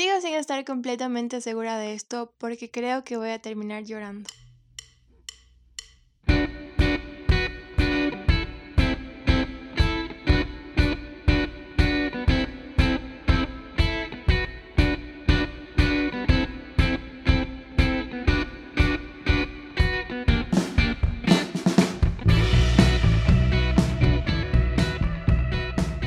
Sigo 0.00 0.18
sin 0.22 0.32
estar 0.32 0.64
completamente 0.64 1.42
segura 1.42 1.76
de 1.76 1.92
esto 1.92 2.32
porque 2.38 2.70
creo 2.70 3.04
que 3.04 3.18
voy 3.18 3.28
a 3.28 3.38
terminar 3.38 3.84
llorando. 3.84 4.30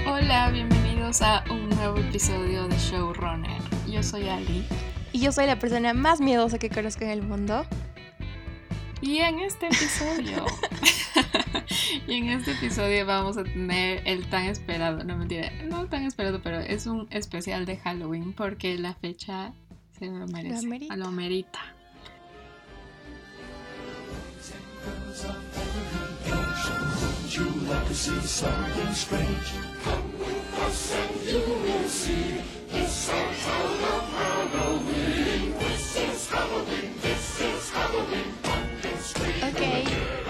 Hola, 0.08 0.50
bienvenidos 0.50 1.22
a 1.22 1.44
un 1.52 1.70
nuevo 1.70 2.00
episodio 2.00 2.68
de 2.68 2.78
Showrunner. 2.80 3.63
Yo 3.94 4.02
soy 4.02 4.28
Ali. 4.28 4.66
Y 5.12 5.20
yo 5.20 5.32
soy 5.32 5.46
la 5.46 5.60
persona 5.60 5.94
más 5.94 6.20
miedosa 6.20 6.58
que 6.58 6.72
conozco 6.72 7.04
en 7.04 7.12
el 7.12 7.22
mundo. 7.22 7.64
Y 9.02 9.20
en 9.20 9.38
este 9.38 9.68
episodio, 9.68 10.46
y 12.08 12.14
en 12.14 12.30
este 12.30 12.54
episodio 12.54 13.06
vamos 13.06 13.38
a 13.38 13.44
tener 13.44 14.02
el 14.06 14.28
tan 14.32 14.46
esperado, 14.46 15.04
no 15.04 15.16
mentira, 15.16 15.52
no 15.66 15.86
tan 15.90 16.06
esperado, 16.06 16.42
pero 16.42 16.60
es 16.60 16.88
un 16.88 17.08
especial 17.12 17.68
de 17.68 17.78
Halloween 17.78 18.34
porque 18.34 18.80
la 18.80 18.96
fecha 18.96 19.54
se 20.00 20.08
lo 20.08 20.26
merece, 20.26 20.66
amerita. 20.66 20.96
lo 20.96 21.06
amerita. 21.06 21.60
You 27.36 27.46
like 27.68 27.88
to 27.88 27.96
see 27.96 28.20
something 28.22 28.94
strange? 28.94 29.54
Come 29.84 30.20
with 30.20 30.60
us 30.68 30.94
and 30.94 31.22
you 31.26 31.40
will 31.40 31.90
see. 31.90 32.42
It's 32.70 33.10
our 33.10 33.34
Halloween. 34.54 35.54
This 35.58 35.96
is 35.96 36.30
Halloween. 36.30 36.94
This 37.02 37.42
is 37.42 37.72
Halloween. 37.72 38.34
Ok, 39.50 39.62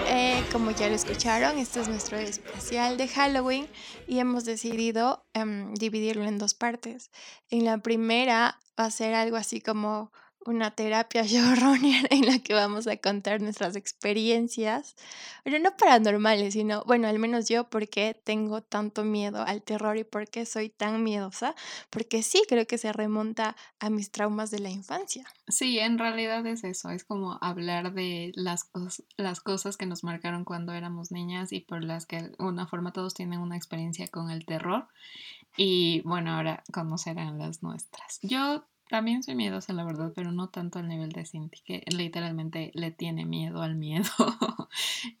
eh, 0.06 0.42
como 0.50 0.70
ya 0.70 0.88
lo 0.88 0.94
escucharon, 0.94 1.58
este 1.58 1.80
es 1.80 1.88
nuestro 1.88 2.16
especial 2.16 2.96
de 2.96 3.08
Halloween 3.08 3.68
y 4.06 4.18
hemos 4.18 4.44
decidido 4.44 5.26
em, 5.34 5.74
dividirlo 5.74 6.24
en 6.24 6.38
dos 6.38 6.54
partes. 6.54 7.10
En 7.50 7.64
la 7.64 7.78
primera 7.78 8.58
va 8.78 8.86
a 8.86 8.90
ser 8.90 9.14
algo 9.14 9.36
así 9.36 9.60
como 9.60 10.10
una 10.46 10.70
terapia 10.72 11.22
showrunner 11.26 12.06
en 12.10 12.26
la 12.26 12.38
que 12.38 12.54
vamos 12.54 12.86
a 12.86 12.96
contar 12.96 13.40
nuestras 13.40 13.76
experiencias, 13.76 14.96
pero 15.42 15.58
no 15.58 15.76
paranormales, 15.76 16.54
sino, 16.54 16.82
bueno, 16.86 17.08
al 17.08 17.18
menos 17.18 17.48
yo, 17.48 17.68
porque 17.68 18.20
tengo 18.24 18.62
tanto 18.62 19.04
miedo 19.04 19.42
al 19.46 19.62
terror 19.62 19.96
y 19.96 20.04
por 20.04 20.28
qué 20.28 20.46
soy 20.46 20.68
tan 20.70 21.02
miedosa, 21.02 21.54
porque 21.90 22.22
sí 22.22 22.42
creo 22.48 22.66
que 22.66 22.78
se 22.78 22.92
remonta 22.92 23.56
a 23.80 23.90
mis 23.90 24.10
traumas 24.10 24.50
de 24.50 24.58
la 24.60 24.70
infancia. 24.70 25.24
Sí, 25.48 25.78
en 25.78 25.98
realidad 25.98 26.46
es 26.46 26.64
eso, 26.64 26.90
es 26.90 27.04
como 27.04 27.38
hablar 27.42 27.92
de 27.92 28.32
las, 28.34 28.70
cos- 28.72 29.04
las 29.16 29.40
cosas 29.40 29.76
que 29.76 29.86
nos 29.86 30.02
marcaron 30.04 30.44
cuando 30.44 30.72
éramos 30.72 31.10
niñas 31.10 31.52
y 31.52 31.60
por 31.60 31.84
las 31.84 32.06
que 32.06 32.22
de 32.22 32.34
una 32.38 32.66
forma 32.66 32.92
todos 32.92 33.14
tienen 33.14 33.40
una 33.40 33.56
experiencia 33.56 34.08
con 34.08 34.30
el 34.30 34.46
terror. 34.46 34.88
Y 35.56 36.00
bueno, 36.02 36.32
ahora 36.32 36.64
conocerán 36.72 37.38
las 37.38 37.62
nuestras. 37.62 38.18
Yo 38.22 38.64
también 38.88 39.22
soy 39.22 39.34
miedosa, 39.34 39.72
la 39.72 39.84
verdad, 39.84 40.12
pero 40.14 40.30
no 40.30 40.48
tanto 40.48 40.78
al 40.78 40.88
nivel 40.88 41.10
de 41.10 41.24
Cinti, 41.24 41.60
que 41.62 41.82
literalmente 41.86 42.70
le 42.74 42.90
tiene 42.90 43.24
miedo 43.24 43.62
al 43.62 43.74
miedo. 43.76 44.04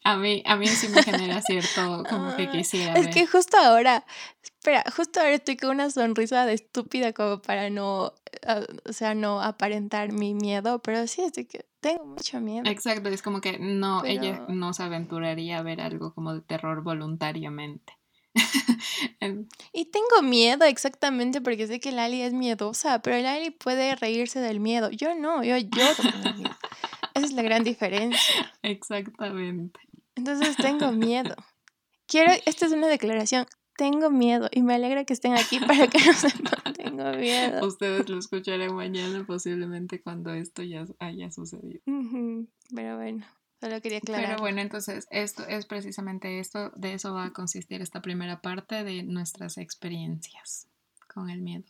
a 0.04 0.16
mí, 0.16 0.42
a 0.46 0.56
mí 0.56 0.66
sí 0.66 0.88
me 0.88 1.02
genera 1.02 1.40
cierto 1.40 2.04
como 2.08 2.36
que 2.36 2.42
Ay, 2.42 2.48
quisiera 2.48 2.94
Es 2.94 3.06
ver. 3.06 3.14
que 3.14 3.26
justo 3.26 3.56
ahora, 3.56 4.04
espera, 4.42 4.84
justo 4.94 5.20
ahora 5.20 5.32
estoy 5.32 5.56
con 5.56 5.70
una 5.70 5.90
sonrisa 5.90 6.44
de 6.46 6.54
estúpida 6.54 7.12
como 7.12 7.40
para 7.40 7.70
no, 7.70 8.12
ah, 8.46 8.60
o 8.88 8.92
sea, 8.92 9.14
no 9.14 9.40
aparentar 9.40 10.12
mi 10.12 10.34
miedo, 10.34 10.80
pero 10.80 11.06
sí, 11.06 11.22
es 11.22 11.32
de 11.32 11.46
que 11.46 11.64
tengo 11.80 12.04
mucho 12.04 12.40
miedo. 12.40 12.68
Exacto, 12.70 13.08
es 13.08 13.22
como 13.22 13.40
que 13.40 13.58
no, 13.58 14.04
ella 14.04 14.44
no 14.48 14.74
se 14.74 14.82
aventuraría 14.82 15.58
a 15.58 15.62
ver 15.62 15.80
algo 15.80 16.14
como 16.14 16.34
de 16.34 16.42
terror 16.42 16.82
voluntariamente. 16.82 17.94
En- 19.20 19.48
Y 19.72 19.86
tengo 19.86 20.22
miedo 20.22 20.64
exactamente 20.64 21.40
porque 21.40 21.66
sé 21.66 21.80
que 21.80 21.92
Lali 21.92 22.20
es 22.22 22.32
miedosa, 22.32 23.00
pero 23.00 23.18
Lali 23.18 23.50
puede 23.50 23.94
reírse 23.96 24.40
del 24.40 24.60
miedo. 24.60 24.90
Yo 24.90 25.14
no, 25.14 25.42
yo 25.42 25.56
lloro. 25.56 26.48
Esa 27.14 27.26
es 27.26 27.32
la 27.32 27.42
gran 27.42 27.64
diferencia. 27.64 28.52
Exactamente. 28.62 29.80
Entonces 30.16 30.56
tengo 30.56 30.92
miedo. 30.92 31.34
Quiero, 32.06 32.32
esta 32.46 32.66
es 32.66 32.72
una 32.72 32.88
declaración. 32.88 33.46
Tengo 33.76 34.08
miedo 34.10 34.48
y 34.52 34.62
me 34.62 34.74
alegra 34.74 35.04
que 35.04 35.12
estén 35.14 35.34
aquí 35.34 35.58
para 35.58 35.88
que 35.88 35.98
no 36.04 36.12
sepan. 36.12 36.74
Tengo 36.74 37.10
miedo. 37.14 37.66
Ustedes 37.66 38.08
lo 38.08 38.18
escucharán 38.18 38.72
mañana, 38.74 39.24
posiblemente 39.26 40.00
cuando 40.00 40.32
esto 40.32 40.62
ya 40.62 40.84
haya 41.00 41.32
sucedido. 41.32 41.80
Pero 42.72 42.96
bueno, 42.96 43.26
solo 43.64 43.80
quería 43.80 43.98
aclarar. 43.98 44.26
Pero 44.26 44.38
bueno, 44.40 44.60
entonces 44.60 45.06
esto 45.10 45.46
es 45.46 45.66
precisamente 45.66 46.38
esto, 46.38 46.70
de 46.76 46.94
eso 46.94 47.14
va 47.14 47.26
a 47.26 47.32
consistir 47.32 47.80
esta 47.80 48.02
primera 48.02 48.40
parte 48.40 48.84
de 48.84 49.02
nuestras 49.02 49.56
experiencias 49.58 50.68
con 51.12 51.30
el 51.30 51.40
miedo. 51.40 51.64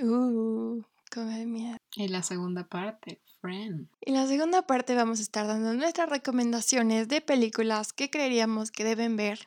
Uh, 0.00 0.82
con 1.12 1.30
el 1.30 1.46
miedo. 1.46 1.76
Y 1.94 2.08
la 2.08 2.22
segunda 2.22 2.64
parte, 2.64 3.20
friend. 3.40 3.88
Y 4.00 4.12
la 4.12 4.26
segunda 4.26 4.62
parte 4.62 4.94
vamos 4.94 5.20
a 5.20 5.22
estar 5.22 5.46
dando 5.46 5.74
nuestras 5.74 6.08
recomendaciones 6.08 7.08
de 7.08 7.20
películas 7.20 7.92
que 7.92 8.10
creeríamos 8.10 8.70
que 8.70 8.84
deben 8.84 9.16
ver 9.16 9.40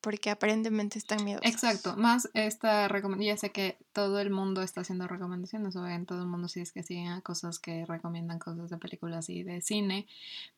porque 0.00 0.30
aparentemente 0.30 0.98
están 0.98 1.24
miedosas. 1.24 1.50
Exacto, 1.50 1.96
más 1.96 2.30
esta 2.34 2.88
recomendación, 2.88 3.34
ya 3.34 3.40
sé 3.40 3.50
que 3.50 3.78
todo 3.92 4.18
el 4.20 4.30
mundo 4.30 4.62
está 4.62 4.80
haciendo 4.80 5.06
recomendaciones, 5.06 5.76
o 5.76 5.86
en 5.86 6.06
todo 6.06 6.22
el 6.22 6.28
mundo 6.28 6.48
si 6.48 6.60
es 6.60 6.72
que 6.72 6.82
siguen 6.82 7.20
cosas 7.20 7.58
que 7.58 7.84
recomiendan 7.86 8.38
cosas 8.38 8.70
de 8.70 8.78
películas 8.78 9.28
y 9.28 9.42
de 9.42 9.60
cine, 9.60 10.06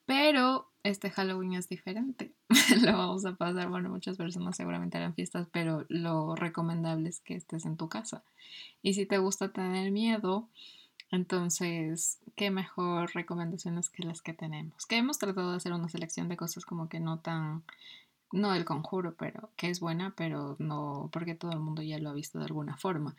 pero 0.06 0.68
este 0.82 1.10
Halloween 1.10 1.54
es 1.54 1.68
diferente. 1.68 2.32
lo 2.82 2.96
vamos 2.96 3.24
a 3.24 3.34
pasar, 3.34 3.68
bueno, 3.68 3.88
muchas 3.90 4.16
personas 4.16 4.56
seguramente 4.56 4.98
harán 4.98 5.14
fiestas, 5.14 5.48
pero 5.52 5.84
lo 5.88 6.34
recomendable 6.34 7.08
es 7.08 7.20
que 7.20 7.34
estés 7.34 7.64
en 7.64 7.76
tu 7.76 7.88
casa. 7.88 8.22
Y 8.82 8.94
si 8.94 9.06
te 9.06 9.18
gusta 9.18 9.52
tener 9.52 9.90
miedo, 9.90 10.48
entonces, 11.12 12.18
qué 12.36 12.50
mejor 12.50 13.14
recomendaciones 13.14 13.90
que 13.90 14.02
las 14.02 14.22
que 14.22 14.32
tenemos. 14.32 14.86
Que 14.86 14.96
hemos 14.96 15.18
tratado 15.18 15.50
de 15.50 15.58
hacer 15.58 15.74
una 15.74 15.90
selección 15.90 16.28
de 16.28 16.38
cosas 16.38 16.64
como 16.64 16.88
que 16.88 17.00
no 17.00 17.18
tan 17.18 17.62
no 18.32 18.54
el 18.54 18.64
conjuro, 18.64 19.14
pero 19.16 19.50
que 19.56 19.70
es 19.70 19.80
buena, 19.80 20.14
pero 20.16 20.56
no 20.58 21.08
porque 21.12 21.34
todo 21.34 21.52
el 21.52 21.60
mundo 21.60 21.82
ya 21.82 21.98
lo 21.98 22.10
ha 22.10 22.14
visto 22.14 22.38
de 22.38 22.46
alguna 22.46 22.76
forma. 22.76 23.14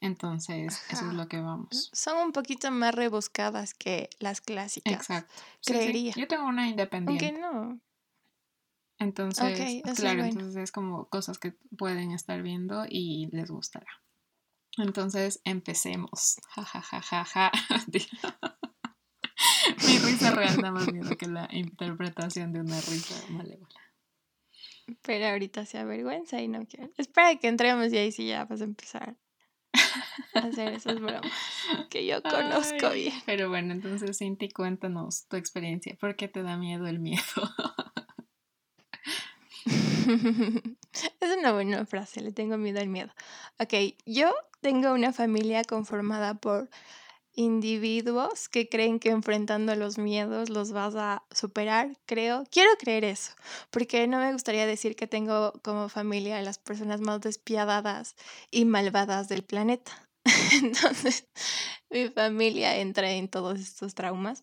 Entonces, 0.00 0.82
eso 0.90 1.08
es 1.08 1.14
lo 1.14 1.26
que 1.28 1.40
vamos. 1.40 1.90
Son 1.92 2.18
un 2.18 2.32
poquito 2.32 2.70
más 2.70 2.94
rebuscadas 2.94 3.72
que 3.74 4.10
las 4.18 4.40
clásicas. 4.40 4.92
Exacto. 4.92 5.32
Sí, 5.60 5.72
sí. 5.72 5.72
Creería. 5.72 6.12
Yo 6.16 6.28
tengo 6.28 6.46
una 6.46 6.68
independiente. 6.68 7.26
Aunque 7.26 7.40
no. 7.40 7.80
Entonces, 8.98 9.82
es 9.84 10.00
claro, 10.00 10.24
entonces 10.24 10.56
es 10.56 10.72
como 10.72 11.06
cosas 11.06 11.38
que 11.38 11.52
pueden 11.76 12.12
estar 12.12 12.42
viendo 12.42 12.86
y 12.88 13.28
les 13.30 13.50
gustará. 13.50 14.00
Entonces, 14.78 15.40
empecemos. 15.44 16.38
Ja, 16.48 16.64
ja, 16.64 16.80
ja, 16.80 17.00
ja, 17.00 17.24
ja. 17.24 17.52
Mi 19.86 19.98
risa 19.98 20.30
real 20.30 20.56
da 20.60 20.70
más 20.70 20.90
miedo 20.92 21.16
que 21.16 21.26
la 21.26 21.48
interpretación 21.52 22.52
de 22.52 22.60
una 22.60 22.80
risa 22.80 23.14
malévola. 23.30 23.85
Pero 25.02 25.26
ahorita 25.26 25.66
se 25.66 25.78
avergüenza 25.78 26.40
y 26.40 26.48
no 26.48 26.64
quiere. 26.66 26.90
Espera 26.96 27.34
que 27.36 27.48
entremos 27.48 27.92
y 27.92 27.98
ahí 27.98 28.12
sí 28.12 28.28
ya 28.28 28.44
vas 28.44 28.60
a 28.60 28.64
empezar 28.64 29.16
a 30.34 30.38
hacer 30.38 30.72
esas 30.72 31.00
bromas 31.00 31.32
que 31.90 32.06
yo 32.06 32.22
conozco 32.22 32.88
Ay, 32.88 33.04
bien. 33.04 33.22
Pero 33.26 33.48
bueno, 33.48 33.72
entonces 33.72 34.16
Cinti, 34.18 34.48
cuéntanos 34.48 35.26
tu 35.28 35.36
experiencia. 35.36 35.96
¿Por 35.98 36.16
qué 36.16 36.28
te 36.28 36.42
da 36.42 36.56
miedo 36.56 36.86
el 36.86 36.98
miedo? 36.98 37.22
Es 41.20 41.36
una 41.36 41.52
buena 41.52 41.84
frase, 41.84 42.20
le 42.20 42.32
tengo 42.32 42.56
miedo 42.56 42.80
al 42.80 42.88
miedo. 42.88 43.12
Ok, 43.58 43.74
yo 44.06 44.32
tengo 44.60 44.92
una 44.92 45.12
familia 45.12 45.64
conformada 45.64 46.34
por 46.34 46.70
individuos 47.36 48.48
que 48.48 48.68
creen 48.68 48.98
que 48.98 49.10
enfrentando 49.10 49.74
los 49.76 49.98
miedos 49.98 50.48
los 50.48 50.72
vas 50.72 50.94
a 50.96 51.22
superar, 51.30 51.96
creo. 52.06 52.44
Quiero 52.50 52.70
creer 52.78 53.04
eso, 53.04 53.32
porque 53.70 54.08
no 54.08 54.18
me 54.18 54.32
gustaría 54.32 54.66
decir 54.66 54.96
que 54.96 55.06
tengo 55.06 55.52
como 55.62 55.88
familia 55.88 56.38
a 56.38 56.42
las 56.42 56.58
personas 56.58 57.00
más 57.00 57.20
despiadadas 57.20 58.16
y 58.50 58.64
malvadas 58.64 59.28
del 59.28 59.44
planeta. 59.44 60.08
Entonces, 60.62 61.28
mi 61.90 62.08
familia 62.08 62.78
entra 62.78 63.12
en 63.12 63.28
todos 63.28 63.60
estos 63.60 63.94
traumas, 63.94 64.42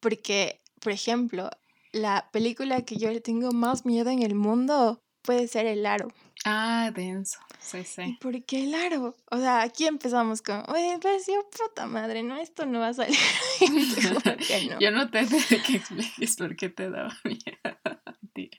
porque, 0.00 0.60
por 0.80 0.92
ejemplo, 0.92 1.50
la 1.92 2.28
película 2.32 2.82
que 2.82 2.96
yo 2.96 3.10
le 3.10 3.20
tengo 3.20 3.52
más 3.52 3.84
miedo 3.84 4.10
en 4.10 4.22
el 4.22 4.34
mundo 4.34 5.00
puede 5.22 5.46
ser 5.46 5.66
El 5.66 5.84
Aro. 5.84 6.08
Ah, 6.44 6.90
denso. 6.94 7.38
Sí, 7.58 7.78
¿Y 7.78 7.84
sí. 7.84 8.18
por 8.20 8.42
qué 8.44 8.64
el 8.64 8.74
aro? 8.74 9.16
O 9.30 9.36
sea, 9.38 9.62
aquí 9.62 9.86
empezamos 9.86 10.40
con, 10.42 10.62
oye, 10.70 10.98
pues 11.00 11.26
yo, 11.26 11.44
puta 11.50 11.86
madre, 11.86 12.22
no, 12.22 12.36
esto 12.36 12.64
no 12.66 12.80
va 12.80 12.88
a 12.88 12.94
salir. 12.94 13.16
No. 14.70 14.80
Yo 14.80 14.90
no 14.90 15.10
te 15.10 15.26
que 15.26 15.76
expliques 15.76 16.36
por 16.36 16.56
qué 16.56 16.68
te 16.68 16.90
daba 16.90 17.14
miedo. 17.24 17.78
Mentira. 18.22 18.58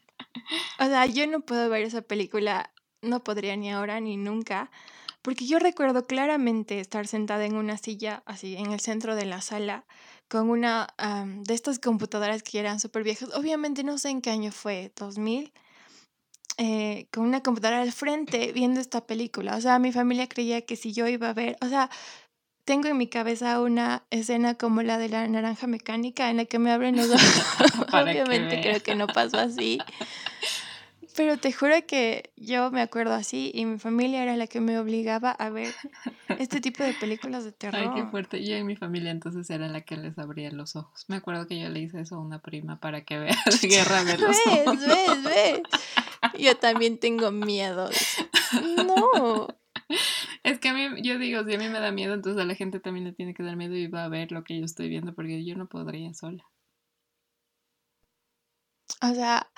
O 0.80 0.86
sea, 0.86 1.06
yo 1.06 1.28
no 1.28 1.42
puedo 1.42 1.70
ver 1.70 1.84
esa 1.84 2.02
película, 2.02 2.72
no 3.02 3.24
podría 3.24 3.56
ni 3.56 3.72
ahora 3.72 4.00
ni 4.00 4.18
nunca, 4.18 4.72
Porque 5.22 5.46
yo 5.48 5.60
recuerdo 5.60 6.06
claramente 6.08 6.80
estar 6.80 7.08
sentada 7.08 7.46
en 7.46 7.56
una 7.56 7.78
silla, 7.78 8.24
así, 8.26 8.56
en 8.58 8.72
el 8.74 8.80
centro 8.80 9.16
de 9.16 9.26
la 9.26 9.42
sala, 9.42 9.86
con 10.30 10.50
una 10.50 10.88
am, 10.98 11.44
de 11.44 11.54
estas 11.56 11.80
computadoras 11.80 12.44
que 12.44 12.60
eran 12.60 12.80
súper 12.80 13.04
viejas. 13.04 13.30
Obviamente 13.36 13.84
no 13.84 13.98
sé 13.98 14.10
en 14.10 14.22
qué 14.22 14.32
año 14.32 14.52
fue, 14.52 14.92
2000, 14.96 15.54
eh, 16.62 17.08
con 17.10 17.24
una 17.24 17.42
computadora 17.42 17.82
al 17.82 17.94
frente 17.94 18.52
viendo 18.52 18.82
esta 18.82 19.08
película. 19.08 19.56
O 19.56 19.62
sea, 19.62 19.80
mi 19.80 19.94
familia 19.94 20.28
creía 20.28 20.62
que 20.62 20.76
si 20.76 20.92
yo 20.92 21.08
iba 21.08 21.30
a 21.30 21.34
ver, 21.34 21.56
o 21.62 21.70
sea, 21.70 21.90
tengo 22.66 22.90
en 22.90 22.98
mi 22.98 23.08
cabeza 23.08 23.62
una 23.62 24.04
escena 24.10 24.56
como 24.56 24.82
la 24.82 24.98
de 24.98 25.08
la 25.08 25.26
naranja 25.30 25.68
mecánica 25.68 26.30
en 26.30 26.36
la 26.36 26.44
que 26.44 26.60
me 26.60 26.70
abren 26.70 26.98
los 26.98 27.10
ojos. 27.12 27.46
Obviamente 27.94 28.60
creo 28.60 28.84
que 28.84 28.94
no 28.96 29.08
pasó 29.08 29.40
así. 29.40 29.80
Pero 31.20 31.36
te 31.36 31.52
juro 31.52 31.76
que 31.86 32.32
yo 32.38 32.72
me 32.72 32.80
acuerdo 32.80 33.14
así 33.14 33.52
y 33.54 33.66
mi 33.66 33.78
familia 33.78 34.24
era 34.24 34.38
la 34.38 34.48
que 34.48 34.62
me 34.62 34.80
obligaba 34.80 35.32
a 35.32 35.50
ver 35.50 35.76
este 36.40 36.62
tipo 36.62 36.82
de 36.82 36.94
películas 36.94 37.44
de 37.44 37.52
terror. 37.52 37.82
Ay, 37.82 37.90
qué 37.94 38.08
fuerte. 38.10 38.42
Yo 38.42 38.56
en 38.56 38.66
mi 38.66 38.78
familia 38.78 39.12
entonces 39.12 39.50
era 39.50 39.68
la 39.68 39.82
que 39.82 39.98
les 39.98 40.18
abría 40.18 40.50
los 40.50 40.78
ojos. 40.78 41.04
Me 41.10 41.18
acuerdo 41.18 41.46
que 41.46 41.60
yo 41.60 41.68
le 41.68 41.82
hice 41.82 42.00
eso 42.00 42.16
a 42.16 42.20
una 42.20 42.40
prima 42.40 42.80
para 42.80 43.04
que 43.04 43.20
vea 43.20 43.36
Guerra 43.62 44.06
de 44.06 44.18
los 44.18 44.38
Ojos. 44.48 44.80
¿Ves? 44.80 44.88
¿Ves? 44.88 45.24
¿Ves? 45.26 45.62
Yo 46.40 46.56
también 46.56 46.98
tengo 47.00 47.34
miedo. 47.34 47.90
No. 48.78 49.48
Es 50.44 50.60
que 50.60 50.70
a 50.70 50.74
mí, 50.74 51.02
yo 51.02 51.20
digo, 51.20 51.44
si 51.44 51.54
a 51.54 51.58
mí 51.58 51.68
me 51.68 51.82
da 51.82 51.92
miedo, 51.92 52.14
entonces 52.14 52.42
a 52.42 52.46
la 52.46 52.56
gente 52.56 52.80
también 52.80 53.04
le 53.04 53.12
tiene 53.12 53.34
que 53.34 53.44
dar 53.44 53.58
miedo 53.58 53.76
y 53.76 53.88
va 53.88 54.06
a 54.06 54.10
ver 54.10 54.32
lo 54.32 54.46
que 54.46 54.58
yo 54.58 54.64
estoy 54.64 54.88
viendo 54.88 55.14
porque 55.14 55.44
yo 55.44 55.58
no 55.58 55.68
podría 55.68 56.14
sola. 56.14 56.46
O 59.02 59.14
sea, 59.14 59.50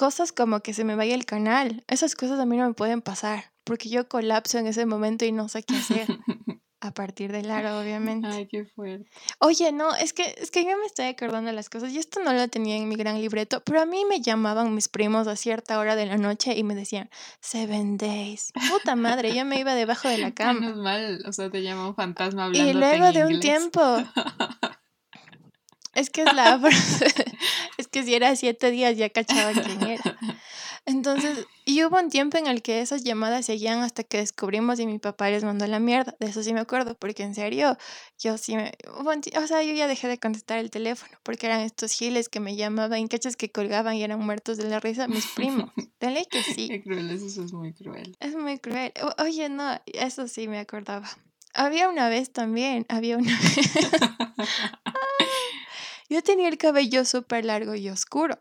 cosas 0.00 0.32
como 0.32 0.60
que 0.60 0.72
se 0.72 0.82
me 0.82 0.96
vaya 0.96 1.14
el 1.14 1.26
canal. 1.26 1.84
Esas 1.86 2.14
cosas 2.14 2.40
a 2.40 2.46
mí 2.46 2.56
no 2.56 2.66
me 2.66 2.72
pueden 2.72 3.02
pasar. 3.02 3.52
Porque 3.64 3.90
yo 3.90 4.08
colapso 4.08 4.56
en 4.56 4.66
ese 4.66 4.86
momento 4.86 5.26
y 5.26 5.32
no 5.32 5.50
sé 5.50 5.62
qué 5.62 5.76
hacer. 5.76 6.06
A 6.80 6.94
partir 6.94 7.30
del 7.30 7.50
aro, 7.50 7.78
obviamente. 7.78 8.26
Ay, 8.26 8.48
qué 8.48 8.64
fuerte. 8.64 9.10
Oye, 9.40 9.70
no, 9.70 9.94
es 9.94 10.14
que, 10.14 10.34
es 10.38 10.50
que 10.50 10.64
yo 10.64 10.78
me 10.78 10.86
estoy 10.86 11.04
acordando 11.04 11.50
de 11.50 11.54
las 11.54 11.68
cosas. 11.68 11.92
Y 11.92 11.98
esto 11.98 12.20
no 12.24 12.32
lo 12.32 12.48
tenía 12.48 12.78
en 12.78 12.88
mi 12.88 12.94
gran 12.96 13.20
libreto, 13.20 13.62
pero 13.62 13.82
a 13.82 13.84
mí 13.84 14.06
me 14.06 14.22
llamaban 14.22 14.74
mis 14.74 14.88
primos 14.88 15.26
a 15.26 15.36
cierta 15.36 15.78
hora 15.78 15.94
de 15.94 16.06
la 16.06 16.16
noche 16.16 16.56
y 16.56 16.64
me 16.64 16.74
decían, 16.74 17.10
Seven 17.40 17.98
Days. 17.98 18.54
Puta 18.70 18.96
madre, 18.96 19.34
yo 19.34 19.44
me 19.44 19.60
iba 19.60 19.74
debajo 19.74 20.08
de 20.08 20.16
la 20.16 20.30
cama. 20.34 20.60
Menos 20.60 20.78
mal, 20.78 21.22
o 21.26 21.32
sea, 21.34 21.50
te 21.50 21.62
llama 21.62 21.88
un 21.88 21.94
fantasma 21.94 22.46
hablando 22.46 22.70
Y 22.70 22.72
luego 22.72 23.12
de 23.12 23.26
un 23.26 23.40
tiempo. 23.40 23.82
Es 25.92 26.08
que 26.08 26.22
es 26.22 26.32
la 26.32 26.60
que 27.90 28.02
si 28.04 28.14
era 28.14 28.34
siete 28.36 28.70
días 28.70 28.96
ya 28.96 29.10
cachaba 29.10 29.52
quién 29.52 29.82
era. 29.82 30.18
Entonces, 30.86 31.46
y 31.66 31.84
hubo 31.84 31.98
un 31.98 32.08
tiempo 32.08 32.38
en 32.38 32.46
el 32.46 32.62
que 32.62 32.80
esas 32.80 33.04
llamadas 33.04 33.44
seguían 33.46 33.80
hasta 33.80 34.02
que 34.02 34.16
descubrimos 34.18 34.80
y 34.80 34.86
mi 34.86 34.98
papá 34.98 35.28
les 35.30 35.44
mandó 35.44 35.66
la 35.66 35.78
mierda. 35.78 36.16
De 36.18 36.26
eso 36.26 36.42
sí 36.42 36.52
me 36.54 36.60
acuerdo, 36.60 36.94
porque 36.96 37.22
en 37.22 37.34
serio, 37.34 37.76
yo 38.18 38.38
sí 38.38 38.56
me. 38.56 38.72
o 38.88 39.46
sea, 39.46 39.62
yo 39.62 39.72
ya 39.74 39.86
dejé 39.86 40.08
de 40.08 40.18
contestar 40.18 40.58
el 40.58 40.70
teléfono, 40.70 41.12
porque 41.22 41.46
eran 41.46 41.60
estos 41.60 41.92
giles 41.92 42.28
que 42.28 42.40
me 42.40 42.56
llamaban, 42.56 43.06
cachas 43.08 43.36
que 43.36 43.50
colgaban 43.50 43.94
y 43.96 44.02
eran 44.02 44.20
muertos 44.20 44.56
de 44.56 44.68
la 44.68 44.80
risa, 44.80 45.06
mis 45.06 45.26
primos. 45.26 45.70
De 46.00 46.10
ley 46.10 46.24
que 46.30 46.42
sí. 46.42 46.68
Qué 46.68 46.82
cruel, 46.82 47.10
eso 47.10 47.26
es 47.44 47.52
muy 47.52 47.74
cruel. 47.74 48.16
Es 48.20 48.34
muy 48.34 48.58
cruel. 48.58 48.92
O- 49.02 49.22
oye, 49.22 49.50
no, 49.50 49.78
eso 49.86 50.28
sí 50.28 50.48
me 50.48 50.58
acordaba. 50.58 51.08
Había 51.52 51.88
una 51.90 52.08
vez 52.08 52.32
también, 52.32 52.86
había 52.88 53.18
una 53.18 53.38
vez. 53.56 53.70
Yo 56.10 56.22
tenía 56.22 56.48
el 56.48 56.58
cabello 56.58 57.04
súper 57.06 57.44
largo 57.46 57.74
y 57.74 57.88
oscuro. 57.88 58.36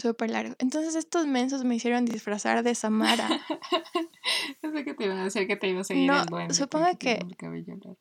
Súper 0.00 0.30
largo. 0.30 0.54
Entonces 0.60 0.94
estos 0.94 1.26
mensos 1.26 1.64
me 1.64 1.74
hicieron 1.74 2.06
disfrazar 2.06 2.62
de 2.62 2.74
Samara. 2.74 3.28
Pensé 4.62 4.84
que 4.84 4.94
te 4.94 5.04
iban 5.04 5.18
a 5.18 5.24
decir 5.24 5.46
que 5.46 5.56
te 5.56 5.68
iba 5.68 5.82
a 5.82 5.84
seguir 5.84 6.06
No, 6.10 6.20
el 6.22 6.26
duende. 6.26 6.54
supongo 6.54 6.86
que- 6.98 7.14
el 7.28 7.36
cabello 7.36 7.74
largo. 7.76 7.98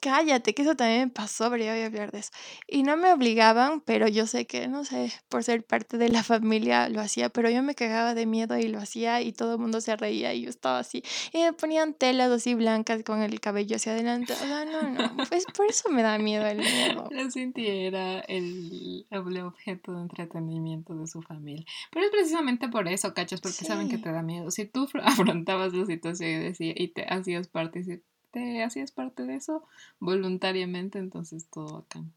Cállate, 0.00 0.54
que 0.54 0.62
eso 0.62 0.76
también 0.76 1.00
me 1.00 1.08
pasó, 1.08 1.50
pero 1.50 1.64
ya 1.64 1.72
voy 1.72 1.82
a 1.82 1.86
hablar 1.86 2.12
de 2.12 2.20
eso. 2.20 2.30
Y 2.68 2.82
no 2.82 2.96
me 2.96 3.12
obligaban, 3.12 3.80
pero 3.80 4.06
yo 4.08 4.26
sé 4.26 4.46
que, 4.46 4.68
no 4.68 4.84
sé, 4.84 5.12
por 5.28 5.42
ser 5.44 5.64
parte 5.64 5.98
de 5.98 6.08
la 6.08 6.22
familia 6.24 6.88
lo 6.88 7.00
hacía, 7.00 7.28
pero 7.28 7.50
yo 7.50 7.62
me 7.62 7.74
cagaba 7.74 8.14
de 8.14 8.26
miedo 8.26 8.56
y 8.58 8.68
lo 8.68 8.78
hacía 8.78 9.20
y 9.22 9.32
todo 9.32 9.54
el 9.54 9.58
mundo 9.60 9.80
se 9.80 9.96
reía 9.96 10.32
y 10.34 10.42
yo 10.42 10.50
estaba 10.50 10.78
así. 10.78 11.02
Y 11.32 11.38
me 11.38 11.52
ponían 11.52 11.94
telas 11.94 12.30
así 12.30 12.54
blancas 12.54 13.02
con 13.04 13.22
el 13.22 13.40
cabello 13.40 13.76
hacia 13.76 13.92
adelante. 13.92 14.32
O 14.32 14.36
sea, 14.36 14.64
no, 14.64 14.90
no, 14.90 15.16
pues 15.28 15.44
por 15.56 15.66
eso 15.66 15.88
me 15.90 16.02
da 16.02 16.18
miedo 16.18 16.46
el 16.46 16.58
miedo. 16.58 17.08
La 17.10 17.30
Cinti 17.30 17.66
era 17.66 18.20
el, 18.20 19.06
el 19.10 19.40
objeto 19.42 19.92
de 19.94 20.02
entretenimiento 20.02 20.94
de 20.94 21.06
su 21.06 21.22
familia. 21.22 21.64
Pero 21.90 22.04
es 22.06 22.10
precisamente 22.12 22.68
por 22.68 22.88
eso, 22.88 23.12
cachas, 23.14 23.40
porque 23.40 23.64
saben 23.64 23.88
que 23.88 23.96
Sí. 23.96 24.02
te 24.02 24.12
da 24.12 24.22
miedo. 24.22 24.50
Si 24.50 24.64
tú 24.66 24.86
afr- 24.86 25.02
afrontabas 25.44 25.72
la 25.74 25.84
situación 25.86 26.30
y, 26.30 26.34
decía, 26.44 26.72
y 26.76 26.88
te 26.88 27.04
hacías 27.08 27.48
parte, 27.48 27.82
si 27.84 28.00
te 28.30 28.62
hacías 28.62 28.92
parte 28.92 29.24
de 29.24 29.36
eso 29.36 29.66
voluntariamente, 29.98 30.98
entonces 30.98 31.48
todo 31.50 31.80
bacán. 31.80 32.12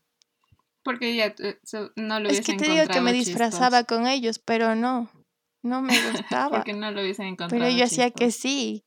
Porque 0.83 1.15
ya 1.15 1.27
eh, 1.27 1.59
no 1.95 2.19
lo 2.19 2.29
Es 2.29 2.35
hubiesen 2.35 2.57
que 2.57 2.63
te 2.63 2.71
digo 2.71 2.75
que 2.75 2.81
encontrado 2.81 3.03
me 3.05 3.13
disfrazaba 3.13 3.79
chistoso. 3.79 4.01
con 4.01 4.07
ellos, 4.07 4.39
pero 4.39 4.75
no, 4.75 5.09
no 5.61 5.81
me 5.81 5.93
gustaba. 6.11 6.57
Porque 6.57 6.73
no 6.73 6.91
lo 6.91 7.01
hubiesen 7.01 7.27
encontrado 7.27 7.63
Pero 7.63 7.75
yo 7.75 7.85
hacía 7.85 8.11
que 8.11 8.31
sí. 8.31 8.83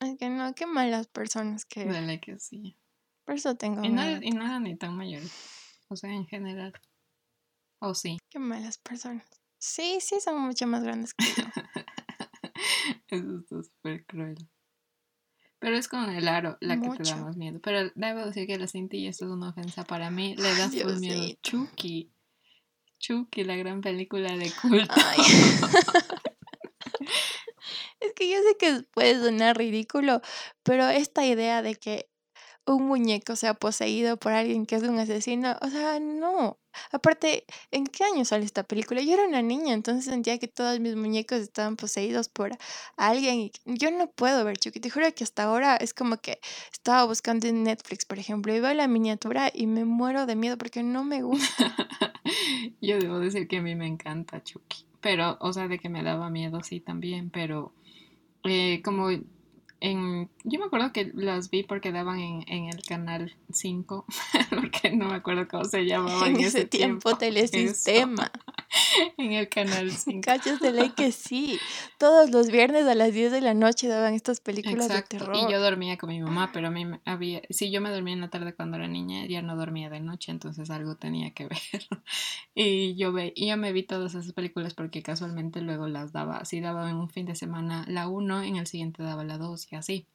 Es 0.00 0.18
que 0.18 0.28
no, 0.28 0.54
qué 0.54 0.66
malas 0.66 1.06
personas 1.06 1.64
que... 1.64 1.86
Dale 1.86 2.20
que 2.20 2.38
sí. 2.38 2.76
Por 3.24 3.36
eso 3.36 3.56
tengo 3.56 3.82
Y 3.82 3.88
no, 3.88 4.02
y 4.22 4.30
no 4.30 4.44
eran 4.44 4.64
ni 4.64 4.76
tan 4.76 4.94
mayores. 4.94 5.32
O 5.88 5.96
sea, 5.96 6.10
en 6.10 6.26
general. 6.26 6.72
O 7.78 7.94
sí. 7.94 8.18
Qué 8.28 8.38
malas 8.38 8.78
personas. 8.78 9.26
Sí, 9.58 9.98
sí, 10.00 10.20
son 10.20 10.40
mucho 10.40 10.66
más 10.66 10.82
grandes 10.82 11.14
que 11.14 11.24
yo. 11.24 11.44
Eso 13.08 13.38
está 13.38 13.62
súper 13.62 14.04
cruel. 14.04 14.36
Pero 15.58 15.76
es 15.76 15.88
con 15.88 16.10
el 16.10 16.28
aro 16.28 16.58
la 16.60 16.80
que 16.80 16.88
te 16.90 17.02
da 17.02 17.16
más 17.16 17.36
miedo. 17.36 17.60
Pero 17.62 17.90
debo 17.94 18.26
decir 18.26 18.46
que 18.46 18.58
la 18.58 18.66
Cinti, 18.66 18.98
y 18.98 19.06
esto 19.06 19.24
es 19.24 19.30
una 19.30 19.50
ofensa 19.50 19.84
para 19.84 20.10
mí, 20.10 20.36
le 20.36 20.54
da 20.54 20.68
full 20.68 20.98
miedo. 20.98 21.34
Chucky. 21.42 22.10
Chucky, 22.98 23.44
la 23.44 23.56
gran 23.56 23.80
película 23.80 24.36
de 24.36 24.52
culto. 24.60 24.94
Ay. 24.94 25.18
es 28.00 28.12
que 28.14 28.30
yo 28.30 28.38
sé 28.38 28.56
que 28.58 28.82
puede 28.92 29.18
sonar 29.18 29.56
ridículo, 29.56 30.20
pero 30.62 30.88
esta 30.88 31.24
idea 31.24 31.62
de 31.62 31.76
que 31.76 32.10
un 32.66 32.86
muñeco 32.86 33.36
sea 33.36 33.54
poseído 33.54 34.18
por 34.18 34.32
alguien 34.32 34.66
que 34.66 34.76
es 34.76 34.82
un 34.82 34.98
asesino, 34.98 35.56
o 35.62 35.68
sea, 35.68 36.00
no. 36.00 36.58
Aparte, 36.92 37.44
¿en 37.70 37.86
qué 37.86 38.04
año 38.04 38.24
sale 38.24 38.44
esta 38.44 38.62
película? 38.62 39.00
Yo 39.00 39.14
era 39.14 39.26
una 39.26 39.42
niña, 39.42 39.74
entonces 39.74 40.04
sentía 40.04 40.38
que 40.38 40.48
todos 40.48 40.80
mis 40.80 40.96
muñecos 40.96 41.38
estaban 41.40 41.76
poseídos 41.76 42.28
por 42.28 42.56
alguien. 42.96 43.40
y 43.40 43.52
yo 43.64 43.90
no 43.90 44.08
puedo 44.10 44.44
ver 44.44 44.56
Chucky. 44.58 44.80
Te 44.80 44.90
juro 44.90 45.06
que 45.14 45.24
hasta 45.24 45.44
ahora 45.44 45.76
es 45.76 45.94
como 45.94 46.18
que 46.18 46.40
estaba 46.72 47.04
buscando 47.04 47.46
en 47.46 47.62
Netflix, 47.64 48.04
por 48.04 48.18
ejemplo, 48.18 48.54
y 48.54 48.60
veo 48.60 48.74
la 48.74 48.88
miniatura 48.88 49.50
y 49.52 49.66
me 49.66 49.84
muero 49.84 50.26
de 50.26 50.36
miedo 50.36 50.58
porque 50.58 50.82
no 50.82 51.04
me 51.04 51.22
gusta. 51.22 51.74
Yo 52.80 52.98
debo 52.98 53.18
decir 53.18 53.48
que 53.48 53.58
a 53.58 53.62
mí 53.62 53.74
me 53.74 53.86
encanta 53.86 54.42
Chucky. 54.42 54.84
Pero, 55.00 55.36
o 55.40 55.52
sea, 55.52 55.68
de 55.68 55.78
que 55.78 55.88
me 55.88 56.02
daba 56.02 56.30
miedo, 56.30 56.62
sí, 56.62 56.80
también. 56.80 57.30
Pero, 57.30 57.72
eh, 58.44 58.82
como 58.82 59.08
en. 59.80 60.28
Yo 60.44 60.58
me 60.58 60.66
acuerdo 60.66 60.92
que 60.92 61.10
las 61.14 61.50
vi 61.50 61.62
porque 61.62 61.92
daban 61.92 62.18
en, 62.20 62.44
en 62.48 62.68
el 62.68 62.82
canal 62.82 63.34
5. 63.52 64.04
porque 64.50 64.90
no 64.90 65.08
me 65.08 65.14
acuerdo 65.16 65.46
cómo 65.48 65.64
se 65.64 65.84
llamaba 65.86 66.28
en 66.28 66.40
ese 66.40 66.64
tiempo, 66.64 67.10
Eso. 67.10 67.18
telesistema. 67.18 68.30
En 69.18 69.32
el 69.32 69.48
canal 69.48 69.90
5. 69.90 70.20
Cachas 70.22 70.60
de 70.60 70.72
ley 70.72 70.90
que 70.90 71.12
sí. 71.12 71.58
Todos 71.98 72.30
los 72.30 72.50
viernes 72.50 72.86
a 72.86 72.94
las 72.94 73.12
10 73.12 73.32
de 73.32 73.40
la 73.40 73.54
noche 73.54 73.88
daban 73.88 74.14
estas 74.14 74.40
películas 74.40 74.86
Exacto. 74.86 75.16
de 75.16 75.24
terror. 75.24 75.36
Y 75.36 75.52
yo 75.52 75.60
dormía 75.60 75.96
con 75.96 76.10
mi 76.10 76.20
mamá, 76.20 76.50
pero 76.52 76.68
a 76.68 76.70
mí 76.70 76.84
me 76.84 77.00
había, 77.04 77.42
si 77.50 77.70
yo 77.70 77.80
me 77.80 77.90
dormía 77.90 78.14
en 78.14 78.20
la 78.20 78.30
tarde 78.30 78.54
cuando 78.54 78.76
era 78.76 78.88
niña, 78.88 79.26
ya 79.26 79.42
no 79.42 79.56
dormía 79.56 79.90
de 79.90 80.00
noche, 80.00 80.30
entonces 80.32 80.70
algo 80.70 80.96
tenía 80.96 81.32
que 81.32 81.46
ver. 81.46 81.58
y 82.54 82.96
yo 82.96 83.12
ve, 83.12 83.32
y 83.34 83.48
yo 83.48 83.56
me 83.56 83.72
vi 83.72 83.82
todas 83.82 84.14
esas 84.14 84.32
películas 84.32 84.74
porque 84.74 85.02
casualmente 85.02 85.60
luego 85.60 85.86
las 85.88 86.12
daba, 86.12 86.44
si 86.44 86.60
daba 86.60 86.90
en 86.90 86.96
un 86.96 87.08
fin 87.10 87.26
de 87.26 87.34
semana 87.34 87.84
la 87.88 88.08
1, 88.08 88.42
en 88.42 88.56
el 88.56 88.66
siguiente 88.66 89.02
daba 89.02 89.24
la 89.24 89.38
2 89.38 89.72
y 89.72 89.76
así. 89.76 90.06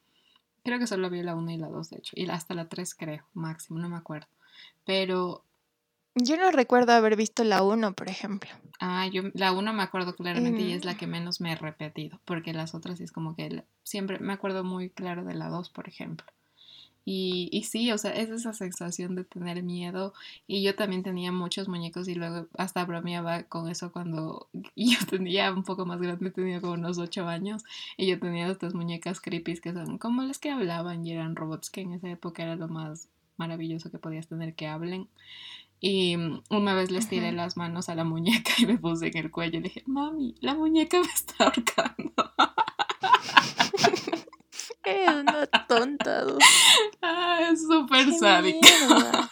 Creo 0.64 0.78
que 0.78 0.86
solo 0.86 1.10
vi 1.10 1.22
la 1.22 1.34
1 1.34 1.50
y 1.50 1.56
la 1.56 1.68
2, 1.68 1.90
de 1.90 1.98
hecho, 1.98 2.12
y 2.14 2.28
hasta 2.30 2.54
la 2.54 2.68
3 2.68 2.94
creo, 2.94 3.26
máximo, 3.32 3.80
no 3.80 3.88
me 3.88 3.96
acuerdo. 3.96 4.28
Pero 4.84 5.44
Yo 6.14 6.36
no 6.36 6.50
recuerdo 6.50 6.92
haber 6.92 7.16
visto 7.16 7.42
la 7.42 7.62
1, 7.62 7.94
por 7.94 8.08
ejemplo. 8.10 8.50
Ah, 8.80 9.06
yo 9.06 9.22
la 9.34 9.52
1 9.52 9.72
me 9.72 9.82
acuerdo 9.82 10.14
claramente 10.16 10.62
y 10.62 10.72
es 10.72 10.84
la 10.84 10.94
Mm. 10.94 10.96
que 10.96 11.06
menos 11.06 11.40
me 11.40 11.52
he 11.52 11.56
repetido, 11.56 12.20
porque 12.24 12.52
las 12.52 12.74
otras 12.74 13.00
es 13.00 13.12
como 13.12 13.34
que 13.36 13.64
siempre 13.82 14.18
me 14.18 14.32
acuerdo 14.32 14.64
muy 14.64 14.90
claro 14.90 15.24
de 15.24 15.34
la 15.34 15.48
2, 15.48 15.70
por 15.70 15.88
ejemplo. 15.88 16.26
Y, 17.04 17.48
y 17.52 17.64
sí, 17.64 17.92
o 17.92 17.98
sea, 17.98 18.12
es 18.12 18.30
esa 18.30 18.52
sensación 18.54 19.16
de 19.16 19.24
tener 19.24 19.62
miedo. 19.64 20.14
Y 20.46 20.62
yo 20.64 20.76
también 20.76 21.02
tenía 21.02 21.32
muchos 21.32 21.68
muñecos 21.68 22.08
y 22.08 22.14
luego 22.16 22.48
hasta 22.58 22.84
bromeaba 22.84 23.44
con 23.44 23.68
eso 23.70 23.92
cuando 23.92 24.48
yo 24.76 24.98
tenía 25.10 25.52
un 25.52 25.64
poco 25.64 25.86
más 25.86 26.00
grande, 26.00 26.30
tenía 26.32 26.60
como 26.60 26.74
unos 26.74 26.98
8 26.98 27.28
años. 27.28 27.64
Y 27.96 28.08
yo 28.08 28.20
tenía 28.20 28.48
estas 28.48 28.74
muñecas 28.74 29.20
creepy 29.20 29.58
que 29.60 29.72
son 29.74 29.98
como 29.98 30.22
las 30.22 30.38
que 30.38 30.50
hablaban 30.50 31.06
y 31.06 31.12
eran 31.12 31.36
robots, 31.36 31.70
que 31.70 31.82
en 31.82 31.94
esa 31.94 32.10
época 32.10 32.42
era 32.44 32.56
lo 32.56 32.68
más 32.68 33.08
maravilloso 33.38 33.90
que 33.90 33.98
podías 33.98 34.28
tener 34.28 34.54
que 34.54 34.68
hablen. 34.68 35.08
Y 35.84 36.16
mm, 36.16 36.44
una 36.50 36.74
vez 36.74 36.92
les 36.92 37.08
tiré 37.08 37.32
las 37.32 37.56
manos 37.56 37.88
a 37.88 37.96
la 37.96 38.04
muñeca 38.04 38.52
y 38.58 38.66
me 38.66 38.78
puse 38.78 39.08
en 39.08 39.16
el 39.18 39.30
cuello 39.32 39.58
y 39.58 39.62
le 39.62 39.68
dije, 39.68 39.82
mami, 39.86 40.36
la 40.40 40.54
muñeca 40.54 41.00
me 41.00 41.08
está 41.12 41.44
ahorcando. 41.44 42.12
Eres 44.84 45.14
una 45.14 45.46
tonta. 45.68 46.24
Ah, 47.02 47.38
es 47.52 47.62
súper 47.62 48.06
¡Qué 48.06 48.18
sádica. 48.18 48.68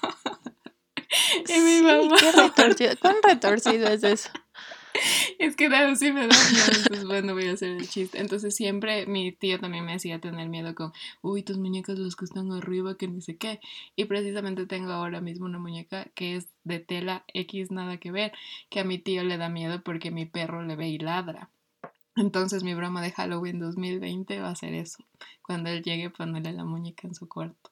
Y 1.49 1.53
mi 1.61 1.79
Sí, 1.79 1.83
mamá. 1.83 2.17
qué 2.21 2.31
retorcido. 2.33 2.93
¿Cuán 3.01 3.17
retorcido 3.23 3.89
es 3.89 4.05
eso? 4.05 4.31
Es 5.39 5.57
que 5.57 5.69
claro, 5.69 5.97
sí 5.97 6.13
me 6.13 6.27
da 6.27 6.37
miedo, 6.51 6.65
entonces 6.69 7.07
bueno, 7.07 7.33
voy 7.33 7.47
a 7.47 7.53
hacer 7.53 7.71
el 7.71 7.89
chiste. 7.89 8.19
Entonces 8.19 8.55
siempre 8.55 9.07
mi 9.07 9.33
tío 9.33 9.59
también 9.59 9.85
me 9.85 9.95
hacía 9.95 10.21
tener 10.21 10.49
miedo 10.49 10.75
con, 10.75 10.93
uy, 11.23 11.43
tus 11.43 11.57
muñecas 11.59 11.99
los 11.99 12.17
que 12.17 12.27
están 12.27 12.53
arriba, 12.53 12.97
que 12.97 13.09
ni 13.09 13.23
sé 13.23 13.37
qué. 13.37 13.61
Y 13.97 14.05
precisamente 14.05 14.67
tengo 14.67 14.93
ahora 14.93 15.21
mismo 15.21 15.47
una 15.47 15.59
muñeca 15.59 16.07
que 16.15 16.37
es 16.37 16.49
de 16.65 16.81
tela 16.81 17.25
X, 17.33 17.71
nada 17.71 17.97
que 17.97 18.11
ver, 18.11 18.33
que 18.69 18.81
a 18.81 18.85
mi 18.85 18.99
tío 18.99 19.25
le 19.25 19.39
da 19.39 19.49
miedo 19.49 19.83
porque 19.83 20.11
mi 20.11 20.27
perro 20.27 20.63
le 20.63 20.77
ve 20.77 20.89
y 20.89 20.99
ladra. 20.99 21.51
Entonces 22.17 22.63
mi 22.63 22.75
broma 22.75 23.01
de 23.01 23.13
Halloween 23.13 23.61
2020 23.61 24.41
va 24.41 24.51
a 24.51 24.57
ser 24.57 24.75
eso. 24.75 25.05
Cuando 25.43 25.71
él 25.71 25.83
llegue, 25.83 26.11
ponerle 26.11 26.53
la 26.53 26.65
muñeca 26.65 27.09
en 27.09 27.15
su 27.15 27.29
cuarto. 27.29 27.71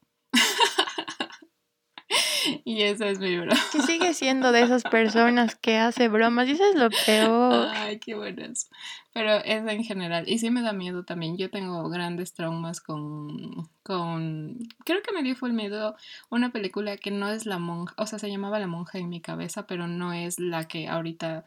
Y 2.68 2.82
esa 2.82 3.08
es 3.08 3.18
mi 3.18 3.34
broma. 3.34 3.58
Que 3.72 3.80
sigue 3.80 4.12
siendo 4.12 4.52
de 4.52 4.60
esas 4.60 4.82
personas 4.82 5.56
que 5.56 5.78
hace 5.78 6.08
bromas. 6.08 6.46
Y 6.46 6.50
eso 6.50 6.64
es 6.68 6.74
lo 6.74 6.90
peor. 7.06 7.66
Ay, 7.72 7.98
qué 7.98 8.14
buenas. 8.14 8.68
Pero 9.14 9.36
es 9.36 9.66
en 9.66 9.84
general. 9.84 10.28
Y 10.28 10.38
sí 10.38 10.50
me 10.50 10.60
da 10.60 10.74
miedo 10.74 11.02
también. 11.02 11.38
Yo 11.38 11.48
tengo 11.48 11.88
grandes 11.88 12.34
traumas 12.34 12.82
con, 12.82 13.70
con... 13.82 14.58
Creo 14.84 15.00
que 15.00 15.14
me 15.14 15.22
dio 15.22 15.34
fue 15.34 15.48
el 15.48 15.54
miedo 15.54 15.96
una 16.28 16.52
película 16.52 16.98
que 16.98 17.10
no 17.10 17.30
es 17.30 17.46
La 17.46 17.58
Monja. 17.58 17.94
O 17.96 18.06
sea, 18.06 18.18
se 18.18 18.30
llamaba 18.30 18.58
La 18.58 18.66
Monja 18.66 18.98
en 18.98 19.08
mi 19.08 19.22
cabeza, 19.22 19.66
pero 19.66 19.88
no 19.88 20.12
es 20.12 20.38
la 20.38 20.68
que 20.68 20.88
ahorita... 20.88 21.46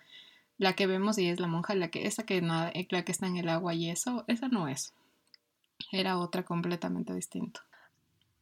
La 0.58 0.74
que 0.74 0.88
vemos 0.88 1.20
y 1.20 1.30
es 1.30 1.40
La 1.40 1.46
Monja. 1.46 1.76
La 1.76 1.90
que, 1.90 2.08
esa 2.08 2.26
que, 2.26 2.42
nada, 2.42 2.74
la 2.90 3.06
que 3.06 3.12
está 3.12 3.28
en 3.28 3.38
el 3.38 3.50
agua 3.50 3.76
y 3.76 3.92
eso. 3.92 4.24
Esa 4.26 4.48
no 4.48 4.68
es. 4.68 4.96
Era 5.92 6.18
otra 6.18 6.46
completamente 6.46 7.14
distinta. 7.14 7.62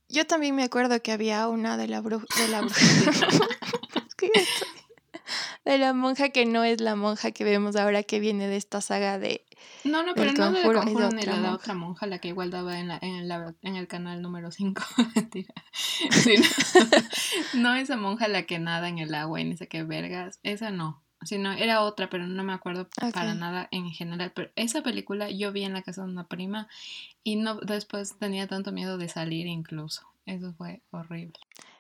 Yo 0.10 0.26
también 0.28 0.56
me 0.56 0.64
acuerdo 0.64 1.02
que 1.02 1.12
había 1.12 1.48
una 1.48 1.78
de 1.78 1.88
la 1.88 2.02
bruja. 2.02 2.26
De 2.38 2.48
la 2.48 2.62
De 5.66 5.78
la 5.78 5.94
monja 5.94 6.30
que 6.30 6.46
no 6.46 6.64
es 6.64 6.82
la 6.82 6.96
monja 6.96 7.32
que 7.32 7.44
vemos 7.44 7.76
ahora 7.76 8.02
que 8.04 8.20
viene 8.20 8.48
de 8.48 8.56
esta 8.58 8.82
saga 8.82 9.20
de. 9.20 9.46
No, 9.84 10.02
no, 10.04 10.16
pero 10.16 10.32
no 10.34 10.52
de 10.52 10.64
Conjuro, 10.64 10.74
la 10.74 10.82
Conjuro 10.82 11.10
ni 11.12 11.22
la 11.24 11.40
de 11.42 11.48
otra 11.50 11.74
monja, 11.76 12.06
la 12.08 12.18
que 12.20 12.30
igual 12.30 12.50
daba 12.50 12.80
en, 12.80 12.88
la, 12.88 12.98
en, 13.02 13.28
la- 13.28 13.54
en 13.62 13.76
el 13.76 13.88
canal 13.88 14.22
número 14.22 14.52
5. 14.52 14.82
Mentira. 15.16 15.54
Sí, 16.12 16.36
no. 17.54 17.62
no 17.62 17.76
esa 17.76 17.96
monja 17.98 18.28
la 18.28 18.44
que 18.44 18.58
nada 18.60 18.90
en 18.90 18.98
el 19.00 19.14
agua 19.14 19.40
y 19.42 19.46
ni 19.46 19.56
sé 19.58 19.68
qué 19.68 19.84
vergas. 19.84 20.40
Esa 20.44 20.72
no. 20.72 21.04
Sino 21.22 21.52
era 21.52 21.82
otra, 21.82 22.10
pero 22.10 22.26
no 22.28 22.44
me 22.44 22.54
acuerdo 22.54 22.90
para 23.12 23.32
Ok. 23.34 23.38
nada 23.38 23.68
en 23.72 23.92
general. 23.92 24.32
Pero 24.34 24.52
esa 24.56 24.82
película 24.84 25.30
yo 25.30 25.52
vi 25.52 25.64
en 25.64 25.74
la 25.74 25.82
casa 25.82 26.04
de 26.04 26.10
una 26.12 26.28
prima 26.28 26.70
y 27.24 27.36
no 27.36 27.56
después 27.56 28.18
tenía 28.18 28.48
tanto 28.48 28.72
miedo 28.72 28.98
de 28.98 29.10
salir 29.10 29.46
incluso. 29.48 30.08
Eso 30.26 30.54
fue 30.54 30.82
horrible. 30.92 31.34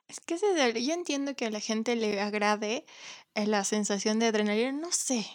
Es 0.10 0.20
que 0.20 0.34
el- 0.36 0.84
yo 0.86 0.94
entiendo 0.94 1.36
que 1.36 1.46
a 1.46 1.52
la 1.52 1.60
gente 1.62 1.96
le 1.96 2.20
agrade 2.20 2.86
eh, 3.36 3.46
la 3.48 3.64
sensación 3.64 4.20
de 4.20 4.26
adrenalina. 4.28 4.72
No 4.74 4.92
sé 4.92 5.26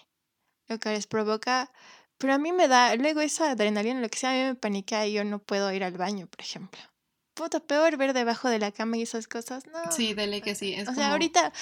lo 0.68 0.78
que 0.78 0.90
les 0.90 1.06
provoca. 1.06 1.70
Pero 2.18 2.34
a 2.34 2.38
mí 2.38 2.52
me 2.52 2.68
da. 2.68 2.94
Luego 2.96 3.20
esa 3.20 3.52
adrenalina, 3.52 4.00
lo 4.00 4.08
que 4.08 4.18
sea, 4.18 4.30
a 4.30 4.34
mí 4.34 4.42
me 4.44 4.54
paniquea 4.54 5.06
y 5.06 5.14
yo 5.14 5.25
no 5.25 5.38
puedo 5.38 5.73
ir 5.73 5.82
al 5.84 5.96
baño, 5.96 6.26
por 6.26 6.40
ejemplo. 6.40 6.80
Puta, 7.34 7.58
peor 7.61 7.96
ver 7.96 8.12
debajo 8.12 8.49
de 8.49 8.58
la 8.61 8.70
cama 8.70 8.96
y 8.99 9.02
esas 9.02 9.26
cosas. 9.28 9.66
No. 9.66 9.90
Sí, 9.92 10.14
dele 10.14 10.40
que 10.42 10.54
sí. 10.54 10.73
Es 10.75 10.82
o 10.88 10.92
sea, 10.94 11.04
como- 11.04 11.12
ahorita 11.12 11.52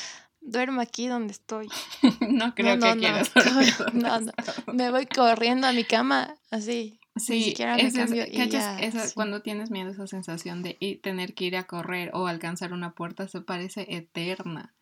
duermo 0.43 0.81
aquí 0.81 1.07
donde 1.07 1.33
estoy. 1.33 1.69
no 2.29 2.55
creo 2.55 2.77
no, 2.77 2.83
que 2.83 2.95
no, 2.95 3.01
quieras 3.01 3.31
no, 3.35 3.43
dormir 3.45 3.75
donde 3.79 4.01
no, 4.03 4.21
no. 4.21 4.33
Me 4.75 4.91
voy 4.91 5.07
corriendo 5.07 5.67
a 5.67 5.73
mi 5.73 5.85
cama, 5.85 6.35
así. 6.51 6.99
Ni 7.15 7.23
Sí, 7.23 7.43
siquiera 7.45 7.77
me 7.77 7.83
es- 7.83 7.95
cambio 7.95 8.25
y 8.27 8.49
ya, 8.49 8.79
Esa- 8.81 9.07
sí. 9.07 9.15
cuando 9.15 9.43
tienes 9.43 9.71
miedo, 9.71 9.91
esa 9.91 10.07
sensación 10.07 10.63
de 10.63 10.77
ir- 10.81 11.01
tener 11.03 11.35
que 11.35 11.45
ir 11.45 11.57
a 11.57 11.65
correr 11.65 12.11
o 12.15 12.27
alcanzar 12.27 12.73
una 12.73 12.93
puerta 12.93 13.29
se 13.29 13.41
parece 13.43 13.87
eterna. 13.95 14.75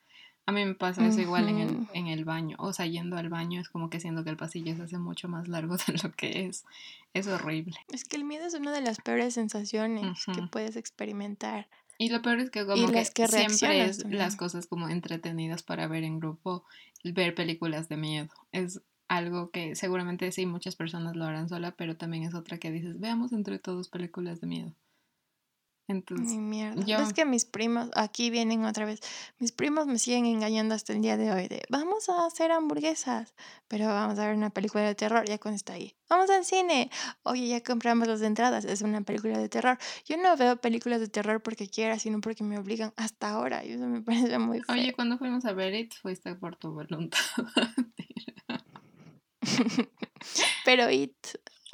A 0.47 0.53
mí 0.53 0.65
me 0.65 0.75
pasa 0.75 1.07
eso 1.07 1.21
igual 1.21 1.49
en 1.49 1.59
el, 1.59 1.87
en 1.93 2.07
el 2.09 2.25
baño. 2.25 2.57
O 2.59 2.73
sea, 2.73 2.87
yendo 2.87 3.17
al 3.17 3.29
baño 3.29 3.61
es 3.61 3.69
como 3.69 3.89
que 3.91 4.01
siento 4.01 4.25
que 4.25 4.31
el 4.31 4.37
pasillo 4.37 4.75
se 4.75 4.83
hace 4.83 4.99
mucho 4.99 5.29
más 5.29 5.47
largo 5.49 5.77
de 5.87 5.93
lo 6.03 6.11
que 6.13 6.47
es. 6.47 6.65
Es 7.15 7.27
horrible. 7.29 7.75
Es 7.89 8.05
que 8.05 8.17
el 8.17 8.25
miedo 8.25 8.47
es 8.47 8.55
una 8.55 8.73
de 8.73 8.81
las 8.81 8.99
peores 8.99 9.35
sensaciones 9.35 10.25
que 10.33 10.43
puedes 10.51 10.75
experimentar. 10.77 11.69
Y 12.01 12.09
lo 12.09 12.23
peor 12.23 12.41
es 12.41 12.49
que 12.49 12.65
como 12.65 12.91
que, 12.91 13.05
siempre 13.05 13.85
es 13.85 13.99
también. 13.99 14.21
las 14.21 14.35
cosas 14.35 14.67
como 14.67 14.89
entretenidas 14.89 15.63
para 15.63 15.87
ver 15.87 16.03
en 16.03 16.19
grupo, 16.19 16.65
ver 17.05 17.35
películas 17.35 17.91
de 17.91 17.99
miedo. 17.99 18.31
Es 18.53 18.81
algo 19.07 19.51
que 19.51 19.75
seguramente 19.75 20.33
sí 20.33 20.47
muchas 20.47 20.77
personas 20.77 21.15
lo 21.15 21.27
harán 21.27 21.51
sola, 21.51 21.73
pero 21.73 21.99
también 21.99 22.23
es 22.23 22.33
otra 22.33 22.57
que 22.57 22.71
dices, 22.71 22.99
veamos 22.99 23.35
entre 23.35 23.59
todos 23.59 23.91
películas 23.91 24.41
de 24.41 24.47
miedo. 24.47 24.75
Entonces, 25.91 26.37
mierda. 26.37 26.85
yo- 26.85 26.99
Es 27.01 27.13
que 27.13 27.25
mis 27.25 27.45
primos, 27.45 27.91
aquí 27.97 28.31
vienen 28.31 28.65
otra 28.65 28.85
vez, 28.85 29.01
mis 29.39 29.51
primos 29.51 29.87
me 29.89 29.99
siguen 29.99 30.25
engañando 30.27 30.75
hasta 30.75 30.93
el 30.93 31.03
día 31.03 31.17
de 31.17 31.33
hoy 31.33 31.49
de, 31.49 31.63
vamos 31.69 32.09
a 32.09 32.27
hacer 32.27 32.53
hamburguesas, 32.53 33.35
pero 33.67 33.87
vamos 33.89 34.19
a 34.19 34.27
ver 34.27 34.37
una 34.37 34.51
película 34.51 34.85
de 34.85 34.95
terror, 34.95 35.25
ya 35.27 35.39
cuando 35.39 35.57
está 35.57 35.73
ahí. 35.73 35.95
Vamos 36.09 36.31
al 36.31 36.45
cine. 36.45 36.91
Oye, 37.25 37.49
ya 37.49 37.61
compramos 37.63 38.07
las 38.09 38.23
entradas, 38.23 38.65
es 38.65 38.83
una 38.83 39.01
película 39.01 39.37
de 39.39 39.49
terror. 39.49 39.79
Yo 40.05 40.17
no 40.17 40.37
veo 40.37 40.57
películas 40.61 41.01
de 41.01 41.09
terror 41.09 41.43
porque 41.43 41.69
quiera, 41.69 41.99
sino 41.99 42.21
porque 42.21 42.45
me 42.45 42.59
obligan 42.59 42.93
hasta 42.97 43.31
ahora. 43.31 43.65
Y 43.65 43.73
eso 43.73 43.87
me 43.87 44.01
parece 44.35 44.39
muy 44.39 44.61
feo. 44.61 44.75
oye, 44.77 44.93
cuando 44.93 45.19
fuimos 45.19 45.45
a 45.45 45.53
ver 45.53 45.75
It, 45.75 45.93
fuiste 46.01 46.35
por 46.37 46.57
tu 46.57 46.73
voluntad. 46.73 47.19
Pero 50.65 50.91
It, 50.91 51.15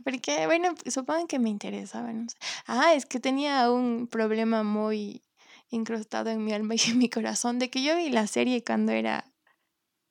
porque, 0.07 0.47
bueno, 0.47 0.73
supongo 0.87 1.27
que 1.27 1.41
me 1.41 1.51
interesaba, 1.51 2.13
no 2.13 2.29
sé. 2.29 2.37
Ah, 2.69 2.95
es 2.95 3.07
que 3.07 3.19
tenía 3.19 3.73
un 3.73 4.07
problema 4.07 4.63
muy 4.63 5.21
incrustado 5.69 6.31
en 6.31 6.45
mi 6.45 6.53
alma 6.53 6.75
y 6.77 6.91
en 6.91 6.99
mi 6.99 7.11
corazón 7.11 7.59
de 7.59 7.71
que 7.71 7.83
yo 7.83 7.97
vi 7.97 8.11
la 8.11 8.29
serie 8.29 8.63
cuando 8.63 8.93
era, 8.93 9.33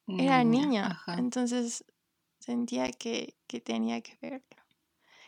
era 0.05 0.43
niña. 0.43 0.87
Ajá. 0.87 1.13
Entonces 1.13 1.85
sentía 2.39 2.91
que, 2.91 3.37
que 3.47 3.61
tenía 3.61 4.01
que 4.01 4.17
verlo. 4.21 4.65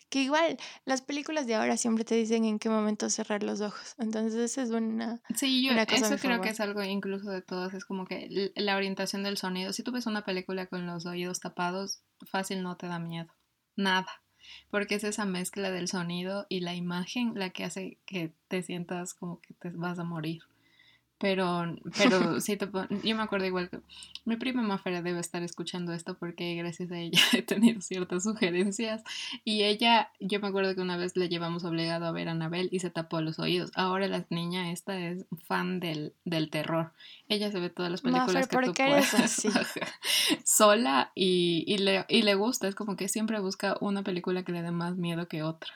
Que 0.10 0.24
igual, 0.24 0.58
las 0.84 1.02
películas 1.02 1.48
de 1.48 1.56
ahora 1.56 1.78
siempre 1.78 2.04
te 2.04 2.16
dicen 2.16 2.44
en 2.44 2.60
qué 2.60 2.70
momento 2.70 3.10
cerrar 3.10 3.44
los 3.44 3.62
ojos. 3.62 3.96
Entonces, 4.00 4.52
esa 4.52 4.64
es 4.64 4.72
una... 4.72 5.22
Sí, 5.34 5.66
yo 5.66 5.72
una 5.72 5.86
cosa 5.86 6.08
eso 6.08 6.18
creo 6.18 6.32
favor. 6.32 6.42
que 6.42 6.50
es 6.50 6.60
algo 6.60 6.84
incluso 6.84 7.30
de 7.30 7.42
todas, 7.42 7.74
es 7.74 7.86
como 7.86 8.04
que 8.04 8.52
la 8.56 8.76
orientación 8.76 9.24
del 9.24 9.38
sonido. 9.38 9.72
Si 9.72 9.82
tú 9.82 9.94
ves 9.94 10.08
una 10.08 10.26
película 10.26 10.68
con 10.68 10.86
los 10.86 11.06
oídos 11.06 11.40
tapados, 11.40 12.04
fácil 12.30 12.64
no 12.64 12.76
te 12.76 12.88
da 12.88 13.00
miedo. 13.00 13.34
Nada. 13.78 14.10
Porque 14.70 14.96
es 14.96 15.04
esa 15.04 15.25
mezcla 15.25 15.72
del 15.72 15.88
sonido 15.88 16.46
y 16.50 16.62
la 16.62 16.75
imagen 16.75 17.34
la 17.36 17.50
que 17.50 17.63
hace 17.63 17.98
que 18.06 18.32
te 18.48 18.63
sientas 18.63 19.13
como 19.13 19.42
que 19.42 19.54
te 19.54 19.70
vas 19.70 20.00
a 20.00 20.04
morir. 20.04 20.42
Pero, 21.20 21.76
pero 21.98 22.40
sí 22.42 22.58
te 22.58 22.70
yo 23.04 23.16
me 23.16 23.24
acuerdo 23.24 23.48
igual 23.48 23.70
que 23.70 23.80
mi 24.26 24.36
prima 24.36 24.62
Mafera 24.62 25.02
debe 25.02 25.20
estar 25.20 25.42
escuchando 25.42 25.94
esto 25.94 26.16
porque 26.18 26.56
gracias 26.56 26.92
a 26.92 27.00
ella 27.00 27.20
he 27.34 27.42
tenido 27.42 27.82
ciertas 27.82 28.24
sugerencias 28.24 29.04
y 29.44 29.64
ella, 29.64 30.12
yo 30.20 30.40
me 30.40 30.48
acuerdo 30.48 30.76
que 30.76 30.82
una 30.82 30.98
vez 30.98 31.16
le 31.16 31.30
llevamos 31.30 31.64
obligado 31.64 32.06
a 32.06 32.12
ver 32.12 32.30
a 32.30 32.32
Anabel 32.32 32.70
y 32.72 32.80
se 32.80 32.90
tapó 32.90 33.22
los 33.22 33.40
oídos. 33.40 33.72
Ahora 33.76 34.08
la 34.08 34.26
niña 34.30 34.72
esta 34.72 35.00
es 35.00 35.26
fan 35.44 35.80
del, 35.80 36.14
del 36.24 36.50
terror. 36.50 36.92
Ella 37.30 37.52
se 37.52 37.60
ve 37.60 37.70
todas 37.70 37.92
las 37.92 38.02
películas 38.02 38.28
Mafer, 38.28 38.48
que 38.48 38.56
¿por 38.56 38.66
tú 38.66 38.74
qué 38.74 38.84
eres 38.84 39.10
puedas 39.10 39.26
así? 39.26 39.50
sola 40.44 41.12
y, 41.16 41.64
y, 41.68 41.80
le, 41.80 42.06
y 42.10 42.22
le 42.22 42.36
gusta, 42.36 42.68
es 42.68 42.76
como 42.76 42.96
que 42.96 43.08
siempre 43.08 43.40
busca 43.40 43.78
una 43.82 44.04
película 44.04 44.44
que 44.44 44.52
le 44.52 44.62
dé 44.62 44.72
más 44.72 44.98
miedo 44.98 45.28
que 45.28 45.42
otra. 45.44 45.74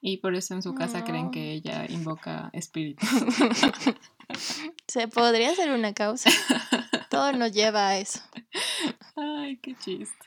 Y 0.00 0.18
por 0.18 0.34
eso 0.34 0.54
en 0.54 0.62
su 0.62 0.74
casa 0.74 1.04
creen 1.04 1.30
que 1.30 1.52
ella 1.52 1.86
invoca 1.88 2.50
espíritus. 2.52 3.08
Se 4.88 5.08
podría 5.08 5.54
ser 5.54 5.72
una 5.72 5.92
causa. 5.92 6.30
Todo 7.10 7.32
nos 7.32 7.52
lleva 7.52 7.88
a 7.88 7.98
eso. 7.98 8.20
Ay, 9.16 9.58
qué 9.58 9.74
chiste. 9.74 10.26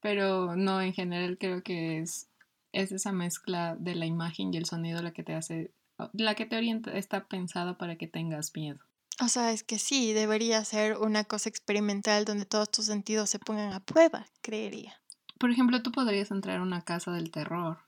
Pero 0.00 0.56
no, 0.56 0.80
en 0.80 0.94
general 0.94 1.36
creo 1.38 1.62
que 1.62 1.98
es, 1.98 2.28
es 2.72 2.92
esa 2.92 3.12
mezcla 3.12 3.76
de 3.78 3.94
la 3.94 4.06
imagen 4.06 4.54
y 4.54 4.56
el 4.56 4.64
sonido 4.64 5.02
la 5.02 5.12
que 5.12 5.22
te 5.22 5.34
hace, 5.34 5.72
la 6.12 6.34
que 6.34 6.46
te 6.46 6.56
orienta, 6.56 6.92
está 6.92 7.26
pensada 7.26 7.76
para 7.76 7.96
que 7.96 8.06
tengas 8.06 8.52
miedo. 8.54 8.78
O 9.20 9.28
sea, 9.28 9.50
es 9.50 9.64
que 9.64 9.78
sí, 9.78 10.12
debería 10.12 10.64
ser 10.64 10.96
una 10.96 11.24
cosa 11.24 11.48
experimental 11.48 12.24
donde 12.24 12.46
todos 12.46 12.70
tus 12.70 12.86
sentidos 12.86 13.28
se 13.28 13.40
pongan 13.40 13.72
a 13.72 13.80
prueba, 13.80 14.26
creería. 14.40 14.94
Por 15.38 15.50
ejemplo, 15.50 15.82
tú 15.82 15.90
podrías 15.90 16.30
entrar 16.30 16.58
a 16.58 16.62
una 16.62 16.82
casa 16.82 17.10
del 17.10 17.32
terror. 17.32 17.78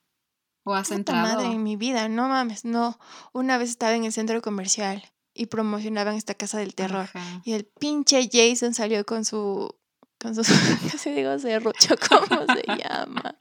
¿O 0.70 0.74
has 0.74 0.92
entrado? 0.92 1.22
madre 1.22 1.46
en 1.52 1.62
mi 1.64 1.74
vida, 1.74 2.08
no 2.08 2.28
mames, 2.28 2.64
no. 2.64 2.98
Una 3.32 3.58
vez 3.58 3.70
estaba 3.70 3.94
en 3.94 4.04
el 4.04 4.12
centro 4.12 4.40
comercial 4.40 5.02
y 5.34 5.46
promocionaban 5.46 6.14
esta 6.14 6.34
casa 6.34 6.58
del 6.58 6.76
terror. 6.76 7.08
Ajá. 7.12 7.42
Y 7.44 7.54
el 7.54 7.64
pinche 7.64 8.30
Jason 8.32 8.72
salió 8.72 9.04
con 9.04 9.24
su. 9.24 9.74
con 10.20 10.36
su. 10.36 10.42
casi 10.92 11.10
digo 11.10 11.36
serrucho, 11.40 11.96
¿cómo 12.08 12.46
se 12.46 12.62
llama? 12.82 13.36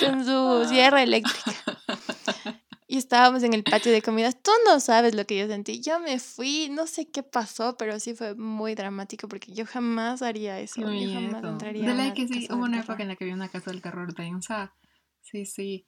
Con 0.00 0.24
su 0.24 0.68
sierra 0.68 1.02
eléctrica. 1.02 1.80
Y 2.92 2.98
estábamos 2.98 3.42
en 3.42 3.54
el 3.54 3.64
patio 3.64 3.90
de 3.90 4.02
comidas. 4.02 4.36
Tú 4.42 4.50
no 4.66 4.78
sabes 4.78 5.14
lo 5.14 5.24
que 5.24 5.38
yo 5.38 5.46
sentí. 5.46 5.80
Yo 5.80 5.98
me 5.98 6.18
fui, 6.18 6.68
no 6.70 6.86
sé 6.86 7.10
qué 7.10 7.22
pasó, 7.22 7.74
pero 7.78 7.98
sí 7.98 8.14
fue 8.14 8.34
muy 8.34 8.74
dramático 8.74 9.28
porque 9.28 9.50
yo 9.50 9.64
jamás 9.64 10.20
haría 10.20 10.60
eso. 10.60 10.82
Yo 10.82 10.88
jamás 10.88 11.42
entraría 11.42 11.86
De 11.86 11.90
a 11.90 11.94
ley 11.94 12.06
una 12.08 12.14
que 12.14 12.28
sí, 12.28 12.48
hubo 12.50 12.64
una 12.64 12.80
época 12.80 13.02
en 13.02 13.08
la 13.08 13.16
que 13.16 13.24
vi 13.24 13.32
una 13.32 13.48
casa 13.48 13.70
del 13.70 13.80
terror 13.80 14.14
densa. 14.14 14.74
Sí, 15.22 15.46
sí. 15.46 15.86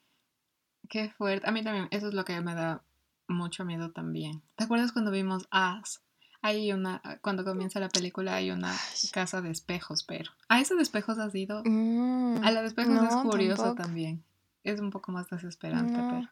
Qué 0.88 1.11
fuerte. 1.11 1.49
A 1.49 1.53
mí 1.53 1.62
también, 1.64 1.88
eso 1.91 2.09
es 2.09 2.14
lo 2.14 2.25
que 2.25 2.41
me 2.41 2.55
da 2.55 2.83
mucho 3.29 3.64
miedo 3.64 3.91
también. 3.93 4.43
¿Te 4.57 4.64
acuerdas 4.64 4.93
cuando 4.93 5.11
vimos 5.11 5.47
As? 5.50 6.03
Hay 6.43 6.73
una, 6.73 7.00
cuando 7.23 7.43
comienza 7.45 7.81
la 7.81 7.88
película 7.88 8.35
hay 8.35 8.50
una 8.50 8.75
casa 9.12 9.41
de 9.41 9.50
espejos, 9.50 10.05
pero... 10.05 10.31
¿A 10.49 10.61
esa 10.61 10.75
de 10.75 10.83
espejos 10.83 11.19
has 11.19 11.35
ido? 11.35 11.62
Mm, 11.64 12.45
A 12.45 12.50
la 12.50 12.61
de 12.61 12.67
espejos 12.69 13.03
es 13.03 13.17
curioso 13.17 13.62
tampoco. 13.62 13.83
también. 13.83 14.23
Es 14.62 14.79
un 14.81 14.91
poco 14.91 15.11
más 15.11 15.29
desesperante, 15.31 15.93
No. 15.93 16.09
pero... 16.11 16.31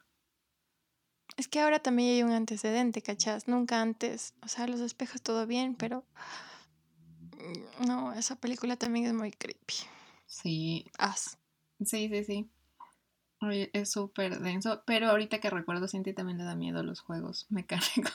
Es 1.35 1.47
que 1.47 1.59
ahora 1.61 1.79
también 1.79 2.09
hay 2.11 2.21
un 2.21 2.31
antecedente, 2.31 3.01
¿cachás? 3.01 3.47
Nunca 3.47 3.81
antes. 3.81 4.35
O 4.43 4.47
sea, 4.47 4.67
los 4.67 4.81
espejos 4.81 5.23
todo 5.23 5.47
bien, 5.47 5.73
pero. 5.73 6.05
No, 7.87 8.13
esa 8.13 8.35
película 8.35 8.75
también 8.77 9.05
es 9.07 9.13
muy 9.13 9.31
creepy. 9.31 9.73
Sí, 10.27 10.85
As. 10.99 11.39
sí, 11.83 12.07
sí, 12.09 12.23
sí. 12.23 12.49
Oye, 13.43 13.69
Es 13.73 13.91
súper 13.91 14.39
denso, 14.39 14.83
pero 14.85 15.09
ahorita 15.09 15.39
que 15.39 15.49
recuerdo, 15.49 15.87
Cinti 15.87 16.13
también 16.13 16.37
le 16.37 16.43
da 16.45 16.55
miedo 16.55 16.81
los 16.83 17.01
juegos 17.01 17.45
mecánicos. 17.49 18.13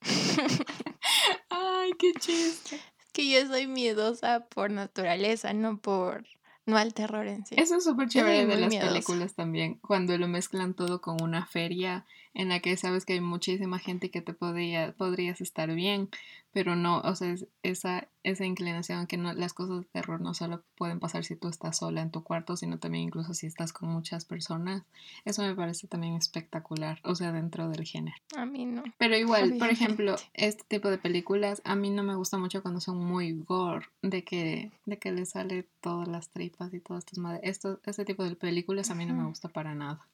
Ay, 1.50 1.92
qué 1.98 2.12
chiste. 2.18 2.80
que 3.12 3.28
yo 3.30 3.46
soy 3.46 3.66
miedosa 3.66 4.46
por 4.46 4.70
naturaleza, 4.70 5.52
no 5.52 5.78
por. 5.78 6.24
No 6.66 6.76
al 6.76 6.94
terror 6.94 7.26
en 7.26 7.44
sí. 7.46 7.54
Eso 7.58 7.76
es 7.76 7.84
súper 7.84 8.08
chévere 8.08 8.46
de 8.46 8.56
las 8.56 8.68
miedosa. 8.68 8.92
películas 8.92 9.34
también, 9.34 9.76
cuando 9.78 10.16
lo 10.18 10.28
mezclan 10.28 10.74
todo 10.74 11.00
con 11.00 11.20
una 11.20 11.46
feria 11.46 12.06
en 12.34 12.48
la 12.48 12.60
que 12.60 12.76
sabes 12.76 13.04
que 13.04 13.14
hay 13.14 13.20
muchísima 13.20 13.78
gente 13.78 14.06
y 14.06 14.10
que 14.10 14.22
te 14.22 14.34
podría, 14.34 14.92
podrías 14.92 15.40
estar 15.40 15.72
bien, 15.74 16.08
pero 16.52 16.74
no, 16.74 17.00
o 17.00 17.14
sea, 17.14 17.32
es 17.32 17.46
esa, 17.62 18.08
esa 18.24 18.44
inclinación 18.44 19.06
que 19.06 19.16
no, 19.16 19.32
las 19.32 19.52
cosas 19.52 19.80
de 19.80 19.86
terror 19.86 20.20
no 20.20 20.34
solo 20.34 20.62
pueden 20.76 20.98
pasar 20.98 21.24
si 21.24 21.36
tú 21.36 21.48
estás 21.48 21.78
sola 21.78 22.02
en 22.02 22.10
tu 22.10 22.24
cuarto, 22.24 22.56
sino 22.56 22.78
también 22.78 23.04
incluso 23.04 23.34
si 23.34 23.46
estás 23.46 23.72
con 23.72 23.88
muchas 23.88 24.24
personas. 24.24 24.82
Eso 25.24 25.42
me 25.42 25.54
parece 25.54 25.86
también 25.86 26.14
espectacular, 26.14 27.00
o 27.04 27.14
sea, 27.14 27.32
dentro 27.32 27.68
del 27.68 27.84
género. 27.84 28.16
A 28.36 28.46
mí 28.46 28.64
no. 28.64 28.82
Pero 28.98 29.16
igual, 29.16 29.56
por 29.58 29.70
ejemplo, 29.70 30.16
este 30.34 30.64
tipo 30.66 30.90
de 30.90 30.98
películas 30.98 31.62
a 31.64 31.76
mí 31.76 31.90
no 31.90 32.02
me 32.02 32.16
gusta 32.16 32.38
mucho 32.38 32.62
cuando 32.62 32.80
son 32.80 32.98
muy 32.98 33.32
gore, 33.32 33.86
de 34.02 34.24
que, 34.24 34.72
de 34.86 34.98
que 34.98 35.12
le 35.12 35.26
sale 35.26 35.66
todas 35.80 36.08
las 36.08 36.30
tripas 36.30 36.74
y 36.74 36.80
todas 36.80 37.04
estas 37.04 37.18
madres. 37.18 37.42
Esto, 37.44 37.80
este 37.86 38.04
tipo 38.04 38.24
de 38.24 38.34
películas 38.34 38.90
a 38.90 38.94
mí 38.94 39.06
no 39.06 39.14
me 39.14 39.26
gusta 39.26 39.48
para 39.48 39.74
nada. 39.74 40.06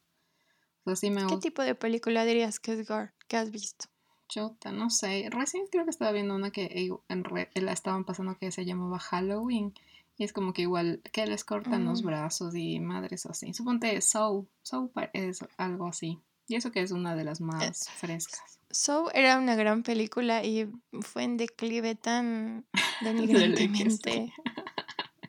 O 0.86 0.90
sea, 0.90 0.96
sí 0.96 1.10
me 1.10 1.26
¿Qué 1.26 1.36
tipo 1.38 1.62
de 1.62 1.74
película 1.74 2.24
dirías 2.24 2.58
que 2.60 2.72
es 2.72 2.88
gore? 2.88 3.10
¿Qué 3.28 3.36
has 3.36 3.50
visto? 3.50 3.86
Chota, 4.28 4.72
no 4.72 4.88
sé. 4.90 5.28
Recién 5.30 5.64
creo 5.70 5.84
que 5.84 5.90
estaba 5.90 6.12
viendo 6.12 6.34
una 6.34 6.50
que 6.50 6.88
en 7.08 7.24
re- 7.24 7.50
la 7.54 7.72
estaban 7.72 8.04
pasando 8.04 8.36
que 8.38 8.50
se 8.52 8.64
llamaba 8.64 8.98
Halloween. 8.98 9.74
Y 10.18 10.24
es 10.24 10.32
como 10.32 10.52
que 10.52 10.62
igual 10.62 11.02
que 11.12 11.26
les 11.26 11.44
cortan 11.44 11.84
los 11.84 12.02
Mm. 12.02 12.06
brazos 12.06 12.54
y 12.56 12.80
madres 12.80 13.26
así. 13.26 13.52
Suponte 13.52 14.00
Soul. 14.00 14.48
Soul 14.62 14.90
es 15.12 15.40
algo 15.58 15.86
así. 15.88 16.18
Y 16.48 16.54
eso 16.54 16.70
que 16.72 16.80
es 16.80 16.90
una 16.92 17.14
de 17.16 17.24
las 17.24 17.40
más 17.40 17.88
frescas. 17.90 18.58
So 18.70 19.10
era 19.12 19.38
una 19.38 19.56
gran 19.56 19.82
película 19.82 20.44
y 20.44 20.68
fue 21.02 21.24
en 21.24 21.36
declive 21.36 21.94
tan 21.96 22.64
que 23.00 23.04
denigrantemente. 23.04 24.32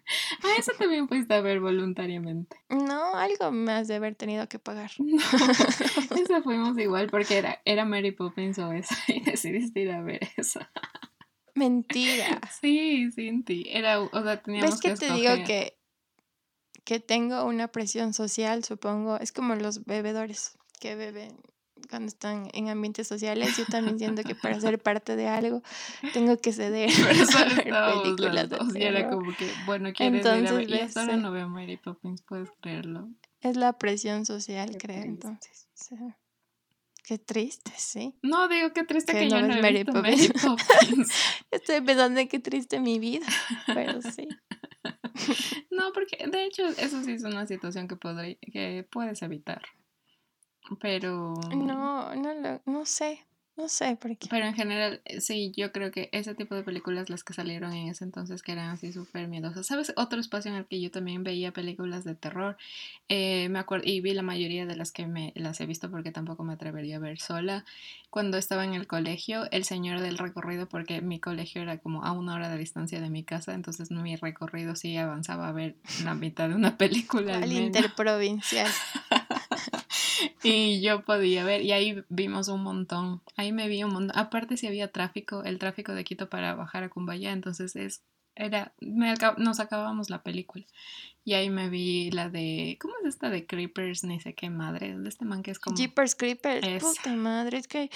Ah, 0.44 0.54
eso 0.58 0.72
también 0.78 1.08
pudiste 1.08 1.42
ver 1.42 1.60
voluntariamente. 1.60 2.58
No, 2.70 3.16
algo 3.16 3.52
más 3.52 3.88
de 3.88 3.96
haber 3.96 4.16
tenido 4.16 4.48
que 4.48 4.60
pagar. 4.60 4.92
No, 5.00 5.18
esa 6.22 6.42
fuimos 6.42 6.78
igual 6.78 7.08
porque 7.10 7.38
era, 7.38 7.62
era 7.66 7.86
Mary 7.86 8.12
Poppins 8.12 8.58
o 8.60 8.72
esa 8.72 8.96
y 9.08 9.22
decidiste 9.22 9.82
ir 9.82 9.92
a 9.92 10.02
ver 10.02 10.22
esa. 10.38 10.72
Mentira. 11.56 12.40
Sí, 12.62 13.10
Cinti. 13.12 13.66
Era, 13.68 14.00
o 14.00 14.24
sea, 14.24 14.42
teníamos 14.42 14.72
¿Ves 14.72 14.82
que 14.82 14.90
que 14.90 15.08
te 15.08 15.14
digo 15.14 15.34
que, 15.46 15.78
que 16.84 17.00
tengo 17.00 17.46
una 17.46 17.68
presión 17.68 18.14
social, 18.14 18.64
supongo? 18.64 19.18
Es 19.18 19.32
como 19.32 19.56
los 19.56 19.86
bebedores 19.86 20.58
que 20.80 20.96
beben 20.96 21.38
cuando 21.90 22.08
están 22.08 22.50
en 22.54 22.70
ambientes 22.70 23.08
sociales. 23.08 23.56
Yo 23.58 23.66
también 23.66 23.98
siento 24.00 24.24
que 24.24 24.36
para 24.36 24.60
ser 24.60 24.80
parte 24.84 25.16
de 25.16 25.28
algo 25.28 25.62
tengo 26.14 26.38
que 26.38 26.52
ceder 26.54 26.90
a 27.74 27.94
ver 27.94 28.02
películas 28.04 28.34
las 28.34 28.50
de 28.50 28.58
dos 28.58 28.76
y 28.76 28.84
era 28.84 29.10
como 29.10 29.36
que, 29.36 29.50
bueno, 29.66 29.92
¿quieres 29.94 30.22
ir 30.22 30.28
a 30.28 30.36
Entonces, 30.38 30.58
ver? 30.58 30.70
Y 30.70 30.80
hasta 30.82 31.02
ahora 31.02 31.18
no 31.18 31.32
veo 31.32 31.48
Mary 31.50 31.78
Poppins, 31.78 32.22
puedes 32.22 32.50
creerlo. 32.62 33.10
Es 33.42 33.56
la 33.58 33.74
presión 33.74 34.26
social, 34.26 34.72
Qué 34.72 34.78
creo, 34.78 35.02
triste. 35.02 35.10
entonces. 35.28 35.68
sí. 35.74 35.96
Qué 37.04 37.18
triste, 37.18 37.72
sí. 37.78 38.20
No, 38.22 38.50
digo, 38.50 38.74
qué 38.74 38.84
triste 38.84 39.14
Que 39.14 39.20
que, 39.20 39.26
no 39.30 39.40
yo 39.40 39.48
no 39.48 39.54
he 39.54 39.62
Mary 39.62 39.76
visto 39.86 39.94
Poppins. 39.94 40.30
Mary 40.44 40.58
Poppins. 40.90 41.12
Estoy 41.52 41.80
pensando 41.80 42.20
en 42.20 42.28
qué 42.28 42.40
triste 42.40 42.82
mi 42.82 43.00
vida, 43.00 43.26
pero 43.74 44.02
sí. 44.02 44.28
No, 45.72 45.94
porque 45.94 46.28
de 46.28 46.44
hecho 46.46 46.66
eso 46.68 47.02
sí 47.04 47.14
es 47.14 47.24
una 47.24 47.48
situación 47.48 47.88
que, 47.88 47.96
podré, 47.96 48.38
que 48.52 48.86
puedes 48.92 49.22
evitar. 49.22 49.62
Pero... 50.80 51.34
No, 51.56 52.14
no 52.16 52.34
lo, 52.34 52.62
no 52.66 52.86
sé, 52.86 53.28
no 53.58 53.70
sé 53.70 53.96
por 53.96 54.16
qué. 54.16 54.28
Pero 54.30 54.46
en 54.46 54.54
general, 54.54 55.02
eh, 55.06 55.20
sí, 55.20 55.52
yo 55.58 55.72
creo 55.72 55.90
que 55.90 56.10
ese 56.12 56.36
tipo 56.36 56.54
de 56.54 56.62
películas, 56.62 57.10
las 57.10 57.24
que 57.24 57.34
salieron 57.34 57.74
en 57.74 57.88
ese 57.88 58.04
entonces, 58.04 58.44
que 58.44 58.52
eran 58.52 58.70
así 58.70 58.94
súper 58.94 59.28
miedosas. 59.28 59.66
¿Sabes? 59.66 59.94
Otro 59.96 60.20
espacio 60.20 60.52
en 60.52 60.58
el 60.58 60.68
que 60.68 60.80
yo 60.80 60.92
también 60.92 61.24
veía 61.24 61.52
películas 61.52 62.04
de 62.04 62.14
terror. 62.14 62.56
eh, 63.10 63.50
me 63.50 63.58
acuerdo, 63.58 63.86
y 63.88 64.00
vi 64.00 64.14
la 64.14 64.22
mayoría 64.22 64.68
de 64.68 64.76
las 64.76 64.92
que 64.92 65.08
me 65.08 65.34
las 65.36 65.60
he 65.60 65.66
visto 65.66 65.90
porque 65.90 66.12
tampoco 66.12 66.44
me 66.44 66.54
atrevería 66.54 66.98
a 66.98 67.00
ver 67.00 67.20
sola. 67.20 67.66
Cuando 68.12 68.38
estaba 68.38 68.64
en 68.64 68.76
el 68.76 68.86
colegio, 68.86 69.50
El 69.52 69.64
Señor 69.64 70.02
del 70.02 70.20
Recorrido, 70.20 70.70
porque 70.70 71.02
mi 71.02 71.20
colegio 71.20 71.64
era 71.64 71.80
como 71.80 72.04
a 72.06 72.12
una 72.12 72.36
hora 72.36 72.50
de 72.50 72.60
distancia 72.60 73.02
de 73.02 73.10
mi 73.10 73.24
casa, 73.24 73.56
entonces 73.56 73.90
mi 73.90 74.16
recorrido 74.16 74.76
sí 74.76 74.96
avanzaba 74.98 75.48
a 75.48 75.52
ver 75.52 75.76
la 76.04 76.14
mitad 76.14 76.48
de 76.48 76.56
una 76.56 76.78
película 76.78 77.38
al 77.38 77.52
interprovincial. 77.52 78.72
Y 80.44 80.82
yo 80.82 81.04
podía 81.04 81.44
ver, 81.44 81.62
y 81.62 81.72
ahí 81.72 82.04
vimos 82.10 82.48
un 82.48 82.64
montón. 82.64 83.22
Ahí 83.36 83.52
me 83.52 83.68
vi 83.68 83.84
un 83.84 83.94
montón. 83.94 84.18
Aparte, 84.18 84.58
si 84.58 84.68
había 84.68 84.92
tráfico, 84.92 85.44
el 85.44 85.60
tráfico 85.60 85.94
de 85.94 86.04
Quito 86.04 86.30
para 86.30 86.56
bajar 86.56 86.84
a 86.84 86.90
Cumbayá, 86.90 87.32
entonces 87.32 87.76
es, 87.76 88.04
era, 88.36 88.74
me 88.80 89.14
nos 89.38 89.60
acabamos 89.60 90.10
la 90.10 90.24
película. 90.24 90.66
Y 91.28 91.34
ahí 91.34 91.50
me 91.50 91.68
vi 91.68 92.10
la 92.10 92.30
de, 92.30 92.78
¿cómo 92.80 92.94
es 93.02 93.10
esta 93.10 93.30
de 93.30 93.46
Creepers? 93.46 94.06
Ni 94.06 94.18
sé 94.22 94.34
qué 94.34 94.50
madre, 94.50 94.98
de 94.98 95.10
este 95.10 95.26
man 95.26 95.44
que 95.44 95.52
es 95.52 95.60
como. 95.60 95.76
Jeepers 95.76 96.16
Creepers, 96.16 96.66
Esa. 96.66 96.88
puta 96.88 97.14
madre, 97.18 97.58
es 97.58 97.68
que 97.68 97.90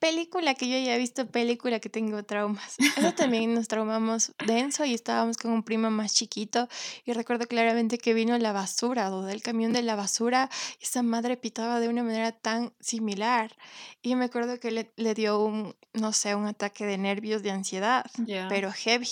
película 0.00 0.54
que 0.54 0.68
yo 0.68 0.76
ya 0.84 0.96
he 0.96 0.98
visto, 0.98 1.26
película 1.28 1.78
que 1.78 1.88
tengo 1.88 2.24
traumas. 2.24 2.76
Eso 2.96 3.12
también 3.14 3.54
nos 3.54 3.68
traumamos 3.68 4.32
denso 4.44 4.84
y 4.84 4.92
estábamos 4.94 5.36
con 5.36 5.52
un 5.52 5.62
primo 5.62 5.88
más 5.92 6.14
chiquito 6.14 6.68
y 7.04 7.12
recuerdo 7.12 7.46
claramente 7.46 7.98
que 7.98 8.12
vino 8.12 8.36
la 8.38 8.52
basura 8.52 9.14
o 9.14 9.22
del 9.22 9.40
camión 9.40 9.72
de 9.72 9.82
la 9.82 9.94
basura 9.94 10.50
y 10.80 10.84
esa 10.84 11.04
madre 11.04 11.36
pitaba 11.36 11.78
de 11.78 11.88
una 11.88 12.02
manera 12.02 12.32
tan 12.32 12.72
similar 12.80 13.56
y 14.02 14.16
me 14.16 14.24
acuerdo 14.24 14.58
que 14.58 14.72
le, 14.72 14.92
le 14.96 15.14
dio 15.14 15.40
un, 15.44 15.76
no 15.92 16.12
sé, 16.12 16.34
un 16.34 16.46
ataque 16.46 16.86
de 16.86 16.98
nervios, 16.98 17.44
de 17.44 17.52
ansiedad, 17.52 18.04
Ya. 18.26 18.48
pero 18.48 18.72
heavy. 18.72 19.10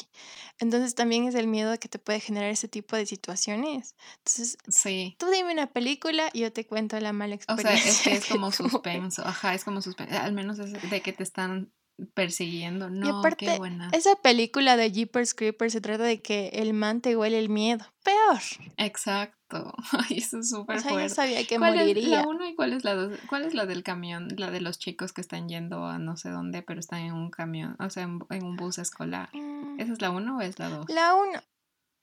Entonces 0.58 0.94
también 0.94 1.24
es 1.26 1.34
el 1.36 1.46
miedo 1.46 1.78
que 1.78 1.88
te 1.88 1.98
puede 1.98 2.20
generar 2.20 2.50
ese 2.50 2.68
tipo 2.68 2.96
de 2.96 3.06
situaciones. 3.20 3.94
Entonces 4.18 4.56
Sí. 4.68 5.16
Tú 5.18 5.26
dime 5.30 5.52
una 5.52 5.66
película 5.68 6.30
y 6.32 6.40
yo 6.40 6.52
te 6.52 6.66
cuento 6.66 6.98
la 7.00 7.12
mala 7.12 7.36
O 7.36 7.56
sea, 7.56 7.72
experiencia. 7.74 7.90
es 7.90 8.02
que 8.02 8.12
es 8.14 8.26
como 8.26 8.50
tuve. 8.50 8.70
suspenso. 8.70 9.22
Ajá, 9.26 9.54
es 9.54 9.64
como 9.64 9.82
suspenso. 9.82 10.18
Al 10.18 10.32
menos 10.32 10.58
es 10.58 10.72
de 10.90 11.00
que 11.02 11.12
te 11.12 11.22
están 11.22 11.72
persiguiendo. 12.14 12.88
No, 12.88 13.04
qué 13.04 13.10
aparte, 13.12 13.58
buena. 13.58 13.90
Esa 13.92 14.16
película 14.16 14.76
de 14.78 14.90
Jeepers 14.90 15.34
Creepers 15.34 15.74
se 15.74 15.82
trata 15.82 16.04
de 16.04 16.22
que 16.22 16.48
el 16.54 16.72
man 16.72 17.02
te 17.02 17.14
huele 17.14 17.38
el 17.38 17.50
miedo. 17.50 17.84
Peor. 18.02 18.40
Exacto. 18.78 19.74
Ay, 20.08 20.18
eso 20.18 20.38
es 20.38 20.48
súper 20.48 20.76
O 20.78 20.80
sea, 20.80 20.90
yo 20.92 20.94
fuerte. 20.96 21.14
sabía 21.14 21.46
que 21.46 21.58
¿Cuál 21.58 21.74
es 21.78 21.86
moriría. 21.86 22.22
la 22.22 22.26
uno 22.28 22.46
y 22.48 22.54
cuál 22.54 22.72
es 22.72 22.84
la 22.84 22.94
dos? 22.94 23.18
¿Cuál 23.28 23.44
es 23.44 23.52
la 23.52 23.66
del 23.66 23.82
camión? 23.82 24.28
La 24.38 24.50
de 24.50 24.60
los 24.62 24.78
chicos 24.78 25.12
que 25.12 25.20
están 25.20 25.48
yendo 25.48 25.84
a 25.84 25.98
no 25.98 26.16
sé 26.16 26.30
dónde, 26.30 26.62
pero 26.62 26.80
están 26.80 27.00
en 27.00 27.12
un 27.12 27.30
camión, 27.30 27.76
o 27.80 27.90
sea, 27.90 28.04
en, 28.04 28.20
en 28.30 28.44
un 28.44 28.56
bus 28.56 28.78
escolar. 28.78 29.28
Mm, 29.34 29.78
¿Esa 29.80 29.92
es 29.92 30.00
la 30.00 30.10
uno 30.10 30.38
o 30.38 30.40
es 30.40 30.58
la 30.58 30.68
dos? 30.70 30.86
La 30.88 31.14
1. 31.14 31.42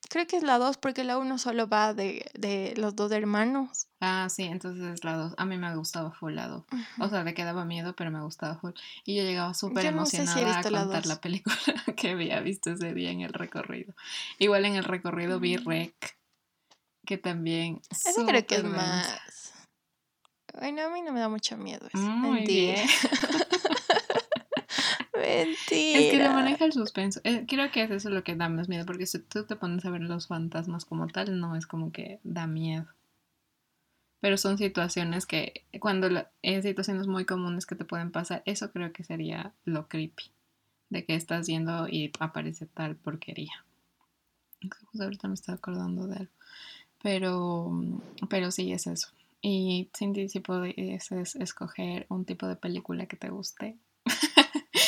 Creo 0.09 0.25
que 0.25 0.37
es 0.37 0.43
la 0.43 0.57
2 0.57 0.77
porque 0.77 1.03
la 1.03 1.17
1 1.17 1.37
solo 1.37 1.67
va 1.67 1.93
de, 1.93 2.29
de 2.33 2.73
los 2.77 2.95
dos 2.95 3.11
hermanos. 3.11 3.87
Ah, 3.99 4.27
sí, 4.29 4.43
entonces 4.43 4.83
es 4.93 5.03
la 5.03 5.15
dos. 5.17 5.33
A 5.37 5.45
mí 5.45 5.57
me 5.57 5.75
gustaba 5.75 6.11
full 6.11 6.33
la. 6.33 6.63
O 6.99 7.09
sea, 7.09 7.23
de 7.23 7.33
que 7.33 7.43
daba 7.43 7.65
miedo, 7.65 7.95
pero 7.95 8.11
me 8.11 8.21
gustaba 8.21 8.57
full. 8.57 8.71
Y 9.05 9.15
yo 9.15 9.23
llegaba 9.23 9.53
súper 9.53 9.83
no 9.93 10.05
si 10.05 10.17
emocionada 10.17 10.59
a 10.59 10.63
contar 10.63 11.05
la, 11.07 11.19
película 11.19 11.55
que 11.97 12.11
había 12.11 12.39
visto 12.41 12.71
ese 12.71 12.93
día 12.93 13.11
en 13.11 13.21
el 13.21 13.33
recorrido. 13.33 13.93
Igual 14.37 14.65
en 14.65 14.75
el 14.75 14.83
recorrido 14.83 15.39
vi 15.39 15.57
Mm. 15.57 15.65
Rec, 15.67 16.17
que 17.05 17.17
también. 17.17 17.81
Ese 17.89 18.23
creo 18.25 18.45
que 18.45 18.55
es 18.55 18.63
densa. 18.63 18.77
más. 18.77 19.53
Bueno, 20.53 20.83
a 20.83 20.89
mí 20.89 21.01
no 21.01 21.11
me 21.11 21.19
da 21.19 21.29
mucho 21.29 21.57
miedo. 21.57 21.87
Eso. 21.87 21.97
Muy 21.97 22.39
Mentira. 22.41 22.73
bien. 22.73 22.87
Mentira. 25.17 25.99
Es 25.99 26.11
que 26.11 26.17
le 26.17 26.29
maneja 26.29 26.65
el 26.65 26.73
suspenso. 26.73 27.19
Eh, 27.23 27.45
creo 27.47 27.71
que 27.71 27.83
es 27.83 27.91
eso 27.91 28.09
lo 28.09 28.23
que 28.23 28.35
da 28.35 28.49
más 28.49 28.69
miedo, 28.69 28.85
porque 28.85 29.05
si 29.05 29.19
tú 29.19 29.45
te 29.45 29.55
pones 29.55 29.85
a 29.85 29.89
ver 29.89 30.01
los 30.01 30.27
fantasmas 30.27 30.85
como 30.85 31.07
tal, 31.07 31.39
no 31.39 31.55
es 31.55 31.67
como 31.67 31.91
que 31.91 32.19
da 32.23 32.47
miedo. 32.47 32.85
Pero 34.19 34.37
son 34.37 34.57
situaciones 34.57 35.25
que, 35.25 35.65
cuando 35.79 36.09
la- 36.09 36.31
en 36.41 36.63
situaciones 36.63 37.07
muy 37.07 37.25
comunes 37.25 37.65
que 37.65 37.75
te 37.75 37.85
pueden 37.85 38.11
pasar, 38.11 38.41
eso 38.45 38.71
creo 38.71 38.91
que 38.91 39.03
sería 39.03 39.53
lo 39.65 39.87
creepy. 39.87 40.23
De 40.89 41.05
que 41.05 41.15
estás 41.15 41.47
yendo 41.47 41.87
y 41.87 42.11
aparece 42.19 42.65
tal 42.65 42.95
porquería. 42.95 43.51
Justo 44.61 45.03
ahorita 45.03 45.27
me 45.27 45.33
estoy 45.35 45.53
acordando 45.55 46.07
de 46.07 46.15
algo. 46.17 46.31
Pero, 47.03 47.71
pero 48.29 48.49
sí 48.51 48.71
es 48.71 48.87
eso. 48.87 49.09
Y 49.41 49.89
Cindy, 49.95 50.29
si 50.29 50.39
pudieses 50.39 51.35
escoger 51.35 52.05
un 52.09 52.25
tipo 52.25 52.47
de 52.47 52.55
película 52.55 53.05
que 53.05 53.17
te 53.17 53.29
guste, 53.29 53.77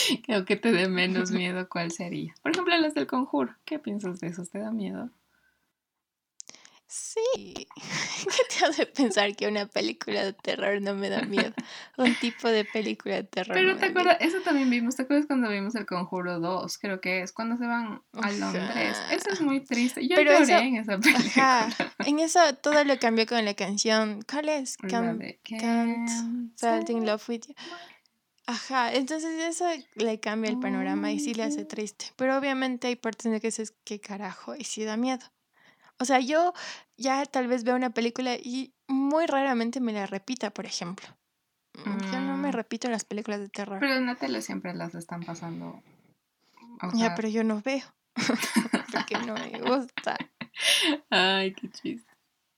o 0.30 0.46
que 0.46 0.56
te 0.56 0.72
dé 0.72 0.88
menos 0.88 1.32
miedo, 1.32 1.68
¿cuál 1.70 1.92
sería? 1.92 2.34
Por 2.42 2.52
ejemplo, 2.52 2.76
las 2.78 2.94
del 2.94 3.08
conjuro. 3.08 3.56
¿Qué 3.66 3.80
piensas 3.80 4.20
de 4.20 4.28
esos? 4.28 4.50
¿Te 4.50 4.60
da 4.60 4.72
miedo? 4.72 5.10
Sí. 6.92 7.22
¿Qué 7.76 8.58
te 8.60 8.66
hace 8.66 8.86
pensar 8.88 9.36
que 9.36 9.48
una 9.48 9.68
película 9.68 10.24
de 10.24 10.34
terror 10.34 10.82
no 10.82 10.96
me 10.96 11.10
da 11.10 11.22
miedo? 11.22 11.54
Un 11.98 12.16
tipo 12.16 12.48
de 12.48 12.66
película 12.66 13.16
de 13.18 13.24
terror. 13.26 13.56
Pero 13.56 13.74
no 13.74 13.78
te 13.78 13.86
acuerdas, 13.88 14.18
eso 14.22 14.38
también 14.42 14.72
vimos, 14.72 14.96
¿te 14.96 15.04
acuerdas 15.04 15.28
cuando 15.28 15.50
vimos 15.50 15.76
el 15.76 15.86
Conjuro 15.86 16.40
2? 16.40 16.78
Creo 16.80 17.00
que 17.00 17.22
es 17.22 17.32
cuando 17.32 17.58
se 17.58 17.68
van 17.68 18.02
a 18.14 18.20
Ajá. 18.20 18.32
Londres. 18.32 18.98
Eso 19.12 19.30
es 19.30 19.42
muy 19.42 19.60
triste. 19.60 20.08
Yo 20.08 20.16
Pero 20.16 20.32
lloré 20.32 20.44
eso- 20.44 20.58
en 20.58 20.76
esa 20.78 20.98
película. 20.98 21.66
Ajá. 21.66 21.70
En 22.08 22.18
eso 22.20 22.40
todo 22.56 22.84
lo 22.84 22.98
cambió 22.98 23.28
con 23.28 23.46
la 23.46 23.54
canción. 23.54 24.22
¿Cuál 24.28 24.50
es? 24.50 24.76
Can't, 24.78 25.22
can't 26.60 26.90
in 26.90 27.06
Love 27.06 27.30
with 27.30 27.42
You. 27.50 27.54
Ajá, 28.52 28.92
entonces 28.94 29.32
eso 29.44 29.66
le 29.94 30.20
cambia 30.20 30.50
el 30.50 30.60
panorama 30.60 31.12
y 31.12 31.20
sí 31.20 31.36
le 31.36 31.44
hace 31.44 31.66
triste. 31.66 32.06
Pero 32.16 32.36
obviamente 32.36 32.88
hay 32.88 32.96
partes 32.96 33.28
en 33.28 33.34
las 33.34 33.42
que 33.42 33.48
dices, 33.50 33.76
¿qué 33.84 34.00
carajo? 34.00 34.56
Y 34.56 34.64
sí 34.64 34.84
da 34.84 34.98
miedo. 34.98 35.24
O 36.00 36.06
sea, 36.06 36.20
yo 36.20 36.54
ya 36.98 37.24
tal 37.28 37.48
vez 37.48 37.64
veo 37.64 37.76
una 37.76 37.92
película 37.92 38.34
y 38.36 38.74
muy 38.88 39.28
raramente 39.28 39.80
me 39.82 39.94
la 39.94 40.08
repita, 40.08 40.50
por 40.50 40.66
ejemplo. 40.66 41.08
Mm, 41.86 42.12
Yo 42.12 42.20
no 42.22 42.38
me 42.38 42.50
Mm. 42.50 42.54
repito 42.54 42.90
las 42.90 43.06
películas 43.06 43.40
de 43.40 43.50
terror. 43.50 43.80
Pero 43.80 43.94
en 43.94 44.08
la 44.08 44.16
tele 44.16 44.42
siempre 44.42 44.74
las 44.74 44.96
están 44.96 45.22
pasando. 45.24 45.84
O 46.82 46.92
ya, 46.96 47.14
pero 47.16 47.28
yo 47.28 47.44
no 47.44 47.62
veo. 47.62 47.86
Porque 48.92 49.16
no 49.28 49.36
me 49.36 49.60
gusta. 49.62 50.18
Ay, 51.12 51.54
qué 51.54 51.70
chiste. 51.70 52.12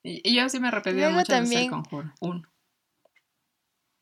Y 0.04 0.34
yo 0.36 0.48
sí 0.48 0.60
me 0.62 0.70
arrepentí 0.70 1.02
mucho 1.02 1.18
de 1.18 1.26
también- 1.26 1.62
ser 1.64 1.70
conjuro. 1.70 2.14
Uno. 2.22 2.44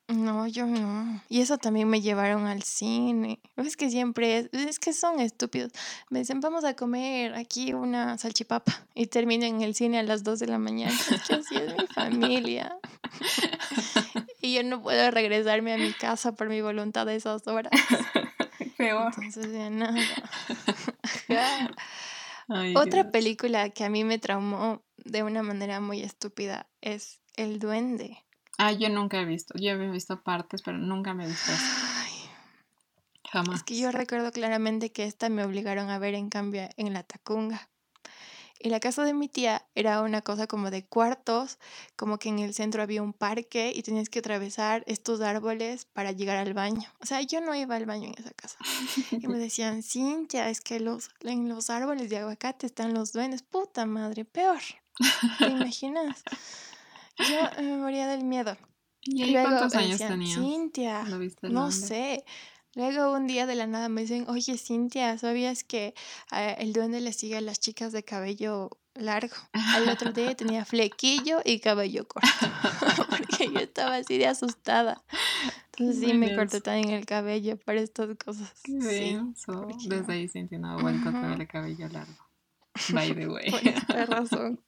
No, 0.10 0.48
yo 0.48 0.66
no. 0.66 1.22
Y 1.30 1.42
eso 1.42 1.60
también 1.60 1.88
me 1.88 2.02
llevaron 2.02 2.48
al 2.48 2.64
cine. 2.64 3.40
Es 3.58 3.78
que 3.78 3.92
siempre 3.92 4.40
es, 4.40 4.50
es 4.54 4.80
que 4.80 4.92
son 4.92 5.20
estúpidos. 5.20 5.72
Me 6.10 6.20
dicen, 6.20 6.42
vamos 6.42 6.64
a 6.64 6.74
comer 6.76 7.36
aquí 7.36 7.74
una 7.74 8.18
salchipapa. 8.18 8.88
Y 8.96 9.06
termino 9.06 9.46
en 9.46 9.62
el 9.62 9.76
cine 9.76 10.00
a 10.00 10.04
las 10.04 10.24
2 10.24 10.40
de 10.40 10.48
la 10.48 10.58
mañana. 10.58 10.92
Es 10.92 11.22
que 11.28 11.36
así 11.36 11.56
es 11.56 11.78
mi 11.78 11.86
familia. 11.88 12.76
y 14.42 14.56
yo 14.56 14.64
no 14.64 14.82
puedo 14.82 15.12
regresarme 15.12 15.74
a 15.74 15.78
mi 15.78 15.94
casa 15.94 16.32
por 16.32 16.50
mi 16.50 16.62
voluntad 16.62 17.08
a 17.08 17.14
esas 17.14 17.46
horas. 17.48 17.72
Peor. 18.78 19.14
Entonces, 19.16 19.54
ya 19.54 19.70
nada. 19.70 19.96
Ay, 22.48 22.74
Otra 22.76 23.04
Dios. 23.04 23.12
película 23.12 23.70
que 23.70 23.84
a 23.84 23.90
mí 23.90 24.04
me 24.04 24.18
traumó 24.18 24.82
de 24.98 25.22
una 25.22 25.44
manera 25.44 25.80
muy 25.80 26.02
estúpida 26.02 26.68
es 26.82 27.22
El 27.36 27.60
Duende. 27.60 28.24
Ah, 28.62 28.74
yo 28.74 28.90
nunca 28.90 29.22
he 29.22 29.26
visto. 29.26 29.58
Yo 29.58 29.72
he 29.72 29.90
visto 29.90 30.22
partes, 30.22 30.62
pero 30.62 30.78
nunca 30.78 31.14
me 31.14 31.24
he 31.24 31.28
visto 31.28 31.50
eso. 31.50 31.64
Ay, 31.96 32.30
Jamás. 33.32 33.60
Es 33.60 33.64
que 33.64 33.80
yo 33.80 33.90
recuerdo 33.90 34.34
claramente 34.34 34.92
que 34.92 35.06
esta 35.06 35.30
me 35.30 35.46
obligaron 35.46 35.90
a 35.90 35.98
ver 35.98 36.14
en 36.14 36.30
cambio 36.30 36.68
en 36.76 36.94
la 36.94 37.04
Tacunga. 37.04 37.70
Y 38.60 38.68
la 38.68 38.82
casa 38.82 39.06
de 39.06 39.14
mi 39.14 39.30
tía 39.30 39.66
era 39.76 40.02
una 40.02 40.22
cosa 40.22 40.46
como 40.46 40.72
de 40.72 40.86
cuartos, 40.86 41.58
como 41.96 42.20
que 42.20 42.28
en 42.28 42.40
el 42.40 42.54
centro 42.54 42.84
había 42.84 43.02
un 43.02 43.14
parque 43.14 43.72
y 43.74 43.82
tenías 43.82 44.10
que 44.10 44.20
atravesar 44.20 44.84
estos 44.88 45.22
árboles 45.22 45.86
para 45.86 46.12
llegar 46.12 46.36
al 46.36 46.54
baño. 46.54 46.92
O 47.02 47.06
sea, 47.06 47.22
yo 47.22 47.40
no 47.40 47.56
iba 47.56 47.78
al 47.78 47.86
baño 47.86 48.08
en 48.10 48.16
esa 48.18 48.32
casa. 48.32 48.58
Y 49.12 49.26
me 49.30 49.38
decían, 49.38 49.84
Cintia, 49.84 50.50
es 50.50 50.60
que 50.60 50.82
los, 50.82 51.12
en 51.22 51.48
los 51.48 51.70
árboles 51.70 52.10
de 52.10 52.18
aguacate 52.18 52.66
están 52.66 52.94
los 52.94 53.14
duendes. 53.14 53.42
Puta 53.42 53.86
madre, 53.86 54.26
peor. 54.26 54.60
¿Te 55.38 55.48
imaginas? 55.48 56.22
Yo 57.20 57.62
me 57.64 57.78
moría 57.78 58.08
del 58.08 58.24
miedo. 58.24 58.58
¿Y 59.02 59.24
ahí 59.24 59.32
Luego 59.32 59.50
cuántos 59.50 59.76
años 59.76 59.92
decían, 59.92 60.12
tenías? 60.12 60.40
Cintia, 60.40 61.04
¿Lo 61.04 61.20
viste 61.20 61.48
el 61.48 61.54
no 61.54 61.72
sé. 61.72 62.24
Luego 62.76 63.14
un 63.14 63.28
día 63.28 63.46
de 63.46 63.56
la 63.56 63.66
nada 63.66 63.90
me 63.90 64.02
dicen, 64.02 64.26
oye 64.30 64.58
Cintia, 64.58 65.18
¿sabías 65.18 65.64
que 65.64 65.96
eh, 66.32 66.56
el 66.60 66.72
duende 66.74 67.02
le 67.02 67.14
sigue 67.14 67.38
a 67.38 67.42
las 67.42 67.60
chicas 67.60 67.92
de 67.92 68.04
cabello 68.04 68.70
largo? 68.94 69.36
Al 69.54 69.90
otro 69.90 70.12
día 70.14 70.36
tenía 70.36 70.66
flequillo 70.66 71.40
y 71.44 71.60
cabello 71.60 72.08
corto. 72.08 72.28
Porque 73.10 73.52
yo 73.52 73.60
estaba 73.60 73.96
así 73.96 74.18
de 74.18 74.28
asustada. 74.28 75.04
Entonces 75.78 76.00
sí 76.10 76.14
me 76.14 76.36
corté 76.36 76.62
también 76.62 76.92
el 76.92 77.06
cabello 77.06 77.58
para 77.58 77.82
estas 77.82 78.16
cosas. 78.24 78.54
Qué 78.64 78.74
Sí, 78.74 78.88
denso. 78.88 79.68
Desde 79.88 80.04
no. 80.04 80.14
ahí 80.14 80.28
Cintia 80.28 80.60
no 80.60 80.72
ha 80.72 80.82
vuelto 80.82 81.10
a 81.10 81.12
tener 81.14 81.42
el 81.42 81.48
cabello 81.48 81.88
largo. 81.90 82.30
By 82.94 83.16
the 83.16 83.28
way. 83.30 83.50
por 83.50 83.68
esta 83.68 84.06
razón. 84.06 84.64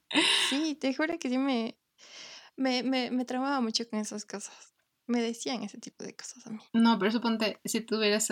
Sí, 0.49 0.75
te 0.79 0.93
juro 0.95 1.19
que 1.19 1.29
sí 1.29 1.37
me, 1.37 1.75
me, 2.55 2.83
me, 2.83 3.11
me 3.11 3.25
traumaba 3.25 3.61
mucho 3.61 3.87
con 3.89 3.99
esas 3.99 4.25
cosas. 4.25 4.53
Me 5.07 5.21
decían 5.21 5.63
ese 5.63 5.77
tipo 5.77 6.03
de 6.05 6.15
cosas 6.15 6.45
a 6.47 6.51
mí. 6.51 6.59
No, 6.73 6.97
pero 6.97 7.11
suponte, 7.11 7.59
si 7.65 7.81
tuvieras 7.81 8.29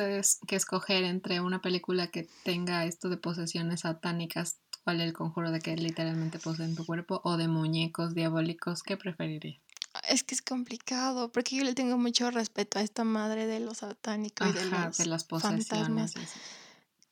que 0.47 0.55
escoger 0.55 1.03
entre 1.03 1.41
una 1.41 1.62
película 1.62 2.08
que 2.08 2.27
tenga 2.43 2.86
esto 2.86 3.10
de 3.10 3.17
posesiones 3.17 3.82
satánicas, 3.82 4.60
¿cuál 4.84 5.01
es 5.01 5.08
el 5.08 5.13
conjuro 5.13 5.51
de 5.51 5.60
que 5.60 5.75
literalmente 5.75 6.39
poseen 6.39 6.75
tu 6.75 6.86
cuerpo? 6.86 7.19
¿O 7.25 7.36
de 7.38 7.47
muñecos 7.49 8.13
diabólicos? 8.13 8.82
¿Qué 8.84 8.95
preferirías? 8.95 9.62
Es 10.08 10.23
que 10.23 10.36
es 10.36 10.41
complicado, 10.41 11.32
porque 11.32 11.55
yo 11.58 11.63
le 11.63 11.73
tengo 11.73 11.97
mucho 11.97 12.29
respeto 12.32 12.79
a 12.79 12.82
esta 12.84 13.03
madre 13.03 13.47
de 13.47 13.60
los 13.60 13.79
satánicos 13.79 14.47
y 14.47 14.53
de 14.53 14.62
Ajá, 14.62 14.86
los 14.86 14.97
de 14.99 15.05
las 15.08 15.25
fantasmas 15.27 15.65
posesiones. 15.67 16.15
y 16.15 16.19
así. 16.19 16.39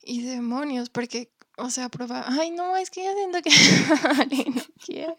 y 0.03 0.21
demonios, 0.21 0.89
porque, 0.89 1.31
o 1.57 1.71
sea, 1.71 1.89
prueba. 1.89 2.23
Ay, 2.27 2.51
no, 2.51 2.77
es 2.77 2.89
que 2.91 3.03
ya 3.03 3.13
siento 3.15 3.41
que. 3.41 3.49
No 4.55 4.61
quiero. 4.85 5.17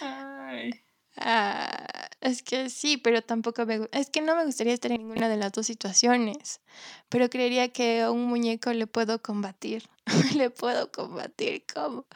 Ay. 0.00 0.70
Ah, 1.16 2.08
es 2.20 2.42
que 2.42 2.70
sí, 2.70 2.96
pero 2.96 3.22
tampoco 3.22 3.66
me. 3.66 3.88
Es 3.92 4.10
que 4.10 4.20
no 4.20 4.36
me 4.36 4.44
gustaría 4.44 4.72
estar 4.72 4.92
en 4.92 4.98
ninguna 4.98 5.28
de 5.28 5.36
las 5.36 5.52
dos 5.52 5.66
situaciones, 5.66 6.60
pero 7.08 7.28
creería 7.28 7.72
que 7.72 8.02
a 8.02 8.10
un 8.10 8.24
muñeco 8.26 8.72
le 8.72 8.86
puedo 8.86 9.20
combatir. 9.20 9.88
le 10.36 10.50
puedo 10.50 10.92
combatir, 10.92 11.64
¿cómo? 11.72 12.06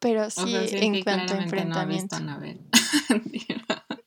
Pero 0.00 0.26
O 0.26 0.30
sí, 0.30 0.50
sea, 0.50 0.68
sí, 0.68 0.76
en 0.78 1.02
cuanto 1.02 1.34
a 1.34 1.36
no 1.38 1.42
enfrentamiento. 1.42 2.16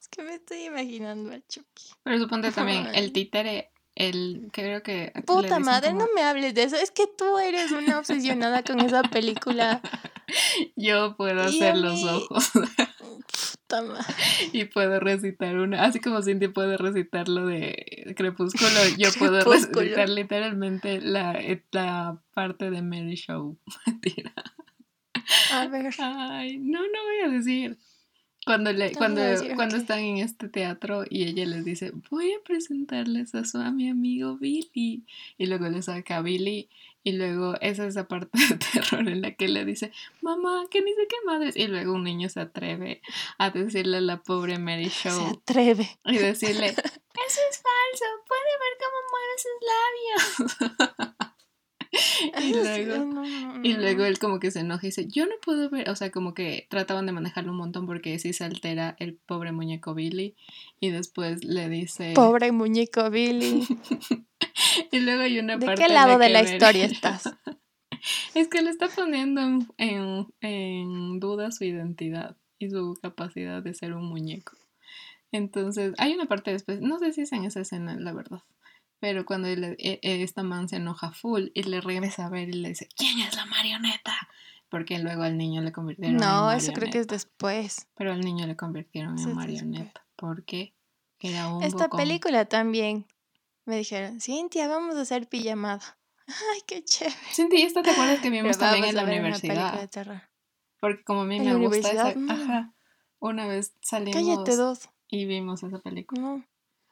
es 0.00 0.08
que 0.08 0.22
me 0.22 0.34
estoy 0.34 0.64
imaginando 0.64 1.34
a 1.34 1.40
Chucky. 1.46 1.90
Pero 2.02 2.18
suponte 2.18 2.52
también 2.52 2.86
el 2.94 3.12
títere, 3.12 3.70
el 3.96 4.48
creo 4.52 4.82
que 4.82 5.12
Puta 5.26 5.58
madre, 5.58 5.88
como- 5.88 6.00
no 6.00 6.06
me 6.14 6.22
hables 6.22 6.54
de 6.54 6.62
eso. 6.64 6.76
Es 6.76 6.90
que 6.90 7.06
tú 7.06 7.38
eres 7.38 7.72
una 7.72 7.98
obsesionada 7.98 8.62
con 8.62 8.78
esa 8.80 9.02
película. 9.02 9.80
yo 10.76 11.16
puedo 11.16 11.42
Y 11.44 11.46
hacer 11.56 11.76
los 11.76 12.02
ojos 12.04 12.50
Puta 12.52 13.82
madre. 13.82 14.04
y 14.52 14.64
puedo 14.66 15.00
recitar 15.00 15.56
una, 15.56 15.84
así 15.84 15.98
como 16.00 16.22
Cindy 16.22 16.48
puede 16.48 16.76
recitar 16.76 17.28
lo 17.28 17.46
de 17.46 18.14
Crepúsculo, 18.16 18.70
yo 18.96 19.08
puedo 19.18 19.40
recitar 19.44 20.08
literalmente 20.08 21.00
la, 21.00 21.38
la 21.72 22.20
parte 22.34 22.70
de 22.70 22.82
Mary 22.82 23.16
Show. 23.16 23.58
Mentira. 23.86 24.32
A 25.52 25.66
ver. 25.66 25.92
Ay, 25.98 26.58
no, 26.58 26.80
no 26.80 27.02
voy 27.04 27.20
a 27.24 27.36
decir. 27.36 27.78
Cuando, 28.46 28.72
le, 28.72 28.92
cuando, 28.92 29.20
cuando 29.56 29.76
están 29.76 29.98
en 29.98 30.18
este 30.18 30.48
teatro 30.48 31.02
y 31.10 31.24
ella 31.24 31.44
les 31.46 31.64
dice, 31.64 31.90
voy 32.10 32.32
a 32.32 32.40
presentarles 32.44 33.34
a 33.34 33.44
su 33.44 33.58
a 33.58 33.72
mi 33.72 33.88
amigo 33.88 34.36
Billy. 34.36 35.02
Y 35.36 35.46
luego 35.46 35.68
le 35.68 35.82
saca 35.82 36.18
a 36.18 36.22
Billy. 36.22 36.68
Y 37.02 37.12
luego 37.12 37.56
esa 37.60 37.82
es 37.82 37.96
esa 37.96 38.06
parte 38.06 38.30
de 38.48 38.56
terror 38.56 39.08
en 39.08 39.20
la 39.20 39.32
que 39.32 39.48
le 39.48 39.64
dice, 39.64 39.90
mamá, 40.20 40.66
que 40.70 40.80
ni 40.80 40.92
sé 40.92 41.08
qué 41.08 41.16
madres. 41.26 41.56
Y 41.56 41.66
luego 41.66 41.94
un 41.94 42.04
niño 42.04 42.28
se 42.28 42.38
atreve 42.38 43.02
a 43.36 43.50
decirle 43.50 43.96
a 43.96 44.00
la 44.00 44.22
pobre 44.22 44.60
Mary 44.60 44.90
Se 44.90 45.10
Show 45.10 45.26
atreve. 45.26 45.98
y 46.04 46.16
decirle, 46.16 46.68
eso 46.68 47.40
es 47.50 47.62
falso, 47.62 48.06
puede 48.28 48.52
ver 48.62 48.74
cómo 48.78 48.98
mueve 49.10 50.46
sus 50.46 50.56
labios. 50.78 51.30
y 52.42 52.52
luego... 52.52 53.04
no, 53.04 53.24
no, 53.24 53.64
Y 53.64 53.74
luego 53.74 54.04
él 54.04 54.18
como 54.18 54.38
que 54.38 54.50
se 54.50 54.60
enoja 54.60 54.86
y 54.86 54.88
dice, 54.88 55.06
yo 55.06 55.26
no 55.26 55.34
puedo 55.42 55.70
ver, 55.70 55.90
o 55.90 55.96
sea, 55.96 56.10
como 56.10 56.34
que 56.34 56.66
trataban 56.70 57.06
de 57.06 57.12
manejarlo 57.12 57.52
un 57.52 57.58
montón 57.58 57.86
porque 57.86 58.18
sí 58.18 58.32
se 58.32 58.44
altera 58.44 58.96
el 58.98 59.14
pobre 59.14 59.52
muñeco 59.52 59.94
Billy 59.94 60.34
y 60.80 60.90
después 60.90 61.44
le 61.44 61.68
dice... 61.68 62.12
Pobre 62.14 62.52
muñeco 62.52 63.10
Billy. 63.10 63.66
Y 64.90 65.00
luego 65.00 65.22
hay 65.22 65.38
una 65.38 65.56
¿De 65.56 65.66
parte 65.66 65.82
qué 65.82 65.88
en 65.88 65.94
lado 65.94 66.18
de 66.18 66.28
la 66.28 66.42
historia 66.42 66.84
estás? 66.86 67.30
Es 68.34 68.48
que 68.48 68.62
le 68.62 68.70
está 68.70 68.88
poniendo 68.88 69.40
en, 69.40 69.66
en, 69.78 70.26
en 70.40 71.20
duda 71.20 71.50
su 71.50 71.64
identidad 71.64 72.36
y 72.58 72.70
su 72.70 72.98
capacidad 73.00 73.62
de 73.62 73.74
ser 73.74 73.94
un 73.94 74.08
muñeco. 74.08 74.56
Entonces, 75.32 75.94
hay 75.98 76.14
una 76.14 76.26
parte 76.26 76.52
después, 76.52 76.80
no 76.80 76.98
sé 76.98 77.12
si 77.12 77.22
es 77.22 77.32
en 77.32 77.44
esa 77.44 77.60
escena, 77.60 77.96
la 77.96 78.12
verdad, 78.12 78.42
pero 79.00 79.24
cuando 79.26 79.48
él- 79.48 79.76
e- 79.78 80.00
e- 80.02 80.22
esta 80.22 80.42
man 80.42 80.68
se 80.68 80.76
enoja 80.76 81.12
full 81.12 81.48
y 81.54 81.62
le 81.64 81.80
regresa 81.80 82.26
a 82.26 82.30
ver 82.30 82.48
y 82.48 82.52
le 82.54 82.70
dice, 82.70 82.88
¿quién 82.96 83.20
es 83.20 83.34
la 83.36 83.46
marioneta? 83.46 84.14
Porque 84.68 84.98
luego 84.98 85.22
al 85.22 85.36
niño 85.38 85.62
le 85.62 85.70
convirtieron 85.72 86.14
en 86.16 86.20
No, 86.20 86.50
eso 86.50 86.72
creo 86.72 86.90
que 86.90 86.98
es 86.98 87.06
marioneta. 87.06 87.14
después. 87.14 87.86
Pero 87.94 88.12
al 88.12 88.20
niño 88.20 88.46
le 88.46 88.56
convirtieron 88.56 89.16
Eso 89.18 89.28
en 89.30 89.36
marioneta. 89.36 90.04
porque 90.16 90.74
Era 91.20 91.48
un 91.48 91.62
Esta 91.62 91.84
bocón. 91.84 91.98
película 92.00 92.44
también. 92.46 93.06
Me 93.64 93.76
dijeron, 93.78 94.20
Cintia, 94.20 94.68
vamos 94.68 94.96
a 94.96 95.00
hacer 95.02 95.28
pijamada. 95.28 95.98
Ay, 96.26 96.60
qué 96.66 96.84
chévere. 96.84 97.16
Cindy, 97.32 97.62
¿esta 97.62 97.82
te 97.82 97.90
acuerdas 97.90 98.20
que 98.20 98.30
vimos 98.30 98.56
Pero 98.56 98.70
también 98.70 98.84
en 98.90 98.96
la 98.96 99.04
de 99.04 99.18
universidad? 99.20 99.88
terror. 99.88 100.22
Porque 100.80 101.02
como 101.04 101.22
a 101.22 101.24
mí 101.24 101.36
¿En 101.36 101.44
me 101.44 101.54
gusta 101.66 101.90
esa... 101.90 102.14
No. 102.14 102.32
Ajá. 102.32 102.74
Una 103.18 103.46
vez 103.46 103.72
salimos 103.80 104.14
Cállate 104.22 104.56
dos. 104.56 104.88
y 105.08 105.24
vimos 105.24 105.62
esa 105.62 105.78
película. 105.78 106.20
No. 106.20 106.44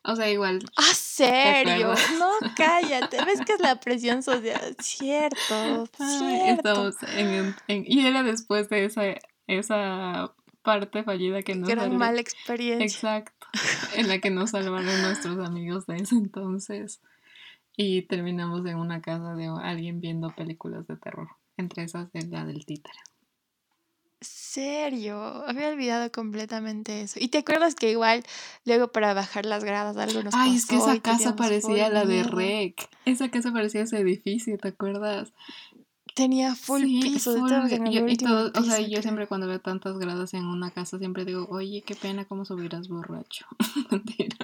O 0.06 0.16
sea, 0.16 0.30
igual. 0.30 0.60
Ah, 0.76 0.92
serio. 0.94 1.94
No, 2.18 2.30
cállate. 2.56 3.24
¿Ves 3.24 3.40
que 3.46 3.54
es 3.54 3.60
la 3.60 3.80
presión 3.80 4.22
social? 4.22 4.76
Cierto, 4.80 5.88
Ay, 5.98 6.18
cierto. 6.18 6.88
estamos 6.88 6.96
en, 7.16 7.54
en- 7.68 7.84
Y 7.86 8.06
era 8.06 8.22
después 8.22 8.68
de 8.68 8.84
esa, 8.84 9.02
esa 9.46 10.34
parte 10.62 11.02
fallida 11.04 11.42
que 11.42 11.54
nos 11.54 11.68
Gran 11.68 11.96
mala 11.96 12.20
experiencia. 12.20 12.84
Exacto. 12.84 13.32
En 13.96 14.08
la 14.08 14.18
que 14.18 14.30
nos 14.30 14.50
salvaron 14.50 15.02
nuestros 15.02 15.38
amigos 15.46 15.86
de 15.86 15.96
ese 15.96 16.16
entonces. 16.16 17.00
Y 17.76 18.02
terminamos 18.02 18.64
en 18.66 18.76
una 18.76 19.00
casa 19.00 19.34
de 19.34 19.46
alguien 19.62 20.00
viendo 20.00 20.30
películas 20.34 20.86
de 20.86 20.96
terror. 20.96 21.28
Entre 21.56 21.84
esas 21.84 22.12
de 22.12 22.26
la 22.26 22.44
del 22.44 22.66
títere. 22.66 22.98
Serio, 24.24 25.44
había 25.46 25.68
olvidado 25.68 26.10
completamente 26.12 27.02
eso. 27.02 27.18
¿Y 27.20 27.28
te 27.28 27.38
acuerdas 27.38 27.74
que 27.74 27.90
igual 27.90 28.24
luego 28.64 28.88
para 28.92 29.14
bajar 29.14 29.46
las 29.46 29.64
gradas 29.64 29.96
algo 29.96 30.22
nos 30.22 30.34
Ay, 30.34 30.56
es 30.56 30.66
que 30.66 30.76
esa 30.76 31.00
casa 31.00 31.36
parecía 31.36 31.88
la 31.90 32.04
de? 32.06 32.22
Rec. 32.22 32.88
Esa 33.04 33.30
casa 33.30 33.52
parecía 33.52 33.82
ese 33.82 33.98
edificio, 33.98 34.56
¿te 34.58 34.68
acuerdas? 34.68 35.32
Tenía 36.14 36.54
full 36.54 36.82
Sí, 36.82 37.00
piso, 37.02 37.36
full, 37.40 37.50
el 37.52 37.90
yo- 37.90 38.06
y 38.06 38.16
todo, 38.16 38.52
o 38.54 38.62
sea, 38.62 38.80
yo 38.80 39.02
siempre 39.02 39.26
cuando 39.26 39.48
veo 39.48 39.60
tantas 39.60 39.98
gradas 39.98 40.32
en 40.34 40.46
una 40.46 40.70
casa 40.70 40.98
siempre 40.98 41.24
digo, 41.24 41.48
oye, 41.50 41.82
qué 41.84 41.96
pena 41.96 42.24
cómo 42.24 42.44
subirás 42.44 42.86
borracho. 42.88 43.46
Mentira. 43.90 44.36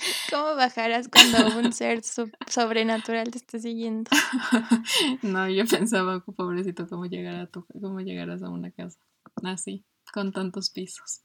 ¿Cómo 0.30 0.54
bajarás 0.56 1.08
cuando 1.08 1.58
un 1.58 1.72
ser 1.72 2.02
so- 2.02 2.28
sobrenatural 2.46 3.30
te 3.30 3.38
esté 3.38 3.58
siguiendo? 3.60 4.10
No, 5.22 5.48
yo 5.48 5.64
pensaba, 5.66 6.20
pobrecito, 6.20 6.88
cómo 6.88 7.06
llegar 7.06 7.34
a 7.36 7.46
tu, 7.46 7.64
cómo 7.80 8.00
llegarás 8.00 8.42
a 8.42 8.48
una 8.50 8.70
casa 8.70 8.98
así, 9.44 9.84
con 10.12 10.32
tantos 10.32 10.70
pisos. 10.70 11.22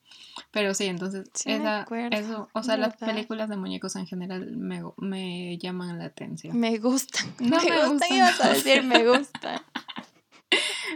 Pero 0.52 0.74
sí, 0.74 0.86
entonces, 0.86 1.30
Sí 1.34 1.52
esa, 1.52 1.82
acuerdo, 1.82 2.18
eso, 2.18 2.50
o 2.54 2.64
sea, 2.64 2.78
las 2.78 2.96
películas 2.98 3.50
de 3.50 3.58
muñecos 3.58 3.96
en 3.96 4.08
general 4.08 4.56
me, 4.58 4.82
me 4.98 5.58
llaman 5.58 5.98
la 6.00 6.06
atención. 6.06 6.58
Me 6.60 6.78
gustan. 6.78 7.34
No 7.40 7.58
me, 7.58 7.70
me 7.70 7.78
gustan, 7.88 7.92
gustan. 7.92 8.16
ibas 8.18 8.42
a 8.42 8.50
decir 8.50 8.84
me 8.84 9.08
gustan. 9.08 9.62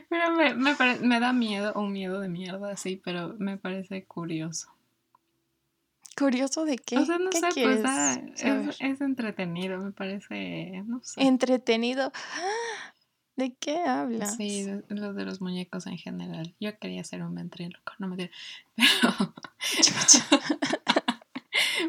Pero 0.10 0.32
me, 0.36 0.54
me, 0.54 0.76
pare- 0.76 1.00
me 1.00 1.20
da 1.20 1.34
miedo, 1.34 1.74
un 1.76 1.92
miedo 1.92 2.20
de 2.20 2.30
mierda, 2.30 2.76
sí, 2.78 3.02
pero 3.04 3.36
me 3.38 3.58
parece 3.58 4.06
curioso. 4.06 4.70
Curioso 6.20 6.66
de 6.66 6.76
qué. 6.78 6.98
O 6.98 7.06
sea, 7.06 7.18
no 7.18 7.30
¿Qué 7.30 7.40
sé, 7.40 7.48
quieres 7.54 7.82
pues 7.82 7.92
ah, 7.98 8.22
es, 8.36 8.78
es 8.82 9.02
entretenido, 9.02 9.80
me 9.80 9.92
parece, 9.94 10.84
no 10.86 11.02
sé. 11.02 11.22
Entretenido. 11.24 12.12
¿De 13.38 13.56
qué 13.56 13.78
hablas? 13.80 14.36
Sí, 14.36 14.64
de- 14.64 14.84
lo 14.90 15.14
de 15.14 15.24
los 15.24 15.40
muñecos 15.40 15.88
en 15.88 15.98
general. 15.98 16.54
Yo 16.60 16.78
quería 16.78 17.04
ser 17.06 17.24
un 17.24 17.34
ventríloco, 17.36 17.94
no 18.00 18.10
me 18.10 18.18
dio. 18.18 18.30
Pero. 18.76 19.14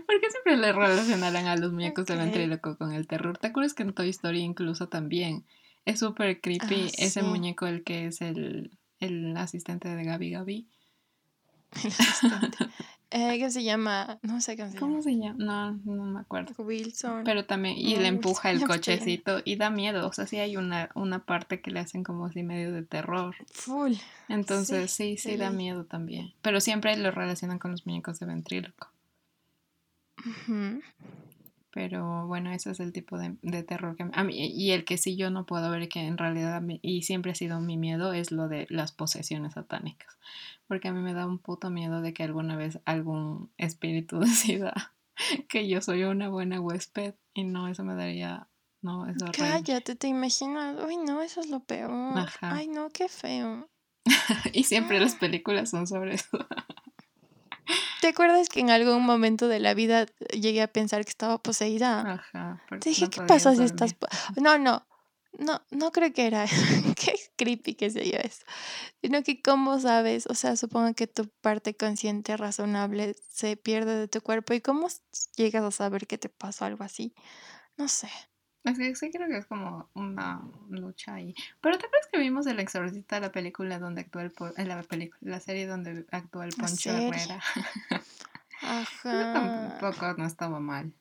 ¿Por 0.07 0.21
qué 0.21 0.31
siempre 0.31 0.57
le 0.57 0.73
relacionarán 0.73 1.47
a 1.47 1.57
los 1.57 1.73
muñecos 1.73 2.07
de 2.07 2.15
Ok. 2.15 2.21
ventríloco 2.21 2.77
con 2.79 2.93
el 2.93 3.09
terror? 3.09 3.37
¿Te 3.39 3.49
acuerdas 3.49 3.75
que 3.75 3.83
en 3.83 3.93
Toy 3.93 4.11
Story 4.11 4.41
incluso 4.41 4.89
también 4.89 5.45
es 5.85 5.99
súper 5.99 6.41
creepy 6.41 6.87
Ah, 6.87 6.91
ese 6.99 7.21
sí. 7.21 7.23
muñeco 7.23 7.67
el 7.67 7.83
que 7.83 8.07
es 8.07 8.21
el, 8.21 8.79
el 9.01 9.37
asistente 9.37 9.89
de 9.89 10.05
Gabi 10.05 10.31
Gabi? 10.31 10.69
El 11.83 11.87
asistente. 11.91 12.59
Eh, 13.13 13.39
¿Qué 13.39 13.51
se 13.51 13.65
llama? 13.65 14.19
No 14.23 14.41
sé 14.41 14.57
cómo 14.57 14.71
se 14.71 14.79
¿Cómo 14.79 14.91
llama. 14.93 15.03
se 15.03 15.17
llama? 15.17 15.37
No, 15.39 15.73
no 15.97 16.05
me 16.05 16.21
acuerdo. 16.21 16.53
Wilson. 16.63 17.25
Pero 17.25 17.45
también, 17.45 17.77
y 17.77 17.95
No, 17.95 18.03
le 18.03 18.11
no 18.11 18.17
empuja 18.19 18.51
el 18.53 18.65
cochecito 18.65 19.41
y 19.45 19.57
da 19.57 19.69
miedo. 19.71 20.07
O 20.07 20.13
sea, 20.13 20.27
sí 20.29 20.39
hay 20.39 20.57
una, 20.57 20.91
una 20.95 21.19
parte 21.25 21.61
que 21.61 21.73
le 21.73 21.81
hacen 21.81 22.05
como 22.05 22.27
así 22.27 22.43
medio 22.45 22.73
de 22.73 22.83
terror. 22.85 23.35
Full. 23.53 23.95
Entonces, 24.29 24.93
sí, 24.93 25.17
sí, 25.17 25.37
da 25.37 25.51
miedo 25.51 25.85
también. 25.85 26.33
Pero 26.41 26.61
siempre 26.61 26.97
lo 26.97 27.11
relacionan 27.11 27.59
con 27.59 27.73
los 27.73 27.85
muñecos 27.85 28.21
de 28.21 28.27
ventríloco. 28.27 28.89
Ujú. 30.19 30.81
Pero 31.73 32.27
bueno, 32.27 32.51
ese 32.51 32.71
es 32.73 32.81
el 32.81 32.93
tipo 32.93 33.17
de, 33.17 33.37
de 33.43 33.63
terror 33.63 33.95
que 33.97 34.05
a 34.13 34.25
mí, 34.25 34.35
y 34.37 34.73
el 34.73 34.85
que 34.85 34.99
sí 34.99 35.17
yo 35.17 35.31
no 35.31 35.47
puedo 35.47 35.71
ver 35.71 35.89
que 35.89 36.01
en 36.01 36.19
realidad 36.19 36.61
mí- 36.61 36.81
y 36.83 37.03
siempre 37.03 37.31
ha 37.33 37.35
sido 37.37 37.61
mi 37.61 37.77
miedo 37.77 38.13
es 38.13 38.33
lo 38.33 38.49
de 38.49 38.67
las 38.71 38.91
posesiones 38.93 39.55
satánicas. 39.55 40.19
Porque 40.67 40.89
a 40.89 40.93
mí 40.93 41.01
me 41.01 41.15
da 41.15 41.27
un 41.27 41.39
puto 41.39 41.71
miedo 41.71 42.01
de 42.01 42.13
que 42.13 42.23
alguna 42.25 42.57
vez 42.57 42.81
algún 42.85 43.53
espíritu 43.57 44.19
decida 44.21 44.95
que 45.49 45.69
yo 45.69 45.81
soy 45.81 46.03
una 46.05 46.29
buena 46.29 46.61
huésped 46.61 47.15
y 47.35 47.45
no, 47.45 47.69
eso 47.69 47.85
me 47.85 47.95
daría, 47.95 48.49
no, 48.83 49.07
es 49.07 49.21
horrible. 49.23 49.37
Cállate, 49.39 49.95
te 49.95 50.09
imaginas. 50.09 50.77
Uy, 50.85 50.97
no, 50.97 51.23
eso 51.23 51.41
es 51.41 51.49
lo 51.51 51.61
peor. 51.61 52.19
Ajá. 52.19 52.57
Ay, 52.57 52.69
no, 52.69 52.89
qué 52.91 53.09
feo. 53.09 53.69
Y 54.53 54.65
siempre 54.65 54.99
las 54.99 55.15
películas 55.15 55.71
son 55.71 55.87
sobre 55.87 56.15
eso. 56.15 56.39
¿Te 58.01 58.09
acuerdas 58.09 58.49
que 58.49 58.61
en 58.61 58.71
algún 58.71 59.05
momento 59.05 59.49
de 59.49 59.61
la 59.61 59.75
vida 59.75 60.07
llegué 60.33 60.63
a 60.63 60.69
pensar 60.69 61.05
que 61.05 61.11
estaba 61.11 61.39
poseída? 61.39 62.15
Ajá. 62.15 62.63
Te 62.81 62.91
dije, 62.91 63.05
no 63.05 63.11
¿qué 63.11 63.21
pasa 63.23 63.55
si 63.55 63.65
estás.? 63.65 63.95
No, 64.37 64.59
no. 64.59 64.87
No, 65.39 65.63
no 65.71 65.93
creo 65.93 66.13
que 66.13 66.27
era. 66.27 66.45
Qué 66.97 67.15
creepy 67.37 67.75
que 67.75 67.91
se 67.91 68.11
yo 68.11 68.19
eso. 68.19 68.45
Sino 69.01 69.23
que, 69.23 69.41
¿cómo 69.41 69.79
sabes? 69.79 70.27
O 70.27 70.35
sea, 70.35 70.57
supongo 70.57 70.93
que 70.95 71.07
tu 71.07 71.29
parte 71.41 71.77
consciente 71.77 72.37
razonable 72.37 73.15
se 73.31 73.57
pierde 73.57 73.95
de 73.97 74.09
tu 74.09 74.21
cuerpo. 74.23 74.55
¿Y 74.55 74.61
cómo 74.61 74.89
llegas 75.37 75.63
a 75.63 75.71
saber 75.71 76.07
que 76.07 76.19
te 76.19 76.29
pasó 76.29 76.65
algo 76.65 76.83
así? 76.83 77.15
No 77.77 77.87
sé. 77.87 78.11
Es 78.65 78.79
que 78.79 78.95
sí 78.95 79.11
creo 79.11 79.27
que 79.29 79.39
es 79.39 79.47
como 79.47 79.89
una 79.95 80.43
lucha 80.69 81.15
ahí. 81.15 81.35
Pero 81.61 81.79
¿te 81.79 81.87
acuerdas 81.87 82.09
que 82.13 82.19
vimos 82.19 82.47
El 82.47 82.61
Exorcista, 82.61 83.19
la 83.19 83.33
película 83.33 83.79
donde 83.79 84.03
actúa 84.03 84.23
el... 84.23 84.31
po- 84.33 84.55
eh, 84.57 84.65
La, 84.67 84.83
película, 84.83 85.19
la 85.23 85.41
serie 85.41 85.67
donde 85.67 86.05
actúa 86.11 86.45
el 86.45 86.53
¿La 86.59 86.67
Poncho? 86.67 86.91
Herrera? 86.91 87.43
Eso 88.63 88.69
Ajá. 88.69 89.33
tampoco 89.33 90.13
no 90.19 90.27
estaba 90.27 90.61
mal. 90.61 90.93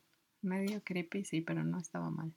Medio 0.42 0.82
creepy, 0.84 1.26
sí, 1.26 1.42
pero 1.42 1.64
no 1.66 1.78
estaba 1.80 2.10
mal. 2.10 2.32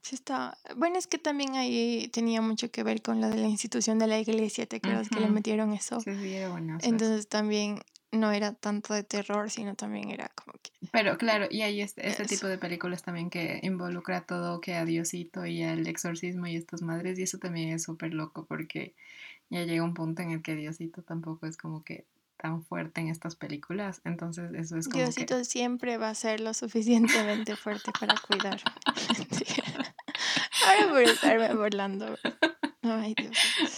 Sí 0.00 0.14
está. 0.14 0.56
Bueno, 0.76 0.96
es 0.98 1.06
que 1.06 1.18
también 1.18 1.54
ahí 1.56 2.08
tenía 2.12 2.40
mucho 2.40 2.70
que 2.70 2.82
ver 2.82 3.02
con 3.02 3.20
lo 3.20 3.28
de 3.28 3.36
la 3.36 3.46
institución 3.48 3.98
de 3.98 4.06
la 4.06 4.18
iglesia. 4.18 4.66
¿Te 4.66 4.76
acuerdas 4.76 5.10
que 5.10 5.20
le 5.20 5.28
metieron 5.28 5.72
eso? 5.74 6.00
Sí, 6.00 6.12
sí, 6.16 6.32
era 6.34 6.48
bueno. 6.50 6.78
Entonces 6.82 7.28
también 7.28 7.78
no 8.12 8.30
era 8.30 8.52
tanto 8.52 8.94
de 8.94 9.02
terror, 9.02 9.50
sino 9.50 9.74
también 9.74 10.10
era 10.10 10.30
como 10.34 10.52
que... 10.62 10.70
Pero 10.92 11.16
claro, 11.16 11.46
y 11.50 11.62
hay 11.62 11.80
este, 11.80 12.06
este 12.06 12.24
tipo 12.26 12.46
de 12.46 12.58
películas 12.58 13.02
también 13.02 13.30
que 13.30 13.58
involucra 13.62 14.20
todo, 14.20 14.60
que 14.60 14.74
a 14.74 14.84
Diosito 14.84 15.46
y 15.46 15.62
al 15.62 15.86
exorcismo 15.86 16.46
y 16.46 16.56
estas 16.56 16.82
madres, 16.82 17.18
y 17.18 17.22
eso 17.22 17.38
también 17.38 17.70
es 17.70 17.82
súper 17.82 18.12
loco 18.12 18.44
porque 18.44 18.94
ya 19.48 19.64
llega 19.64 19.82
un 19.82 19.94
punto 19.94 20.22
en 20.22 20.30
el 20.30 20.42
que 20.42 20.54
Diosito 20.54 21.02
tampoco 21.02 21.46
es 21.46 21.56
como 21.56 21.82
que 21.82 22.04
tan 22.36 22.62
fuerte 22.62 23.00
en 23.00 23.08
estas 23.08 23.34
películas, 23.36 24.02
entonces 24.04 24.52
eso 24.54 24.76
es 24.76 24.88
como 24.88 25.02
Diosito 25.02 25.44
siempre 25.44 25.96
va 25.96 26.10
a 26.10 26.14
ser 26.14 26.40
lo 26.40 26.52
suficientemente 26.52 27.56
fuerte 27.56 27.92
para 27.98 28.14
cuidar. 28.16 28.60
Ahora 30.66 30.90
por 30.90 31.02
estarme 31.02 31.54
burlando. 31.54 32.16
Ay, 32.82 33.14
Dios. 33.14 33.32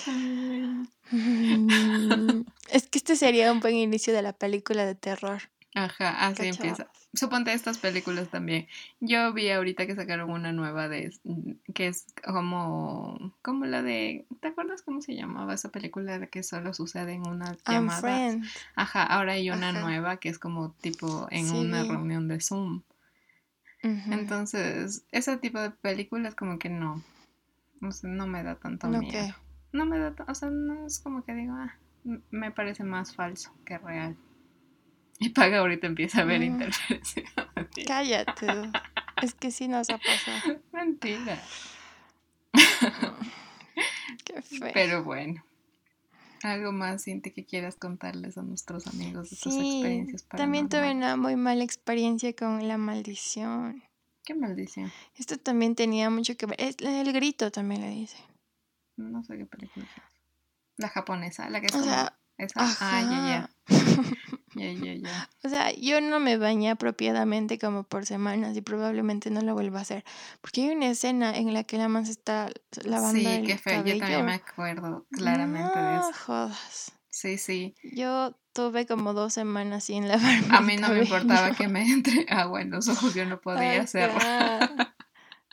Mm, 0.07 0.85
Es 2.71 2.87
que 2.89 2.99
este 2.99 3.17
sería 3.17 3.53
un 3.53 3.61
buen 3.61 3.75
inicio 3.77 4.13
de 4.15 4.23
la 4.23 4.33
película 4.33 4.85
de 4.87 4.95
terror. 4.95 5.43
Ajá, 5.75 6.27
así 6.27 6.47
empieza. 6.47 6.87
Suponte 7.15 7.53
estas 7.53 7.79
películas 7.79 8.29
también. 8.31 8.67
Yo 9.01 9.33
vi 9.33 9.51
ahorita 9.51 9.87
que 9.87 9.95
sacaron 9.95 10.31
una 10.31 10.53
nueva 10.53 10.89
de 10.89 11.13
que 11.75 11.89
es 11.89 12.07
como 12.25 13.35
como 13.43 13.67
la 13.67 13.83
de 13.83 14.27
¿te 14.41 14.49
acuerdas 14.49 14.83
cómo 14.83 15.01
se 15.01 15.15
llamaba 15.15 15.55
esa 15.55 15.69
película 15.71 16.19
de 16.19 16.29
que 16.29 16.43
solo 16.43 16.75
sucede 16.75 17.13
en 17.13 17.27
una 17.27 17.57
llamada? 17.69 18.01
friend. 18.01 18.45
Ajá, 18.75 19.03
ahora 19.05 19.33
hay 19.33 19.51
una 19.51 19.71
Ajá. 19.71 19.81
nueva 19.81 20.17
que 20.19 20.29
es 20.29 20.39
como 20.39 20.73
tipo 20.81 21.27
en 21.31 21.47
Sí, 21.49 21.57
una 21.57 21.85
reunión 21.85 22.29
de 22.29 22.41
Zoom. 22.41 22.83
Entonces, 23.83 25.05
ese 25.13 25.37
tipo 25.39 25.61
de 25.61 25.71
películas 25.71 26.35
como 26.35 26.59
que 26.59 26.69
no. 26.69 27.03
O 27.89 27.93
sea, 27.93 28.11
no 28.11 28.27
me 28.27 28.43
da 28.43 28.57
tanto 28.57 28.89
¿No 28.89 28.99
miedo. 29.01 29.35
No 29.73 29.87
me 29.87 29.99
da, 29.99 30.15
o 30.29 30.35
sea, 30.35 30.51
no 30.51 30.87
es 30.87 31.01
como 31.01 31.25
que 31.25 31.35
digo, 31.35 31.55
ah, 31.55 31.77
me 32.31 32.51
parece 32.51 32.85
más 32.85 33.15
falso 33.15 33.53
que 33.65 33.79
real. 33.79 34.17
Y 35.19 35.31
Paga 35.31 35.59
ahorita 35.59 35.87
empieza 35.87 36.23
a 36.23 36.25
ver 36.25 36.41
Mm. 36.41 36.45
interferencia. 36.45 37.23
Cállate. 37.87 38.47
Es 39.23 39.35
que 39.35 39.51
sí 39.51 39.69
nos 39.69 39.89
ha 39.91 39.99
pasado. 39.99 40.61
Mentira. 40.73 41.41
Qué 44.25 44.43
feo. 44.43 44.71
Pero 44.73 45.05
bueno. 45.05 45.45
Algo 46.43 46.73
más, 46.73 47.05
Cinti, 47.05 47.31
que 47.31 47.47
quieras 47.47 47.77
contarles 47.77 48.37
a 48.37 48.43
nuestros 48.43 48.87
amigos 48.87 49.31
de 49.31 49.37
tus 49.37 49.55
experiencias 49.57 50.27
también 50.29 50.69
tuve 50.69 50.91
una 50.93 51.17
muy 51.17 51.37
mala 51.37 51.65
experiencia 51.65 52.35
con 52.37 52.69
la 52.69 52.77
maldición. 52.77 53.83
Qué 54.25 54.35
maldición. 54.35 54.91
Esto 55.17 55.37
también 55.39 55.75
tenía 55.75 56.11
mucho 56.11 56.37
que 56.37 56.47
ver. 56.47 56.61
es- 56.61 56.77
El 56.81 57.13
grito 57.13 57.51
también 57.51 57.83
le 57.83 57.91
dice. 57.91 58.17
No 58.97 59.23
sé 59.25 59.37
qué 59.37 59.47
película 59.47 59.85
es. 59.85 60.03
La 60.77 60.89
japonesa, 60.89 61.49
la 61.51 61.61
que 61.61 61.67
es 61.67 61.75
O 61.75 61.79
como 61.81 61.91
sea, 61.91 62.19
esa. 62.39 62.61
Ah, 62.81 63.03
ya, 63.03 63.29
ya. 63.29 63.51
Ya, 64.57 64.71
ya, 64.73 64.95
ya. 64.95 65.31
O 65.43 65.49
sea, 65.49 65.73
yo 65.73 66.01
no 66.01 66.21
me 66.21 66.37
bañé 66.37 66.71
apropiadamente 66.71 67.59
como 67.59 67.83
por 67.83 68.07
semanas 68.07 68.57
y 68.57 68.61
probablemente 68.61 69.29
no 69.29 69.41
lo 69.41 69.53
vuelva 69.55 69.81
a 69.81 69.83
hacer. 69.83 70.05
Porque 70.41 70.63
hay 70.63 70.71
una 70.77 70.89
escena 70.91 71.37
en 71.37 71.53
la 71.53 71.65
que 71.65 71.77
la 71.77 71.89
man 71.89 72.07
se 72.07 72.13
está 72.13 72.51
lavando 72.85 73.19
Sí, 73.19 73.27
el 73.27 73.47
qué 73.49 73.59
feo. 73.59 73.85
Yo 73.85 73.99
también 73.99 74.27
me 74.27 74.35
acuerdo 74.35 75.07
claramente 75.11 75.77
de 75.81 75.97
No 75.97 76.09
eso. 76.11 76.19
jodas. 76.25 76.93
Sí, 77.15 77.39
sí. 77.39 77.77
Yo 77.93 78.37
tuve 78.53 78.87
como 78.87 79.15
dos 79.15 79.33
semanas 79.35 79.85
sin 79.85 80.09
lavarme 80.09 80.49
A 80.51 80.61
mí 80.61 80.77
no 80.77 80.89
me 80.89 81.05
importaba 81.05 81.53
que 81.55 81.69
me 81.69 81.89
entre 81.89 82.27
agua 82.29 82.61
en 82.61 82.71
los 82.71 82.89
ojos, 82.89 83.15
yo 83.15 83.25
no 83.25 83.41
podía 83.41 83.83
hacerlo. 83.83 84.19
Ajá. 84.19 84.97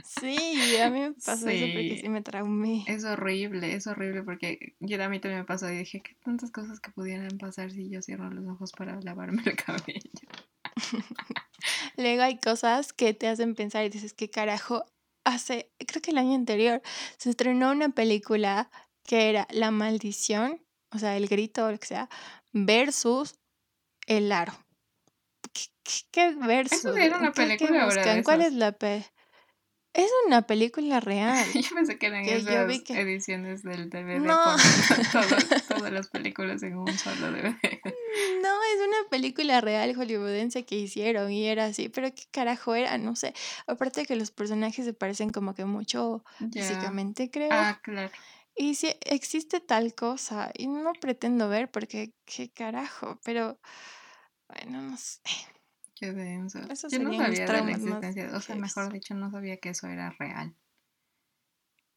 Sí, 0.04 0.76
a 0.78 0.90
mí 0.90 1.02
me 1.02 1.12
pasó 1.26 1.50
eso 1.50 1.66
porque 1.68 1.96
Sí. 1.98 2.02
sí 2.02 2.10
me 2.10 2.22
traumé. 2.24 2.84
Es 2.88 3.04
horrible, 3.06 3.76
es 3.76 3.86
horrible 3.86 4.24
porque 4.24 4.76
yo 4.80 5.02
a 5.04 5.08
mí 5.08 5.20
también 5.20 5.42
me 5.42 5.46
pasó 5.46 5.72
y 5.72 5.78
dije, 5.78 6.02
qué 6.02 6.16
tantas 6.26 6.50
cosas 6.50 6.80
que 6.80 6.90
pudieran 6.90 7.38
pasar 7.38 7.72
si 7.72 7.90
yo 7.92 8.02
cierro 8.02 8.32
los 8.32 8.48
ojos 8.48 8.72
para 8.72 9.00
lavarme 9.02 9.44
el 9.46 9.56
cabello. 9.56 10.10
Luego 11.96 12.24
hay 12.24 12.40
cosas 12.40 12.92
que 12.92 13.14
te 13.14 13.28
hacen 13.28 13.54
pensar 13.54 13.86
y 13.86 13.90
dices, 13.90 14.14
¿qué 14.14 14.32
carajo? 14.32 14.84
Hace, 15.26 15.72
creo 15.88 16.02
que 16.02 16.10
el 16.10 16.18
año 16.18 16.34
anterior 16.34 16.82
se 17.18 17.30
estrenó 17.30 17.70
una 17.72 17.90
película 17.90 18.72
que 19.04 19.30
era 19.30 19.48
La 19.52 19.70
Maldición, 19.70 20.60
o 20.92 21.00
sea, 21.00 21.18
el 21.18 21.28
grito 21.28 21.66
o 21.66 21.72
lo 21.72 21.78
que 21.80 21.88
sea, 21.88 22.10
versus 22.54 23.36
El 24.08 24.32
Aro. 24.32 24.54
¿Qué, 25.54 25.62
qué- 25.84 26.02
qué 26.12 26.36
versus? 26.36 26.80
Eso 26.80 26.96
era 26.96 27.18
una 27.18 27.32
¿Qué- 27.32 27.58
qué 27.58 27.58
película? 27.68 28.24
¿Cuál 28.24 28.42
es 28.42 28.54
la 28.54 28.72
pe? 28.72 29.06
Es 29.94 30.10
una 30.26 30.44
película 30.44 31.02
real. 31.02 31.46
Yo 31.54 31.76
pensé 31.76 31.98
que 31.98 32.06
eran 32.08 32.24
Que 32.24 32.38
esas 32.38 32.82
que- 32.84 33.00
ediciones 33.02 33.62
del 33.64 33.90
DVD 33.90 34.20
No. 34.22 34.40
todas, 35.12 35.68
todas 35.68 35.92
las 35.92 36.08
películas 36.08 36.64
en 36.64 36.78
un 36.78 36.98
solo 36.98 37.30
DVD. 37.32 37.82
No, 38.42 38.50
es 38.74 38.88
una 38.88 39.10
película 39.10 39.60
real 39.60 39.94
hollywoodense 39.96 40.64
que 40.66 40.76
hicieron 40.76 41.32
y 41.32 41.46
era 41.48 41.66
así, 41.66 41.90
pero 41.90 42.10
qué 42.14 42.24
carajo 42.32 42.74
era, 42.76 42.98
no 42.98 43.16
sé. 43.18 43.34
Aparte 43.68 44.06
que 44.06 44.16
los 44.16 44.32
personajes 44.32 44.86
se 44.86 44.94
parecen 44.94 45.30
como 45.30 45.56
que 45.56 45.66
mucho 45.66 46.24
físicamente, 46.54 47.30
creo. 47.30 47.50
Ah, 47.52 47.80
claro. 47.84 48.12
Y 48.56 48.76
si 48.76 48.94
existe 49.06 49.60
tal 49.60 49.96
cosa, 49.96 50.52
y 50.58 50.68
no 50.68 50.94
pretendo 50.94 51.50
ver 51.50 51.72
porque 51.72 52.14
qué 52.26 52.50
carajo, 52.52 53.20
pero 53.24 53.60
bueno, 54.48 54.82
no 54.82 54.98
sé. 54.98 55.22
Qué 55.96 56.12
denso. 56.14 56.60
Esos 56.70 56.92
Yo 56.92 57.00
no 57.00 57.14
sabía 57.14 57.46
de 57.46 57.62
la 57.64 57.72
existencia, 57.72 58.30
o 58.36 58.42
sea, 58.42 58.56
mejor 58.56 58.92
dicho, 58.92 59.14
no 59.14 59.32
sabía 59.32 59.58
que 59.58 59.70
eso 59.70 59.88
era 59.88 60.10
real. 60.18 60.56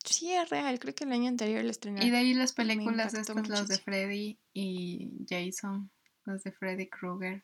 Sí, 0.04 0.32
es 0.32 0.50
real, 0.50 0.78
creo 0.78 0.94
que 0.94 1.04
el 1.04 1.12
año 1.12 1.28
anterior 1.28 1.60
lo 1.60 1.62
Y 1.62 1.66
de 1.66 1.70
estrenaron. 1.70 2.14
ahí 2.14 2.34
las 2.34 2.52
películas 2.52 3.14
estas, 3.14 3.48
las 3.48 3.68
de. 3.68 3.78
Freddy 3.78 4.38
y 4.52 5.24
Jason, 5.26 5.90
las 6.26 6.42
de 6.42 6.52
Freddy 6.52 6.88
Krueger. 6.88 7.42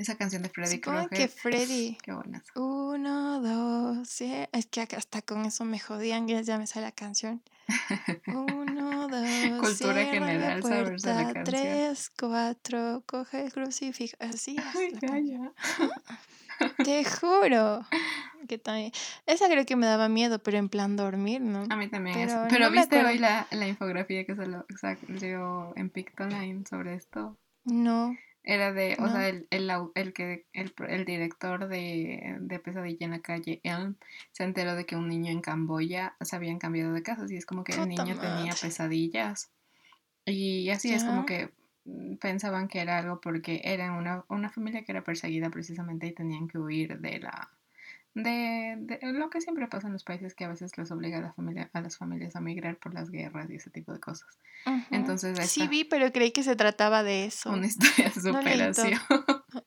Esa 0.00 0.16
canción 0.16 0.42
de 0.42 0.48
Freddy 0.48 0.76
Supongo 0.76 1.08
Krueger. 1.08 1.18
que 1.18 1.28
Freddy. 1.28 1.98
Qué 2.02 2.12
buenas. 2.14 2.42
Uno, 2.54 3.40
dos, 3.42 4.08
sí. 4.08 4.32
Es 4.50 4.64
que 4.66 4.80
hasta 4.80 5.20
con 5.20 5.44
eso 5.44 5.66
me 5.66 5.78
jodían, 5.78 6.26
ya, 6.26 6.40
ya 6.40 6.56
me 6.56 6.66
sale 6.66 6.86
la 6.86 6.92
canción. 6.92 7.42
Uno, 8.26 9.08
dos, 9.08 9.60
Cultura 9.60 10.04
general, 10.06 10.60
la 10.60 10.66
saberse 10.68 11.06
la 11.08 11.14
puerta, 11.14 11.32
canción. 11.34 11.44
tres, 11.44 12.10
cuatro, 12.18 13.02
coge 13.06 13.44
el 13.44 13.52
crucifijo. 13.52 14.16
Así 14.20 14.56
es 14.56 14.64
Ay, 14.74 14.90
la 14.92 15.00
canción. 15.00 15.52
calla. 15.52 16.74
Te 16.84 17.04
juro. 17.04 17.86
Que 18.48 18.56
también. 18.56 18.92
Esa 19.26 19.48
creo 19.48 19.66
que 19.66 19.76
me 19.76 19.86
daba 19.86 20.08
miedo, 20.08 20.38
pero 20.42 20.56
en 20.56 20.70
plan 20.70 20.96
dormir, 20.96 21.42
¿no? 21.42 21.66
A 21.68 21.76
mí 21.76 21.88
también 21.88 22.16
Pero 22.16 22.30
eso. 22.32 22.46
Pero 22.48 22.64
no 22.66 22.70
viste 22.70 23.04
hoy 23.04 23.18
la, 23.18 23.46
la 23.50 23.68
infografía 23.68 24.24
que 24.24 24.34
salió, 24.34 24.64
salió 24.80 25.74
en 25.76 25.90
Pictoline 25.90 26.64
sobre 26.66 26.94
esto. 26.94 27.38
No. 27.64 28.16
Era 28.42 28.72
de, 28.72 28.96
o 28.98 29.08
sea, 29.08 29.28
el, 29.28 29.46
el, 29.50 29.70
el 29.94 30.12
que 30.14 30.46
el, 30.54 30.72
el 30.88 31.04
director 31.04 31.68
de, 31.68 32.38
de 32.40 32.58
Pesadilla 32.58 33.04
en 33.04 33.10
la 33.10 33.20
calle, 33.20 33.60
Elm, 33.64 33.96
se 34.32 34.44
enteró 34.44 34.74
de 34.74 34.86
que 34.86 34.96
un 34.96 35.08
niño 35.08 35.30
en 35.30 35.42
Camboya 35.42 36.16
se 36.20 36.36
habían 36.36 36.58
cambiado 36.58 36.92
de 36.92 37.02
casa 37.02 37.26
y 37.28 37.36
es 37.36 37.44
como 37.44 37.64
que 37.64 37.72
el 37.72 37.88
niño 37.88 38.18
tenía 38.18 38.54
pesadillas. 38.60 39.50
Y 40.24 40.70
así 40.70 40.92
es 40.92 41.04
como 41.04 41.26
que 41.26 41.50
mm, 41.84 42.16
pensaban 42.16 42.68
que 42.68 42.80
era 42.80 42.98
algo 42.98 43.20
porque 43.20 43.60
eran 43.64 43.92
una, 43.92 44.24
una 44.28 44.48
familia 44.48 44.84
que 44.84 44.92
era 44.92 45.04
perseguida 45.04 45.50
precisamente 45.50 46.06
y 46.06 46.12
tenían 46.12 46.48
que 46.48 46.58
huir 46.58 46.98
de 46.98 47.20
la 47.20 47.48
de, 48.14 48.74
de 48.78 48.98
lo 49.12 49.30
que 49.30 49.40
siempre 49.40 49.68
pasa 49.68 49.86
en 49.86 49.92
los 49.92 50.04
países 50.04 50.34
que 50.34 50.44
a 50.44 50.48
veces 50.48 50.76
les 50.76 50.90
obliga 50.90 51.18
a 51.18 51.22
la 51.22 51.32
familia 51.32 51.70
a 51.72 51.80
las 51.80 51.96
familias 51.96 52.34
a 52.34 52.40
migrar 52.40 52.76
por 52.76 52.92
las 52.92 53.10
guerras 53.10 53.48
y 53.50 53.56
ese 53.56 53.70
tipo 53.70 53.92
de 53.92 54.00
cosas. 54.00 54.38
Entonces 54.90 55.38
Sí 55.48 55.68
vi, 55.68 55.84
pero 55.84 56.12
creí 56.12 56.32
que 56.32 56.42
se 56.42 56.56
trataba 56.56 57.02
de 57.02 57.24
eso. 57.24 57.50
Una 57.50 57.66
historia 57.66 58.10
de 58.10 58.32
No 58.32 58.38
superación. 58.38 59.00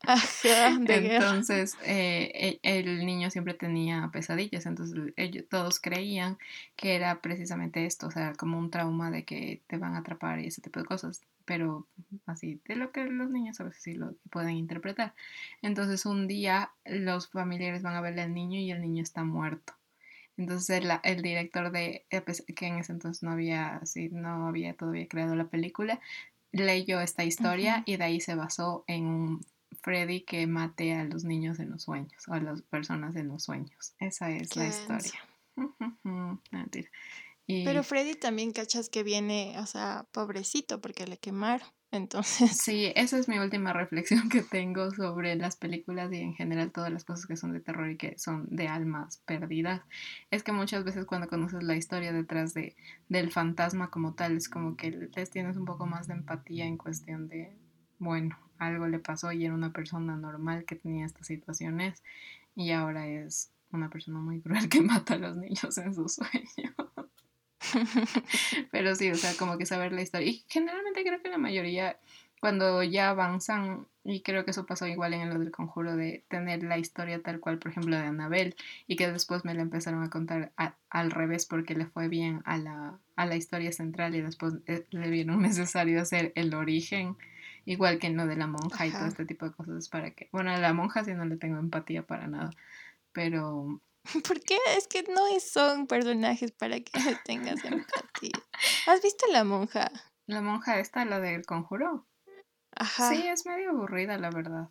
Ajá, 0.06 0.78
de 0.80 1.00
guerra. 1.02 1.30
Entonces, 1.36 1.78
eh, 1.86 2.60
e- 2.64 2.80
el 2.80 3.06
niño 3.06 3.30
siempre 3.30 3.54
tenía 3.54 4.10
pesadillas, 4.12 4.66
entonces 4.66 5.14
ellos 5.16 5.46
todos 5.50 5.80
creían 5.80 6.38
que 6.76 6.96
era 6.96 7.22
precisamente 7.22 7.86
esto, 7.86 8.08
o 8.08 8.12
sea, 8.12 8.34
como 8.34 8.58
un 8.58 8.70
trauma 8.70 9.12
de 9.12 9.24
que 9.26 9.62
te 9.68 9.78
van 9.78 9.96
a 9.96 10.00
atrapar 10.00 10.40
y 10.40 10.48
ese 10.48 10.62
tipo 10.62 10.80
de 10.80 10.86
cosas, 10.86 11.22
pero 11.46 11.88
así, 12.26 12.62
de 12.66 12.76
lo 12.76 12.92
que 12.92 13.04
los 13.06 13.30
niños 13.30 13.60
a 13.60 13.66
veces 13.66 13.84
sí 13.84 13.94
lo 13.94 14.16
pueden 14.32 14.52
interpretar. 14.58 15.14
Entonces, 15.62 16.06
un 16.06 16.28
día 16.28 16.72
los 16.86 17.30
familiares 17.30 17.82
van 17.82 17.96
a 17.96 18.02
verle 18.02 18.22
al 18.22 18.34
niño 18.34 18.60
y 18.60 18.72
el 18.72 18.82
niño 18.82 19.04
está 19.04 19.24
muerto. 19.24 19.74
Entonces 20.38 20.82
el, 20.82 20.90
el 21.04 21.22
director 21.22 21.72
de, 21.72 22.06
eh, 22.10 22.22
pues, 22.22 22.44
que 22.56 22.66
en 22.68 22.78
ese 22.80 22.92
entonces 22.92 23.22
no 23.24 23.32
había, 23.32 23.78
así, 23.78 24.10
no 24.10 24.48
había 24.48 24.74
todavía 24.74 25.08
creado 25.08 25.36
la 25.36 25.46
película, 25.48 26.00
leyó 26.52 27.02
esta 27.02 27.24
historia 27.24 27.84
y 27.86 27.98
de 27.98 28.04
ahí 28.04 28.20
se 28.20 28.36
basó 28.36 28.84
en 28.88 29.06
un 29.06 29.46
Freddy 29.84 30.22
que 30.22 30.48
mate 30.48 30.94
a 30.94 31.04
los 31.04 31.26
niños 31.26 31.60
en 31.60 31.70
los 31.70 31.84
sueños 31.84 32.28
o 32.28 32.34
a 32.34 32.40
las 32.40 32.62
personas 32.62 33.16
en 33.16 33.28
los 33.28 33.44
sueños. 33.44 33.94
Esa 34.00 34.32
es 34.32 34.56
la 34.56 34.68
historia. 34.68 35.20
No, 36.04 36.42
mentira. 36.50 36.90
Y 37.46 37.64
Pero 37.64 37.84
Freddy 37.84 38.16
también 38.16 38.54
cachas 38.54 38.90
que 38.90 39.04
viene, 39.04 39.54
o 39.60 39.68
sea, 39.68 40.08
pobrecito 40.12 40.82
porque 40.82 41.06
le 41.06 41.18
quemaron. 41.18 41.68
Entonces, 41.92 42.58
sí, 42.58 42.92
esa 42.96 43.20
es 43.20 43.28
mi 43.28 43.38
última 43.38 43.72
reflexión 43.72 44.28
que 44.28 44.42
tengo 44.42 44.90
sobre 44.90 45.36
las 45.36 45.58
películas 45.58 46.12
y 46.12 46.22
en 46.22 46.34
general 46.34 46.72
todas 46.72 46.92
las 46.92 47.04
cosas 47.04 47.28
que 47.28 47.38
son 47.38 47.54
de 47.54 47.60
terror 47.60 47.88
y 47.92 47.98
que 47.98 48.18
son 48.18 48.48
de 48.50 48.68
almas 48.68 49.18
perdidas. 49.28 49.84
Es 50.32 50.42
que 50.42 50.54
muchas 50.54 50.84
veces 50.86 51.06
cuando 51.06 51.28
conoces 51.28 51.62
la 51.62 51.76
historia 51.76 52.12
detrás 52.12 52.56
de, 52.56 52.76
del 53.10 53.32
fantasma 53.32 53.92
como 53.92 54.16
tal, 54.16 54.38
es 54.38 54.50
como 54.50 54.76
que 54.76 54.90
les 54.90 55.30
tienes 55.30 55.56
un 55.56 55.66
poco 55.66 55.86
más 55.86 56.08
de 56.08 56.16
empatía 56.16 56.66
en 56.66 56.78
cuestión 56.78 57.28
de, 57.28 57.56
bueno, 58.00 58.40
algo 58.68 58.88
le 58.88 59.00
pasó 59.00 59.32
y 59.32 59.46
era 59.46 59.54
una 59.54 59.72
persona 59.72 60.16
normal 60.16 60.66
que 60.66 60.76
tenía 60.76 61.06
estas 61.06 61.28
situaciones 61.28 62.04
y 62.56 62.72
ahora 62.72 63.08
es 63.08 63.52
una 63.72 63.90
persona 63.90 64.20
muy 64.20 64.40
cruel 64.42 64.70
que 64.70 64.82
mata 64.82 65.16
a 65.16 65.18
los 65.18 65.36
niños 65.36 65.78
en 65.78 65.94
sus 65.94 66.14
sueños. 66.14 66.74
Pero 68.72 68.96
sí, 68.96 69.10
o 69.10 69.16
sea, 69.16 69.34
como 69.38 69.58
que 69.58 69.66
saber 69.66 69.92
la 69.92 70.02
historia. 70.02 70.28
Y 70.28 70.46
generalmente 70.48 71.04
creo 71.04 71.22
que 71.22 71.30
la 71.30 71.38
mayoría, 71.38 71.98
cuando 72.40 72.84
ya 72.84 73.10
avanzan, 73.10 73.88
y 74.04 74.22
creo 74.22 74.44
que 74.46 74.52
eso 74.52 74.66
pasó 74.66 74.86
igual 74.86 75.14
en 75.14 75.30
lo 75.30 75.40
del 75.40 75.52
conjuro, 75.52 75.96
de 75.96 76.24
tener 76.28 76.64
la 76.64 76.78
historia 76.78 77.22
tal 77.22 77.40
cual, 77.40 77.58
por 77.58 77.72
ejemplo, 77.72 77.96
de 77.96 78.04
Anabel, 78.04 78.56
y 78.86 78.96
que 78.96 79.12
después 79.12 79.46
me 79.46 79.54
la 79.54 79.62
empezaron 79.62 80.04
a 80.04 80.10
contar 80.10 80.52
al 80.90 81.12
revés 81.12 81.46
porque 81.46 81.74
le 81.74 81.86
fue 81.86 82.10
bien 82.10 82.42
a 82.46 82.58
la, 82.58 83.00
a 83.16 83.26
la 83.26 83.36
historia 83.36 83.72
central 83.72 84.16
y 84.16 84.22
después 84.22 84.56
eh, 84.68 84.86
le 84.92 85.10
vieron 85.10 85.42
necesario 85.42 86.02
hacer 86.02 86.32
el 86.36 86.54
origen. 86.54 87.16
Igual 87.66 87.98
que 88.00 88.08
en 88.08 88.18
lo 88.18 88.28
de 88.28 88.36
la 88.36 88.48
monja 88.48 88.86
y 88.86 88.92
todo 88.92 89.06
este 89.06 89.26
tipo 89.26 89.46
de 89.46 89.54
cosas 89.54 89.88
para 89.90 90.12
que... 90.12 90.28
Bueno, 90.32 90.52
a 90.52 90.58
la 90.58 90.74
monja 90.74 91.04
sí 91.06 91.14
no 91.14 91.24
le 91.26 91.38
tengo 91.38 91.58
empatía 91.60 92.06
para 92.06 92.28
nada. 92.28 92.52
Pero 93.14 93.82
¿por 94.28 94.42
qué? 94.42 94.58
Es 94.78 94.88
que 94.88 95.04
no 95.04 95.22
son 95.40 95.88
personajes 95.88 96.52
para 96.52 96.80
que 96.82 97.00
le 97.00 97.16
tengas 97.26 97.64
empatía. 97.64 98.32
¿Has 98.88 99.02
visto 99.02 99.26
la 99.32 99.44
monja? 99.44 99.92
la 100.26 100.42
monja 100.42 100.80
esta, 100.80 101.06
la 101.06 101.20
del 101.20 101.46
conjuro. 101.46 102.06
Ajá. 102.76 103.10
Sí, 103.10 103.28
es 103.28 103.46
medio 103.46 103.70
aburrida, 103.72 104.18
la 104.18 104.30
verdad. 104.32 104.70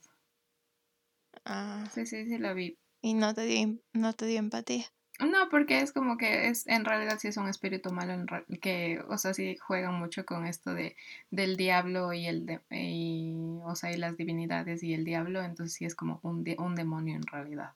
Ah, 1.44 1.85
Sí, 1.92 2.07
sí, 2.07 2.24
sí 2.26 2.38
la 2.38 2.52
vi. 2.52 2.78
y 3.00 3.14
no 3.14 3.35
te 3.35 3.42
dio, 3.42 3.78
no 3.92 4.12
te 4.12 4.26
dio 4.26 4.38
empatía. 4.38 4.85
No, 5.20 5.48
porque 5.51 5.81
es 5.81 5.92
como 5.92 6.16
que 6.16 6.48
es, 6.48 6.67
en 6.67 6.85
realidad 6.85 7.19
sí 7.21 7.29
es 7.29 7.37
un 7.37 7.48
espíritu 7.48 7.92
malo, 7.92 8.13
en 8.13 8.27
re- 8.27 8.44
que, 8.60 9.00
o 9.08 9.19
sea, 9.19 9.35
sí 9.35 9.56
juegan 9.56 9.94
mucho 9.94 10.25
con 10.25 10.46
esto 10.46 10.75
de, 10.75 10.96
del 11.31 11.56
diablo 11.56 12.13
y 12.13 12.27
el, 12.27 12.46
de, 12.46 12.60
y, 12.71 13.35
o 13.63 13.75
sea, 13.77 13.92
y 13.92 13.98
las 13.98 14.17
divinidades 14.17 14.83
y 14.83 14.94
el 14.94 15.04
diablo, 15.04 15.42
entonces 15.42 15.75
sí 15.75 15.85
es 15.85 15.94
como 15.94 16.19
un, 16.23 16.42
de- 16.44 16.56
un 16.58 16.75
demonio 16.75 17.15
en 17.17 17.27
realidad. 17.27 17.73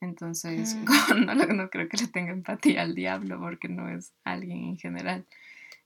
Entonces, 0.00 0.76
Mm. 1.14 1.24
no, 1.26 1.34
no 1.34 1.70
creo 1.70 1.88
que 1.88 1.96
le 1.98 2.06
tenga 2.08 2.32
empatía 2.32 2.82
al 2.82 2.94
diablo 2.94 3.38
porque 3.40 3.68
no 3.68 3.88
es 3.88 4.12
alguien 4.24 4.64
en 4.64 4.78
general. 4.78 5.26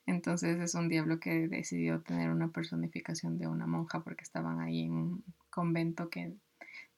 Entonces 0.06 0.58
es 0.60 0.74
un 0.74 0.88
diablo 0.88 1.20
que 1.20 1.48
decidió 1.48 2.00
tener 2.00 2.30
una 2.30 2.48
personificación 2.48 3.38
de 3.38 3.46
una 3.46 3.66
monja 3.66 4.00
porque 4.00 4.24
estaban 4.24 4.60
ahí 4.60 4.82
en 4.84 4.92
un 4.92 5.24
convento 5.50 6.08
que 6.10 6.32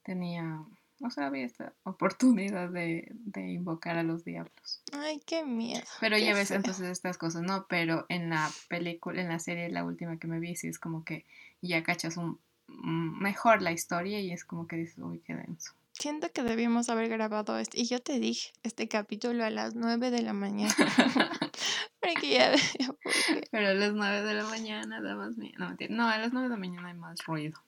tenía, 0.03 0.59
o 1.01 1.11
sea, 1.11 1.27
había 1.27 1.45
esta 1.45 1.73
oportunidad 1.83 2.71
de, 2.71 3.09
de 3.11 3.53
invocar 3.53 3.97
a 3.97 4.03
los 4.03 4.25
diablos. 4.25 4.83
Ay, 4.93 5.21
qué 5.27 5.45
miedo. 5.45 5.85
Pero 6.01 6.17
qué 6.17 6.25
ya 6.25 6.35
ves 6.35 6.49
feo. 6.49 6.59
entonces 6.59 6.89
estas 6.89 7.19
cosas, 7.19 7.43
¿no? 7.43 7.67
Pero 7.69 8.07
en 8.09 8.31
la 8.31 8.51
película, 8.69 9.21
en 9.21 9.29
la 9.29 9.39
serie, 9.39 9.69
la 9.71 9.85
última 9.85 10.19
que 10.19 10.27
me 10.27 10.41
vi, 10.41 10.57
sí 10.57 10.69
es 10.69 10.79
como 10.79 11.05
que 11.05 11.25
ya 11.61 11.83
cachas 11.83 12.17
un 12.17 12.39
mm, 12.69 13.21
mejor 13.21 13.63
la 13.63 13.73
historia 13.73 14.21
y 14.21 14.31
es 14.31 14.45
como 14.45 14.67
que 14.67 14.77
dices, 14.77 14.99
uy, 14.99 15.21
qué 15.21 15.35
denso. 15.35 15.75
Siento 15.93 16.29
que 16.33 16.43
debíamos 16.43 16.91
haber 16.91 17.09
grabado 17.09 17.57
este. 17.57 17.81
Y 17.81 17.87
yo 17.87 18.01
te 18.01 18.19
dije, 18.19 18.53
este 18.65 18.89
capítulo 18.89 19.45
a 19.45 19.51
las 19.51 19.77
9 19.77 20.11
de 20.11 20.23
la 20.23 20.33
mañana. 20.33 20.75
Para 22.01 22.15
que 22.21 22.31
ya. 22.31 22.53
Pero 23.53 23.69
a 23.69 23.75
las 23.75 23.95
9 23.95 24.23
de 24.23 24.35
la 24.35 24.45
mañana 24.45 25.01
da 25.01 25.15
más 25.15 25.37
miedo. 25.37 25.55
No, 25.59 25.77
no, 25.91 26.09
a 26.09 26.19
las 26.19 26.33
9 26.33 26.49
de 26.49 26.55
la 26.55 26.59
mañana 26.59 26.89
hay 26.89 26.95
más 26.95 27.25
ruido. 27.25 27.61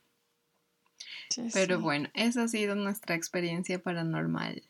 Pero 1.53 1.77
sí. 1.77 1.83
bueno, 1.83 2.09
esa 2.15 2.45
ha 2.45 2.49
sido 2.49 2.75
nuestra 2.75 3.15
experiencia 3.15 3.81
paranormal. 3.81 4.63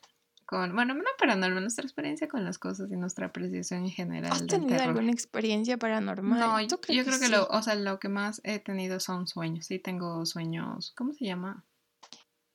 Con, 0.46 0.74
bueno, 0.74 0.94
no 0.94 1.02
paranormal, 1.18 1.62
nuestra 1.62 1.84
experiencia 1.84 2.28
con 2.28 2.44
las 2.44 2.58
cosas 2.58 2.90
y 2.92 2.96
nuestra 2.96 3.26
apreciación 3.26 3.84
en 3.84 3.90
general 3.90 4.30
¿Has 4.32 4.46
tenido 4.46 4.68
terror. 4.68 4.88
alguna 4.88 5.10
experiencia 5.10 5.76
paranormal? 5.76 6.38
No, 6.38 6.60
Yo 6.60 6.68
yo 6.88 7.04
creo 7.04 7.18
que, 7.18 7.28
lo, 7.28 7.48
o 7.48 7.62
sea, 7.62 7.74
lo 7.74 7.98
que 7.98 8.08
más 8.08 8.40
he 8.44 8.60
tenido 8.60 9.00
son 9.00 9.26
sueños. 9.26 9.66
Sí, 9.66 9.80
tengo 9.80 10.24
sueños. 10.24 10.92
¿Cómo 10.96 11.12
se 11.14 11.24
llama? 11.24 11.64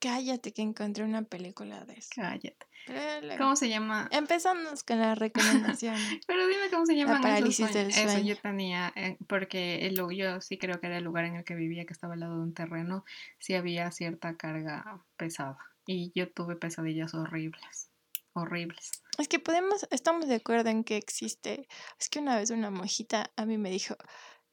Cállate 0.02 0.52
que 0.52 0.62
encontré 0.62 1.04
una 1.04 1.22
película 1.22 1.84
de 1.84 1.92
eso. 1.92 2.10
Cállate. 2.16 2.66
Pero 2.88 3.38
¿Cómo 3.38 3.54
se 3.54 3.68
llama? 3.68 4.08
Empezamos 4.10 4.82
con 4.82 4.98
las 4.98 5.16
recomendaciones. 5.16 6.02
Pero 6.26 6.48
dime 6.48 6.70
cómo 6.72 6.84
se 6.86 6.96
llaman 6.96 7.18
esos 7.18 7.24
parálisis 7.24 7.72
del 7.72 7.90
Eso 7.90 8.02
yo 8.02 8.10
sueño. 8.10 8.36
tenía, 8.42 8.92
eh, 8.96 9.16
porque 9.28 9.86
el, 9.86 9.94
yo 9.94 10.40
sí 10.40 10.58
creo 10.58 10.80
que 10.80 10.88
era 10.88 10.98
el 10.98 11.04
lugar 11.04 11.26
en 11.26 11.36
el 11.36 11.44
que 11.44 11.54
vivía, 11.54 11.84
que 11.84 11.92
estaba 11.92 12.14
al 12.14 12.20
lado 12.20 12.38
de 12.38 12.42
un 12.42 12.52
terreno, 12.52 13.04
sí 13.38 13.54
había 13.54 13.92
cierta 13.92 14.36
carga 14.36 15.00
pesada. 15.16 15.58
Y 15.86 16.10
yo 16.16 16.28
tuve 16.28 16.56
pesadillas 16.56 17.14
horribles, 17.14 17.88
horribles. 18.32 19.04
Es 19.18 19.28
que 19.28 19.38
podemos, 19.38 19.86
estamos 19.92 20.26
de 20.26 20.34
acuerdo 20.34 20.70
en 20.70 20.82
que 20.82 20.96
existe. 20.96 21.68
Es 22.00 22.08
que 22.08 22.18
una 22.18 22.34
vez 22.34 22.50
una 22.50 22.72
monjita 22.72 23.30
a 23.36 23.46
mí 23.46 23.56
me 23.56 23.70
dijo, 23.70 23.94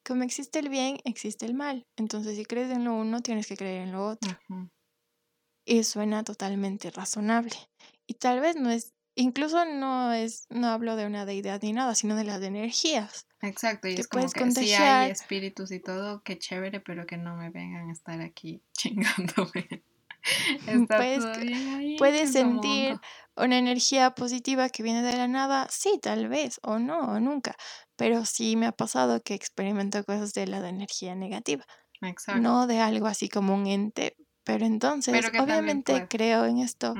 como 0.06 0.24
existe 0.24 0.60
el 0.60 0.70
bien, 0.70 1.00
existe 1.06 1.48
el 1.48 1.56
mal. 1.56 1.88
Entonces, 1.96 2.38
si 2.38 2.46
crees 2.46 2.70
en 2.70 2.84
lo 2.84 2.94
uno, 2.94 3.22
tienes 3.22 3.48
que 3.48 3.58
creer 3.58 3.82
en 3.88 3.94
lo 3.94 4.06
otro. 4.06 4.38
Y 5.70 5.84
suena 5.84 6.24
totalmente 6.24 6.90
razonable. 6.90 7.54
Y 8.08 8.16
tal 8.16 8.40
vez 8.40 8.56
no 8.56 8.72
es, 8.72 8.92
incluso 9.14 9.66
no 9.66 10.12
es, 10.12 10.48
no 10.50 10.70
hablo 10.70 10.96
de 10.96 11.06
una 11.06 11.28
deidad 11.28 11.62
ni 11.62 11.74
nada, 11.74 11.94
sino 11.94 12.16
de 12.16 12.24
las 12.24 12.42
energías. 12.42 13.28
Exacto, 13.44 13.88
y 13.88 13.94
Que 13.94 14.02
es 14.02 14.08
como 14.08 14.22
puedes 14.22 14.34
que 14.34 14.40
contagiar. 14.40 15.04
hay 15.04 15.12
espíritus 15.12 15.72
y 15.72 15.80
todo, 15.80 16.24
qué 16.24 16.40
chévere, 16.40 16.80
pero 16.80 17.06
que 17.06 17.18
no 17.18 17.36
me 17.36 17.52
vengan 17.52 17.88
a 17.90 17.94
estar 17.94 18.20
aquí 18.20 18.64
chingándome. 18.74 19.84
Está 20.68 20.98
Puedes 20.98 21.20
todo 21.20 21.40
bien 21.40 21.76
ahí, 21.76 21.98
puedes 22.00 22.32
sentir 22.32 22.90
mundo. 22.90 23.02
Una 23.38 23.60
energía 23.60 24.16
positiva 24.16 24.70
que 24.70 24.82
viene 24.82 25.04
de 25.04 25.16
la 25.16 25.28
nada, 25.28 25.68
sí, 25.70 26.00
tal 26.02 26.30
vez, 26.30 26.60
o 26.64 26.80
no, 26.80 27.00
o 27.00 27.20
nunca. 27.20 27.56
Pero 27.96 28.26
sí 28.26 28.56
me 28.56 28.66
ha 28.66 28.72
pasado 28.72 29.22
que 29.22 29.36
experimento 29.36 30.04
cosas 30.04 30.34
de 30.34 30.48
la 30.48 30.62
de 30.62 30.70
energía 30.70 31.14
negativa. 31.14 31.64
Exacto. 32.02 32.42
no 32.42 32.66
de 32.66 32.80
algo 32.80 33.08
así 33.08 33.30
como 33.30 33.54
un 33.54 33.68
ente, 33.68 34.16
pero 34.50 34.66
entonces 34.66 35.14
Pero 35.14 35.44
obviamente 35.44 36.08
creo 36.10 36.46
en 36.46 36.58
esto 36.58 36.96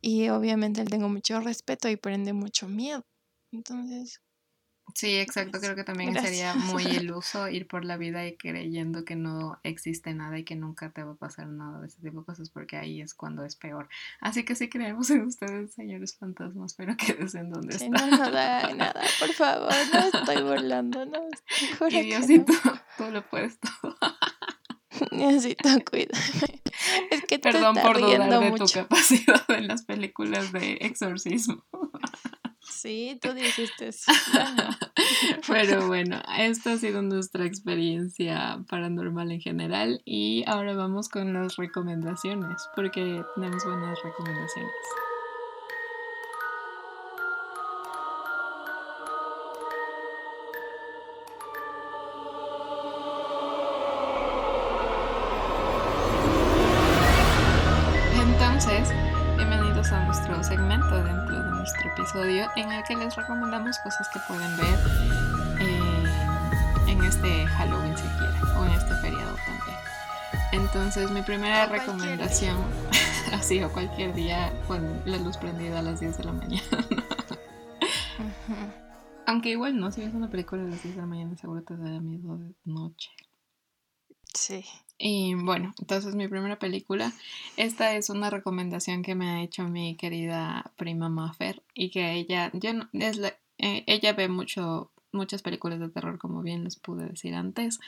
y 0.00 0.30
obviamente 0.30 0.82
le 0.82 0.88
tengo 0.88 1.10
mucho 1.10 1.38
respeto 1.40 1.90
y 1.90 1.96
por 1.96 2.12
ende 2.12 2.32
mucho 2.32 2.68
miedo. 2.68 3.04
Entonces, 3.52 4.22
Sí, 4.94 5.18
exacto. 5.18 5.60
Creo 5.60 5.76
que 5.76 5.84
también 5.84 6.14
sería 6.20 6.54
muy 6.54 6.82
iluso 7.12 7.48
ir 7.48 7.66
por 7.68 7.84
la 7.84 7.96
vida 7.96 8.26
y 8.26 8.36
creyendo 8.36 9.04
que 9.04 9.16
no 9.16 9.60
existe 9.62 10.14
nada 10.14 10.38
y 10.38 10.44
que 10.44 10.56
nunca 10.56 10.90
te 10.90 11.02
va 11.02 11.12
a 11.12 11.16
pasar 11.16 11.46
nada 11.46 11.80
de 11.80 11.86
ese 11.86 12.00
tipo 12.00 12.20
de 12.20 12.26
cosas, 12.26 12.50
porque 12.50 12.76
ahí 12.76 13.00
es 13.00 13.14
cuando 13.14 13.44
es 13.44 13.56
peor. 13.56 13.88
Así 14.20 14.44
que 14.44 14.54
sí 14.54 14.68
creemos 14.68 15.10
en 15.10 15.22
ustedes, 15.22 15.72
señores 15.74 16.16
fantasmas, 16.16 16.74
pero 16.74 16.96
quédense 16.96 17.38
en 17.38 17.50
donde 17.50 17.78
si 17.78 17.84
están. 17.84 18.10
no 18.10 18.24
hagan 18.24 18.78
nada, 18.78 19.02
por 19.18 19.32
favor, 19.32 19.72
no 19.92 20.18
estoy 20.18 20.42
burlando, 20.42 21.06
no, 21.06 21.28
Y 21.88 22.00
Diosito, 22.02 22.52
tú 22.96 23.04
lo 23.10 23.22
puedes 23.28 23.58
todo. 23.60 23.96
Necesito 25.16 25.68
cuidarme. 25.88 26.60
Es 27.10 27.24
que 27.26 27.38
Perdón 27.38 27.76
por 27.76 28.00
dudar 28.00 28.30
de 28.30 28.36
tu 28.36 28.62
mucho. 28.62 28.66
capacidad 28.72 29.42
en 29.50 29.68
las 29.68 29.82
películas 29.82 30.52
de 30.52 30.78
exorcismo. 30.80 31.64
Sí, 32.62 33.18
tú 33.20 33.34
dijiste 33.34 33.88
eso. 33.88 34.10
Bueno, 34.32 34.68
Pero 35.46 35.86
bueno, 35.88 36.22
esta 36.38 36.72
ha 36.72 36.76
sido 36.78 37.02
nuestra 37.02 37.44
experiencia 37.44 38.62
paranormal 38.68 39.32
en 39.32 39.40
general 39.40 40.00
y 40.04 40.44
ahora 40.46 40.74
vamos 40.74 41.08
con 41.08 41.34
las 41.34 41.56
recomendaciones, 41.56 42.62
porque 42.76 43.22
tenemos 43.34 43.64
buenas 43.64 43.98
recomendaciones. 44.02 44.72
Episodio 62.10 62.48
en 62.56 62.72
el 62.72 62.82
que 62.82 62.96
les 62.96 63.14
recomendamos 63.14 63.78
cosas 63.78 64.08
que 64.08 64.18
pueden 64.26 64.56
ver 64.56 64.74
eh, 65.60 66.02
en 66.88 67.04
este 67.04 67.46
Halloween 67.46 67.96
si 67.96 68.02
quieren 68.02 68.42
o 68.56 68.64
en 68.64 68.72
este 68.72 68.96
feriado 68.96 69.36
también. 69.46 69.76
Entonces, 70.52 71.08
mi 71.12 71.22
primera 71.22 71.66
O 71.66 71.68
recomendación, 71.68 72.56
así 73.32 73.62
o 73.62 73.70
cualquier 73.70 74.12
día 74.12 74.52
con 74.66 75.00
la 75.04 75.18
luz 75.18 75.36
prendida 75.36 75.78
a 75.78 75.82
las 75.82 76.00
10 76.00 76.18
de 76.18 76.24
la 76.24 76.32
mañana. 76.32 76.64
Aunque 79.26 79.50
igual 79.50 79.78
no, 79.78 79.92
si 79.92 80.00
ves 80.00 80.12
una 80.12 80.28
película 80.28 80.62
a 80.62 80.66
las 80.66 80.82
10 80.82 80.96
de 80.96 81.00
la 81.00 81.06
mañana 81.06 81.36
seguro 81.36 81.62
te 81.62 81.76
da 81.76 82.00
miedo 82.00 82.38
de 82.38 82.56
noche. 82.64 83.10
Sí. 84.34 84.64
Y 84.98 85.34
bueno, 85.34 85.74
entonces 85.80 86.14
mi 86.14 86.28
primera 86.28 86.58
película, 86.58 87.12
esta 87.56 87.94
es 87.96 88.10
una 88.10 88.28
recomendación 88.28 89.02
que 89.02 89.14
me 89.14 89.30
ha 89.30 89.42
hecho 89.42 89.66
mi 89.68 89.96
querida 89.96 90.72
prima 90.76 91.08
Maffer 91.08 91.62
y 91.74 91.90
que 91.90 92.12
ella, 92.12 92.50
yo 92.52 92.74
no- 92.74 92.88
es 92.92 93.16
la- 93.16 93.34
eh, 93.58 93.82
ella 93.86 94.12
ve 94.12 94.28
mucho, 94.28 94.90
muchas 95.12 95.40
películas 95.42 95.80
de 95.80 95.88
terror 95.88 96.18
como 96.18 96.42
bien 96.42 96.64
les 96.64 96.76
pude 96.76 97.06
decir 97.06 97.34
antes, 97.34 97.80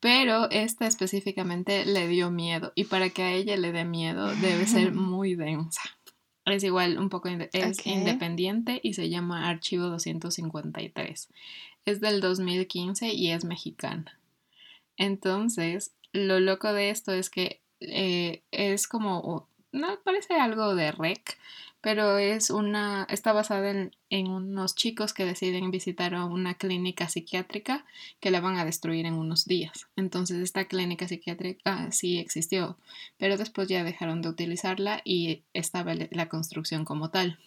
pero 0.00 0.50
esta 0.50 0.88
específicamente 0.88 1.84
le 1.86 2.08
dio 2.08 2.32
miedo 2.32 2.72
y 2.74 2.84
para 2.84 3.10
que 3.10 3.22
a 3.22 3.32
ella 3.32 3.56
le 3.56 3.70
dé 3.70 3.84
miedo 3.84 4.34
debe 4.36 4.66
ser 4.66 4.92
muy 4.92 5.36
densa. 5.36 5.82
Es 6.44 6.64
igual 6.64 6.98
un 6.98 7.08
poco, 7.08 7.28
es 7.28 7.86
independiente 7.86 8.80
y 8.82 8.94
se 8.94 9.08
llama 9.08 9.48
Archivo 9.48 9.84
253. 9.84 11.28
Es 11.84 12.00
del 12.00 12.20
2015 12.20 13.14
y 13.14 13.30
es 13.30 13.44
mexicana. 13.44 14.18
Entonces, 15.02 15.96
lo 16.12 16.38
loco 16.38 16.72
de 16.72 16.90
esto 16.90 17.12
es 17.12 17.28
que 17.28 17.60
eh, 17.80 18.44
es 18.52 18.86
como, 18.86 19.48
no 19.72 19.98
parece 20.04 20.34
algo 20.34 20.76
de 20.76 20.92
rec, 20.92 21.38
pero 21.80 22.18
es 22.18 22.50
una, 22.50 23.08
está 23.10 23.32
basada 23.32 23.68
en, 23.68 24.28
unos 24.28 24.76
chicos 24.76 25.12
que 25.12 25.24
deciden 25.24 25.72
visitar 25.72 26.14
una 26.14 26.54
clínica 26.54 27.08
psiquiátrica 27.08 27.84
que 28.20 28.30
la 28.30 28.40
van 28.40 28.58
a 28.58 28.64
destruir 28.64 29.04
en 29.04 29.14
unos 29.14 29.44
días. 29.46 29.88
Entonces, 29.96 30.38
esta 30.38 30.66
clínica 30.66 31.08
psiquiátrica 31.08 31.90
sí 31.90 32.20
existió, 32.20 32.78
pero 33.18 33.36
después 33.36 33.66
ya 33.66 33.82
dejaron 33.82 34.22
de 34.22 34.28
utilizarla 34.28 35.02
y 35.04 35.42
estaba 35.52 35.94
la 35.96 36.28
construcción 36.28 36.84
como 36.84 37.10
tal. 37.10 37.40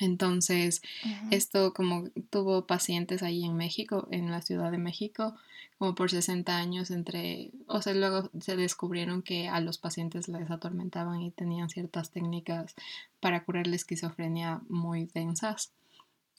Entonces, 0.00 0.82
esto 1.30 1.72
como 1.72 2.08
tuvo 2.30 2.66
pacientes 2.66 3.22
ahí 3.22 3.44
en 3.44 3.56
México, 3.56 4.08
en 4.10 4.30
la 4.30 4.42
Ciudad 4.42 4.70
de 4.70 4.78
México, 4.78 5.34
como 5.78 5.94
por 5.94 6.10
60 6.10 6.56
años 6.56 6.90
entre, 6.90 7.50
o 7.66 7.82
sea, 7.82 7.94
luego 7.94 8.30
se 8.40 8.56
descubrieron 8.56 9.22
que 9.22 9.48
a 9.48 9.60
los 9.60 9.78
pacientes 9.78 10.28
les 10.28 10.50
atormentaban 10.50 11.20
y 11.22 11.30
tenían 11.30 11.68
ciertas 11.68 12.10
técnicas 12.10 12.74
para 13.20 13.44
curar 13.44 13.66
la 13.66 13.76
esquizofrenia 13.76 14.62
muy 14.68 15.06
densas. 15.14 15.72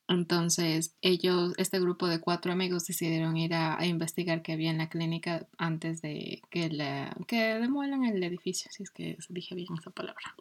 Entonces, 0.07 0.95
ellos, 1.01 1.53
este 1.57 1.79
grupo 1.79 2.07
de 2.07 2.21
cuatro 2.21 2.53
amigos 2.53 2.87
decidieron 2.87 3.35
ir 3.35 3.53
a, 3.53 3.77
a 3.77 3.85
investigar 3.85 4.41
qué 4.41 4.53
había 4.53 4.71
en 4.71 4.77
la 4.77 4.89
clínica 4.89 5.47
antes 5.57 6.01
de 6.01 6.41
que, 6.49 6.69
la, 6.69 7.15
que 7.27 7.55
demuelan 7.55 8.05
el 8.05 8.23
edificio, 8.23 8.71
si 8.71 8.83
es 8.83 8.89
que 8.89 9.17
dije 9.29 9.53
bien 9.53 9.67
esa 9.77 9.91
palabra. 9.91 10.35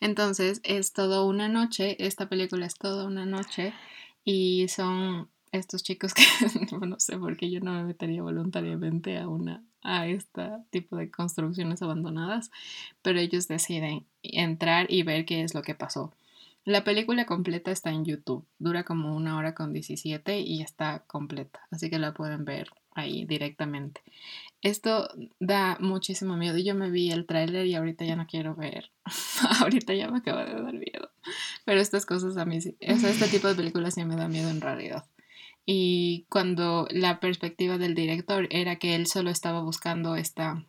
Entonces, 0.00 0.60
es 0.64 0.92
todo 0.92 1.26
una 1.26 1.48
noche, 1.48 1.96
esta 2.04 2.28
película 2.28 2.66
es 2.66 2.74
toda 2.74 3.06
una 3.06 3.26
noche 3.26 3.72
y 4.24 4.68
son 4.68 5.28
estos 5.52 5.82
chicos 5.82 6.12
que 6.14 6.22
no 6.86 6.98
sé 7.00 7.18
por 7.18 7.36
qué 7.36 7.50
yo 7.50 7.60
no 7.60 7.72
me 7.72 7.84
metería 7.84 8.22
voluntariamente 8.22 9.18
a 9.18 9.28
una 9.28 9.62
a 9.82 10.08
este 10.08 10.42
tipo 10.70 10.96
de 10.96 11.10
construcciones 11.12 11.80
abandonadas, 11.80 12.50
pero 13.02 13.20
ellos 13.20 13.46
deciden 13.46 14.04
entrar 14.22 14.86
y 14.90 15.04
ver 15.04 15.24
qué 15.24 15.42
es 15.42 15.54
lo 15.54 15.62
que 15.62 15.76
pasó. 15.76 16.12
La 16.64 16.82
película 16.82 17.26
completa 17.26 17.70
está 17.70 17.90
en 17.90 18.04
YouTube, 18.04 18.44
dura 18.58 18.82
como 18.82 19.14
una 19.14 19.36
hora 19.36 19.54
con 19.54 19.72
17 19.72 20.40
y 20.40 20.62
está 20.62 21.04
completa, 21.06 21.60
así 21.70 21.88
que 21.88 22.00
la 22.00 22.12
pueden 22.12 22.44
ver 22.44 22.70
ahí 22.96 23.24
directamente. 23.24 24.02
Esto 24.62 25.08
da 25.38 25.76
muchísimo 25.80 26.36
miedo. 26.36 26.58
Yo 26.58 26.74
me 26.74 26.90
vi 26.90 27.10
el 27.10 27.26
tráiler 27.26 27.66
y 27.66 27.74
ahorita 27.74 28.04
ya 28.04 28.16
no 28.16 28.26
quiero 28.26 28.54
ver. 28.54 28.90
ahorita 29.60 29.94
ya 29.94 30.08
me 30.08 30.18
acaba 30.18 30.44
de 30.44 30.54
dar 30.54 30.74
miedo. 30.74 31.10
Pero 31.64 31.80
estas 31.80 32.06
cosas 32.06 32.36
a 32.36 32.44
mí 32.44 32.60
sí, 32.60 32.76
este 32.80 33.28
tipo 33.28 33.48
de 33.48 33.54
películas 33.54 33.94
sí 33.94 34.04
me 34.04 34.16
da 34.16 34.28
miedo 34.28 34.48
en 34.50 34.60
realidad. 34.60 35.06
Y 35.64 36.26
cuando 36.28 36.86
la 36.90 37.20
perspectiva 37.20 37.76
del 37.76 37.94
director 37.94 38.46
era 38.50 38.76
que 38.76 38.94
él 38.94 39.06
solo 39.06 39.30
estaba 39.30 39.60
buscando 39.60 40.16
esta 40.16 40.64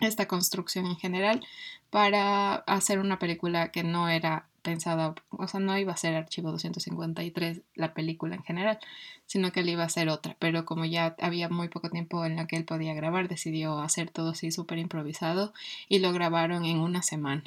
esta 0.00 0.26
construcción 0.26 0.86
en 0.86 0.96
general 0.96 1.46
para 1.90 2.54
hacer 2.54 2.98
una 2.98 3.18
película 3.18 3.70
que 3.70 3.84
no 3.84 4.08
era 4.08 4.48
pensada, 4.62 5.14
o 5.30 5.48
sea, 5.48 5.60
no 5.60 5.76
iba 5.76 5.92
a 5.92 5.96
ser 5.96 6.14
Archivo 6.14 6.50
253 6.50 7.62
la 7.74 7.94
película 7.94 8.36
en 8.36 8.42
general, 8.42 8.78
sino 9.26 9.52
que 9.52 9.60
él 9.60 9.68
iba 9.68 9.84
a 9.84 9.88
ser 9.88 10.08
otra, 10.08 10.36
pero 10.38 10.64
como 10.64 10.84
ya 10.84 11.16
había 11.20 11.48
muy 11.48 11.68
poco 11.68 11.90
tiempo 11.90 12.24
en 12.24 12.36
la 12.36 12.46
que 12.46 12.56
él 12.56 12.64
podía 12.64 12.94
grabar, 12.94 13.28
decidió 13.28 13.80
hacer 13.80 14.10
todo 14.10 14.30
así 14.30 14.50
súper 14.52 14.78
improvisado 14.78 15.52
y 15.88 15.98
lo 15.98 16.12
grabaron 16.12 16.64
en 16.64 16.78
una 16.78 17.02
semana. 17.02 17.44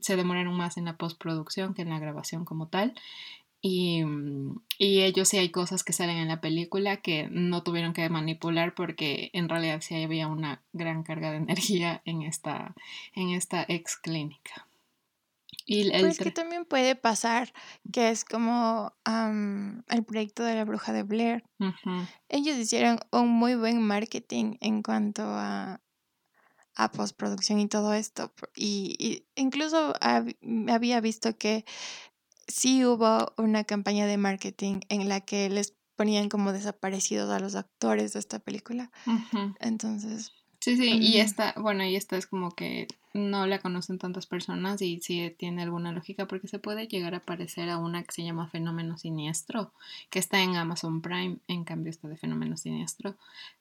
Se 0.00 0.16
demoraron 0.16 0.56
más 0.56 0.76
en 0.76 0.86
la 0.86 0.96
postproducción 0.96 1.74
que 1.74 1.82
en 1.82 1.90
la 1.90 1.98
grabación 1.98 2.44
como 2.44 2.68
tal. 2.68 2.94
Y, 3.60 4.04
mm, 4.04 4.60
y 4.78 5.02
ellos 5.02 5.28
sí 5.28 5.38
hay 5.38 5.50
cosas 5.50 5.84
que 5.84 5.92
salen 5.92 6.16
en 6.16 6.28
la 6.28 6.40
película 6.40 6.96
que 6.98 7.28
no 7.30 7.62
tuvieron 7.62 7.92
que 7.92 8.08
manipular 8.08 8.74
porque 8.74 9.30
en 9.32 9.48
realidad 9.48 9.80
sí 9.82 10.02
había 10.02 10.28
una 10.28 10.60
gran 10.72 11.02
carga 11.04 11.30
de 11.30 11.36
energía 11.38 12.02
en 12.04 12.22
esta, 12.22 12.74
en 13.14 13.30
esta 13.30 13.64
ex 13.68 13.96
clínica. 13.96 14.66
Y 15.66 15.82
el 15.82 16.00
Pues 16.00 16.18
que 16.20 16.30
también 16.30 16.64
puede 16.64 16.96
pasar 16.96 17.52
que 17.92 18.10
es 18.10 18.24
como 18.24 18.94
el 19.88 20.04
proyecto 20.04 20.42
de 20.44 20.54
la 20.54 20.64
bruja 20.64 20.92
de 20.92 21.02
Blair. 21.02 21.44
Ellos 22.28 22.56
hicieron 22.56 22.98
un 23.12 23.28
muy 23.30 23.54
buen 23.56 23.82
marketing 23.82 24.56
en 24.60 24.82
cuanto 24.82 25.22
a, 25.24 25.82
a 26.74 26.92
postproducción 26.92 27.58
y 27.60 27.68
todo 27.68 27.94
esto. 27.94 28.32
Y, 28.56 28.96
y 28.98 29.28
incluso 29.40 29.94
hab- 29.94 30.36
había 30.70 31.00
visto 31.00 31.36
que 31.38 31.64
sí 32.48 32.84
hubo 32.86 33.32
una 33.38 33.64
campaña 33.64 34.06
de 34.06 34.18
marketing 34.18 34.80
en 34.88 35.08
la 35.08 35.20
que 35.22 35.50
les 35.50 35.76
ponían 35.96 36.28
como 36.28 36.52
desaparecidos 36.52 37.30
a 37.30 37.40
los 37.40 37.54
actores 37.56 38.12
de 38.14 38.20
esta 38.20 38.40
película. 38.40 38.90
Entonces, 39.60 40.32
Sí, 40.62 40.76
sí, 40.76 40.96
y 41.00 41.18
esta, 41.18 41.54
bueno, 41.56 41.84
y 41.84 41.96
esta 41.96 42.16
es 42.16 42.28
como 42.28 42.52
que 42.52 42.86
no 43.12 43.48
la 43.48 43.58
conocen 43.58 43.98
tantas 43.98 44.26
personas 44.26 44.80
y 44.80 45.00
sí 45.00 45.34
tiene 45.36 45.62
alguna 45.62 45.90
lógica 45.90 46.28
porque 46.28 46.46
se 46.46 46.60
puede 46.60 46.86
llegar 46.86 47.16
a 47.16 47.24
parecer 47.24 47.68
a 47.68 47.78
una 47.78 48.04
que 48.04 48.12
se 48.12 48.22
llama 48.22 48.46
Fenómeno 48.46 48.96
Siniestro, 48.96 49.72
que 50.08 50.20
está 50.20 50.40
en 50.40 50.54
Amazon 50.54 51.02
Prime, 51.02 51.38
en 51.48 51.64
cambio 51.64 51.90
está 51.90 52.06
de 52.06 52.16
Fenómeno 52.16 52.56
Siniestro, 52.56 53.16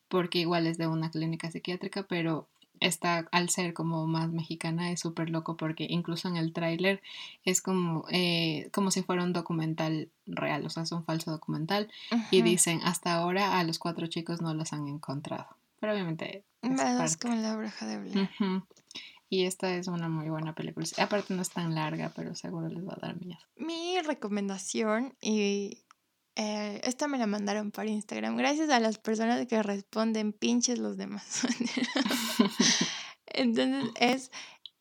porque 0.10 0.38
igual 0.38 0.68
es 0.68 0.78
de 0.78 0.86
una 0.86 1.10
clínica 1.10 1.50
psiquiátrica, 1.50 2.04
pero 2.04 2.48
esta 2.80 3.28
al 3.32 3.50
ser 3.50 3.74
como 3.74 4.06
más 4.06 4.30
mexicana 4.30 4.92
es 4.92 5.00
súper 5.00 5.32
loco 5.32 5.58
porque 5.58 5.88
incluso 5.90 6.28
en 6.28 6.38
el 6.38 6.54
tráiler 6.54 7.02
es 7.44 7.64
como, 7.64 8.06
eh, 8.12 8.70
como 8.72 8.92
si 8.92 9.02
fuera 9.02 9.24
un 9.24 9.34
documental 9.34 10.12
real, 10.28 10.68
o 10.68 10.70
sea, 10.70 10.84
es 10.84 10.92
un 10.92 11.04
falso 11.04 11.32
documental 11.32 11.90
y 12.30 12.44
dicen 12.44 12.80
hasta 12.84 13.16
ahora 13.16 13.58
a 13.58 13.64
los 13.64 13.80
cuatro 13.80 14.06
chicos 14.06 14.40
no 14.40 14.54
los 14.54 14.72
han 14.72 14.88
encontrado, 14.88 15.48
pero 15.80 15.94
obviamente 15.94 16.44
es 16.62 17.18
como 17.18 17.36
la 17.36 17.56
bruja 17.56 17.86
de 17.86 18.00
Blair. 18.00 18.30
Y 19.30 19.46
esta 19.46 19.74
es 19.74 19.88
una 19.88 20.10
muy 20.10 20.30
buena 20.30 20.54
película. 20.54 20.86
Aparte 20.98 21.34
no 21.34 21.42
es 21.42 21.50
tan 21.50 21.74
larga, 21.74 22.12
pero 22.16 22.36
seguro 22.36 22.68
les 22.68 22.86
va 22.86 22.94
a 22.94 23.08
dar 23.08 23.20
miedo. 23.20 23.40
Mi 23.56 24.00
recomendación, 24.02 25.16
y 25.22 25.86
eh, 26.36 26.82
esta 26.84 27.08
me 27.08 27.18
la 27.18 27.28
mandaron 27.28 27.72
por 27.72 27.88
Instagram, 27.88 28.36
gracias 28.36 28.70
a 28.70 28.80
las 28.82 28.98
personas 28.98 29.48
que 29.48 29.64
responden 29.64 30.34
pinches 30.34 30.80
los 30.80 30.98
demás. 30.98 31.48
Entonces 33.26 33.90
es 34.00 34.32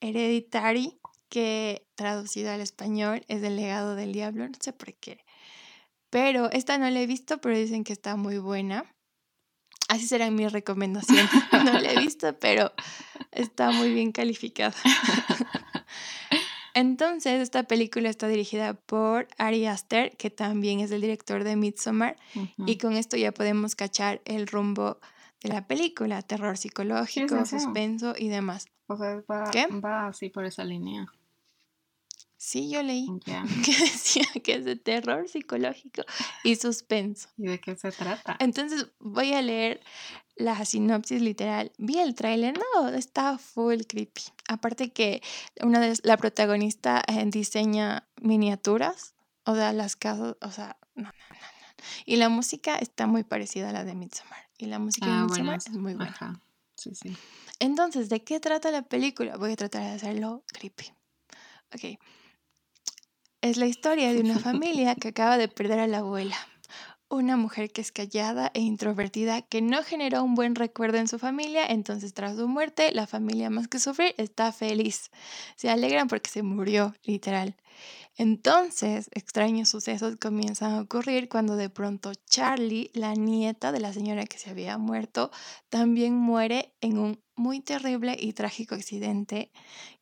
Hereditary, 0.01 1.01
que 1.29 1.87
traducido 1.95 2.51
al 2.51 2.61
español 2.61 3.25
es 3.29 3.43
el 3.43 3.57
legado 3.57 3.95
del 3.95 4.13
diablo, 4.13 4.47
no 4.47 4.59
sé 4.61 4.73
por 4.73 4.93
qué. 4.95 5.25
Pero 6.11 6.51
esta 6.51 6.77
no 6.77 6.91
la 6.91 7.01
he 7.01 7.07
visto, 7.07 7.41
pero 7.41 7.57
dicen 7.57 7.85
que 7.85 7.93
está 7.93 8.17
muy 8.17 8.39
buena. 8.39 8.85
Así 9.91 10.07
será 10.07 10.31
mi 10.31 10.47
recomendación. 10.47 11.29
No 11.65 11.81
la 11.81 11.93
he 11.93 11.99
visto, 11.99 12.33
pero 12.39 12.73
está 13.33 13.73
muy 13.73 13.93
bien 13.93 14.13
calificada. 14.13 14.73
Entonces, 16.75 17.41
esta 17.41 17.65
película 17.65 18.09
está 18.09 18.29
dirigida 18.29 18.75
por 18.75 19.27
Ari 19.37 19.67
Aster, 19.67 20.17
que 20.17 20.31
también 20.31 20.79
es 20.79 20.93
el 20.93 21.01
director 21.01 21.43
de 21.43 21.57
Midsommar, 21.57 22.17
y 22.65 22.79
con 22.79 22.93
esto 22.93 23.17
ya 23.17 23.33
podemos 23.33 23.75
cachar 23.75 24.23
el 24.25 24.47
rumbo 24.47 25.01
de 25.43 25.49
la 25.49 25.67
película, 25.67 26.23
terror 26.23 26.57
psicológico, 26.57 27.45
suspenso 27.45 28.15
y 28.17 28.29
demás. 28.29 28.69
O 28.87 28.97
sea, 28.97 29.21
va, 29.29 29.51
¿Qué? 29.51 29.67
va 29.67 30.07
así 30.07 30.31
por 30.31 30.45
esa 30.45 30.63
línea. 30.63 31.13
Sí, 32.43 32.71
yo 32.71 32.83
leí 32.83 33.07
que 33.27 33.73
decía 33.79 34.25
que 34.43 34.55
es 34.55 34.65
de 34.65 34.75
terror 34.75 35.29
psicológico 35.29 36.01
y 36.43 36.57
suspenso. 36.57 37.29
¿Y 37.37 37.49
de 37.49 37.61
qué 37.61 37.77
se 37.77 37.93
trata? 37.93 38.39
Entonces 38.41 38.87
voy 38.99 39.35
a 39.35 39.43
leer 39.43 39.83
la 40.37 40.65
sinopsis 40.65 41.21
literal. 41.21 41.71
Vi 41.77 41.99
el 41.99 42.15
tráiler, 42.15 42.55
no, 42.57 42.89
está 42.89 43.37
full 43.37 43.83
creepy. 43.87 44.23
Aparte 44.49 44.91
que 44.91 45.23
una 45.63 45.81
de 45.81 45.99
la 46.03 46.17
protagonista 46.17 47.03
eh, 47.09 47.23
diseña 47.27 48.09
miniaturas, 48.23 49.13
o 49.45 49.55
sea, 49.55 49.75
las 49.75 49.97
casas, 49.97 50.37
o 50.41 50.51
sea, 50.51 50.79
no, 50.95 51.03
no, 51.03 51.09
no, 51.11 51.37
no. 51.37 51.85
Y 52.07 52.17
la 52.17 52.31
música 52.31 52.77
está 52.77 53.07
muy 53.07 53.23
parecida 53.23 53.69
a 53.69 53.73
la 53.75 53.85
de 53.85 53.95
Midsommar. 53.95 54.49
Y 54.57 54.65
la 54.65 54.79
música 54.79 55.09
de 55.09 55.13
Ah, 55.13 55.25
Midsommar 55.25 55.59
es 55.59 55.69
muy 55.73 55.93
buena. 55.93 56.11
Ajá. 56.11 56.41
Sí, 56.75 56.95
sí. 56.95 57.15
Entonces, 57.59 58.09
¿de 58.09 58.25
qué 58.25 58.41
trata 58.41 58.71
la 58.71 58.81
película? 58.81 59.37
Voy 59.37 59.53
a 59.53 59.57
tratar 59.57 59.83
de 59.83 59.91
hacerlo 59.91 60.43
creepy. 60.55 60.87
Ok. 61.75 62.01
Es 63.43 63.57
la 63.57 63.67
historia 63.67 64.13
de 64.13 64.21
una 64.21 64.39
familia 64.39 64.95
que 64.95 65.09
acaba 65.09 65.39
de 65.39 65.49
perder 65.49 65.81
a 65.81 65.87
la 65.87 65.99
abuela. 65.99 66.37
Una 67.09 67.37
mujer 67.37 67.73
que 67.73 67.81
es 67.81 67.91
callada 67.91 68.51
e 68.55 68.61
introvertida 68.61 69.43
que 69.43 69.63
no 69.63 69.83
generó 69.83 70.23
un 70.23 70.35
buen 70.35 70.55
recuerdo 70.55 70.99
en 70.99 71.09
su 71.09 71.19
familia, 71.19 71.67
entonces 71.67 72.13
tras 72.13 72.37
su 72.37 72.47
muerte 72.49 72.93
la 72.93 73.07
familia 73.07 73.51
más 73.51 73.67
que 73.67 73.81
sufrir 73.81 74.15
está 74.19 74.53
feliz. 74.53 75.11
Se 75.57 75.71
alegran 75.71 76.07
porque 76.07 76.31
se 76.31 76.43
murió, 76.43 76.95
literal. 77.03 77.57
Entonces, 78.21 79.09
extraños 79.13 79.71
sucesos 79.71 80.17
comienzan 80.17 80.73
a 80.73 80.83
ocurrir 80.83 81.31
cuando 81.31 81.57
de 81.57 81.71
pronto 81.71 82.13
Charlie, 82.27 82.91
la 82.93 83.15
nieta 83.15 83.73
de 83.73 83.81
la 83.81 83.95
señora 83.95 84.27
que 84.27 84.37
se 84.37 84.51
había 84.51 84.77
muerto, 84.77 85.31
también 85.71 86.17
muere 86.17 86.75
en 86.83 86.99
un 86.99 87.23
muy 87.35 87.61
terrible 87.61 88.15
y 88.21 88.35
trágico 88.35 88.75
accidente 88.75 89.51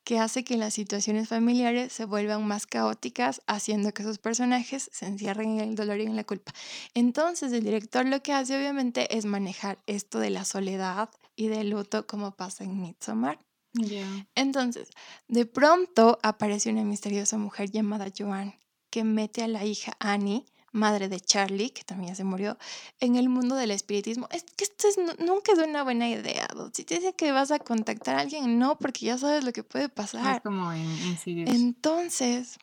que 0.02 0.18
hace 0.18 0.42
que 0.42 0.56
las 0.56 0.74
situaciones 0.74 1.28
familiares 1.28 1.92
se 1.92 2.06
vuelvan 2.06 2.44
más 2.44 2.66
caóticas, 2.66 3.40
haciendo 3.46 3.94
que 3.94 4.02
sus 4.02 4.18
personajes 4.18 4.90
se 4.92 5.06
encierren 5.06 5.60
en 5.60 5.60
el 5.60 5.76
dolor 5.76 6.00
y 6.00 6.06
en 6.06 6.16
la 6.16 6.24
culpa. 6.24 6.52
Entonces, 6.94 7.52
el 7.52 7.62
director 7.62 8.04
lo 8.04 8.20
que 8.20 8.32
hace 8.32 8.56
obviamente 8.56 9.16
es 9.16 9.26
manejar 9.26 9.78
esto 9.86 10.18
de 10.18 10.30
la 10.30 10.44
soledad 10.44 11.08
y 11.36 11.46
del 11.46 11.70
luto 11.70 12.08
como 12.08 12.32
pasa 12.32 12.64
en 12.64 12.80
Midsommar. 12.80 13.38
Ya. 13.78 14.04
Entonces, 14.34 14.88
de 15.28 15.46
pronto 15.46 16.18
aparece 16.22 16.70
una 16.70 16.84
misteriosa 16.84 17.38
mujer 17.38 17.70
llamada 17.70 18.06
Joan 18.16 18.54
que 18.90 19.04
mete 19.04 19.42
a 19.42 19.48
la 19.48 19.64
hija 19.64 19.92
Annie, 20.00 20.44
madre 20.72 21.08
de 21.08 21.20
Charlie, 21.20 21.70
que 21.70 21.82
también 21.84 22.14
se 22.16 22.24
murió, 22.24 22.56
en 23.00 23.16
el 23.16 23.28
mundo 23.28 23.54
del 23.54 23.70
espiritismo. 23.70 24.28
Es 24.30 24.44
que 24.44 24.64
esto 24.64 24.88
es, 24.88 24.96
nu- 24.98 25.24
nunca 25.26 25.52
es 25.52 25.58
una 25.58 25.82
buena 25.84 26.08
idea. 26.08 26.46
Si 26.72 26.84
te 26.84 26.96
dicen 26.96 27.12
que 27.16 27.32
vas 27.32 27.50
a 27.50 27.58
contactar 27.58 28.16
a 28.16 28.20
alguien, 28.20 28.58
no, 28.58 28.78
porque 28.78 29.06
ya 29.06 29.18
sabes 29.18 29.44
lo 29.44 29.52
que 29.52 29.62
puede 29.62 29.86
Es 29.86 29.90
pasar. 29.90 30.42
como 30.42 30.72
en 30.72 30.84
Insidious. 30.84 31.50
Entonces, 31.50 32.58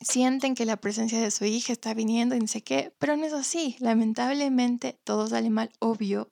sienten 0.00 0.54
que 0.54 0.64
la 0.66 0.76
presencia 0.76 1.20
de 1.20 1.30
su 1.30 1.44
hija 1.44 1.72
está 1.72 1.94
viniendo 1.94 2.34
y 2.36 2.40
no 2.40 2.46
sé 2.46 2.62
qué, 2.62 2.92
pero 2.98 3.16
no 3.16 3.24
es 3.26 3.32
así. 3.32 3.76
Lamentablemente, 3.80 4.98
todo 5.04 5.26
sale 5.28 5.50
mal, 5.50 5.70
obvio. 5.78 6.30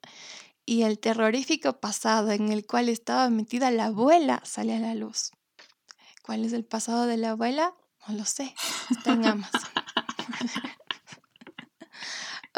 Y 0.66 0.82
el 0.82 0.98
terrorífico 0.98 1.80
pasado 1.80 2.32
en 2.32 2.50
el 2.52 2.66
cual 2.66 2.88
estaba 2.88 3.30
metida 3.30 3.70
la 3.70 3.86
abuela 3.86 4.42
sale 4.44 4.74
a 4.74 4.80
la 4.80 4.96
luz. 4.96 5.30
¿Cuál 6.22 6.44
es 6.44 6.52
el 6.52 6.64
pasado 6.64 7.06
de 7.06 7.16
la 7.16 7.30
abuela? 7.30 7.72
No 8.08 8.16
lo 8.16 8.24
sé. 8.24 8.52
Está 8.90 9.12
en 9.12 9.24
Amazon. 9.26 9.60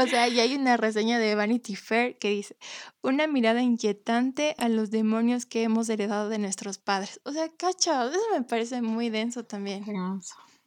O 0.01 0.07
sea, 0.07 0.29
y 0.29 0.39
hay 0.39 0.55
una 0.55 0.77
reseña 0.77 1.19
de 1.19 1.35
Vanity 1.35 1.75
Fair 1.75 2.17
que 2.19 2.31
dice, 2.31 2.57
una 3.03 3.27
mirada 3.27 3.63
inquietante 3.63 4.55
a 4.59 4.69
los 4.69 4.93
demonios 4.93 5.45
que 5.45 5.65
hemos 5.65 5.89
heredado 5.89 6.29
de 6.29 6.39
nuestros 6.39 6.79
padres. 6.79 7.21
O 7.25 7.33
sea, 7.33 7.49
cacha, 7.49 8.07
eso 8.07 8.21
me 8.33 8.45
parece 8.45 8.81
muy 8.81 9.11
denso 9.11 9.45
también. 9.45 9.85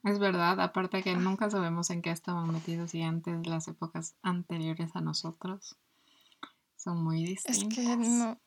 Es 0.04 0.20
verdad, 0.20 0.60
aparte 0.60 1.02
que 1.02 1.16
nunca 1.16 1.50
sabemos 1.50 1.92
en 1.92 2.02
qué 2.02 2.12
estaban 2.12 2.52
metidos 2.52 2.94
y 2.94 3.04
antes 3.04 3.48
las 3.48 3.70
épocas 3.70 4.16
anteriores 4.22 4.94
a 4.98 5.02
nosotros 5.02 5.78
son 6.82 7.04
muy 7.04 7.24
Es 7.24 7.44
distintas. 7.44 7.76
que 7.76 7.96
no. 7.98 8.40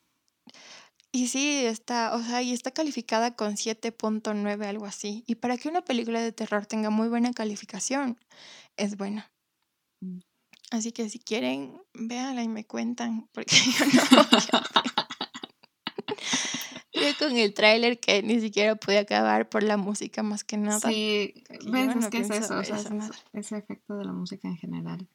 Y 1.11 1.27
sí, 1.27 1.65
está, 1.65 2.13
o 2.13 2.21
sea, 2.21 2.41
y 2.41 2.51
está 2.51 2.71
calificada 2.71 3.35
con 3.35 3.55
7.9, 3.55 4.65
algo 4.65 4.85
así. 4.85 5.23
Y 5.27 5.35
para 5.35 5.57
que 5.57 5.69
una 5.69 5.81
película 5.81 6.21
de 6.21 6.33
terror 6.33 6.65
tenga 6.65 6.89
muy 6.89 7.07
buena 7.07 7.31
calificación, 7.31 8.19
es 8.75 8.97
buena. 8.97 9.31
Mm. 10.01 10.19
Así 10.71 10.91
que 10.91 11.09
si 11.09 11.19
quieren, 11.19 11.81
véanla 11.93 12.43
y 12.43 12.49
me 12.49 12.65
cuentan, 12.65 13.29
porque 13.31 13.55
yo 13.79 13.85
no. 14.11 14.25
Yo 16.91 17.01
con 17.19 17.37
el 17.37 17.53
tráiler 17.53 17.99
que 17.99 18.23
ni 18.23 18.39
siquiera 18.41 18.75
pude 18.75 18.97
acabar 18.97 19.47
por 19.47 19.63
la 19.63 19.77
música 19.77 20.23
más 20.23 20.43
que 20.43 20.57
nada. 20.57 20.79
Sí, 20.89 21.33
ves, 21.65 21.93
yo 21.93 21.99
es 21.99 22.07
que 22.07 22.17
es 22.19 22.29
eso, 22.29 22.57
o 22.57 22.63
sea, 22.63 22.77
es 22.77 22.87
ese 23.33 23.57
efecto 23.57 23.95
de 23.95 24.05
la 24.05 24.13
música 24.13 24.47
en 24.47 24.57
general. 24.57 25.07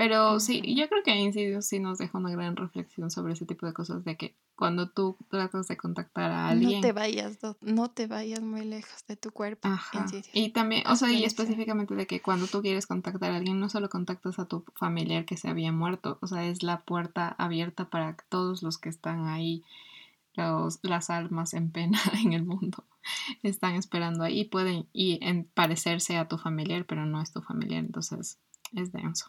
Pero 0.00 0.40
sí, 0.40 0.62
yo 0.74 0.88
creo 0.88 1.02
que 1.02 1.14
Insidious 1.14 1.66
sí 1.66 1.78
nos 1.78 1.98
deja 1.98 2.16
una 2.16 2.30
gran 2.30 2.56
reflexión 2.56 3.10
sobre 3.10 3.34
ese 3.34 3.44
tipo 3.44 3.66
de 3.66 3.74
cosas, 3.74 4.02
de 4.02 4.16
que 4.16 4.34
cuando 4.56 4.88
tú 4.88 5.18
tratas 5.28 5.68
de 5.68 5.76
contactar 5.76 6.30
a 6.30 6.44
No 6.44 6.48
alguien. 6.52 6.80
te 6.80 6.92
vayas, 6.92 7.36
no 7.60 7.90
te 7.90 8.06
vayas 8.06 8.40
muy 8.40 8.64
lejos 8.64 9.04
de 9.08 9.16
tu 9.16 9.30
cuerpo. 9.30 9.68
Ajá. 9.68 10.06
Y 10.32 10.52
también, 10.52 10.86
o 10.86 10.96
sea, 10.96 11.12
y 11.12 11.24
específicamente 11.24 11.94
de 11.94 12.06
que 12.06 12.22
cuando 12.22 12.46
tú 12.46 12.62
quieres 12.62 12.86
contactar 12.86 13.30
a 13.30 13.36
alguien, 13.36 13.60
no 13.60 13.68
solo 13.68 13.90
contactas 13.90 14.38
a 14.38 14.46
tu 14.46 14.64
familiar 14.74 15.26
que 15.26 15.36
se 15.36 15.50
había 15.50 15.70
muerto, 15.70 16.16
o 16.22 16.26
sea, 16.26 16.46
es 16.46 16.62
la 16.62 16.80
puerta 16.80 17.28
abierta 17.36 17.90
para 17.90 18.16
todos 18.30 18.62
los 18.62 18.78
que 18.78 18.88
están 18.88 19.26
ahí, 19.26 19.64
los, 20.32 20.78
las 20.82 21.10
almas 21.10 21.52
en 21.52 21.72
pena 21.72 22.00
en 22.24 22.32
el 22.32 22.46
mundo, 22.46 22.84
están 23.42 23.74
esperando 23.74 24.24
ahí, 24.24 24.46
pueden 24.46 24.86
y 24.94 25.18
en 25.20 25.44
parecerse 25.44 26.16
a 26.16 26.26
tu 26.26 26.38
familiar, 26.38 26.86
pero 26.86 27.04
no 27.04 27.20
es 27.20 27.34
tu 27.34 27.42
familiar, 27.42 27.80
entonces 27.84 28.38
es 28.72 28.92
denso. 28.92 29.26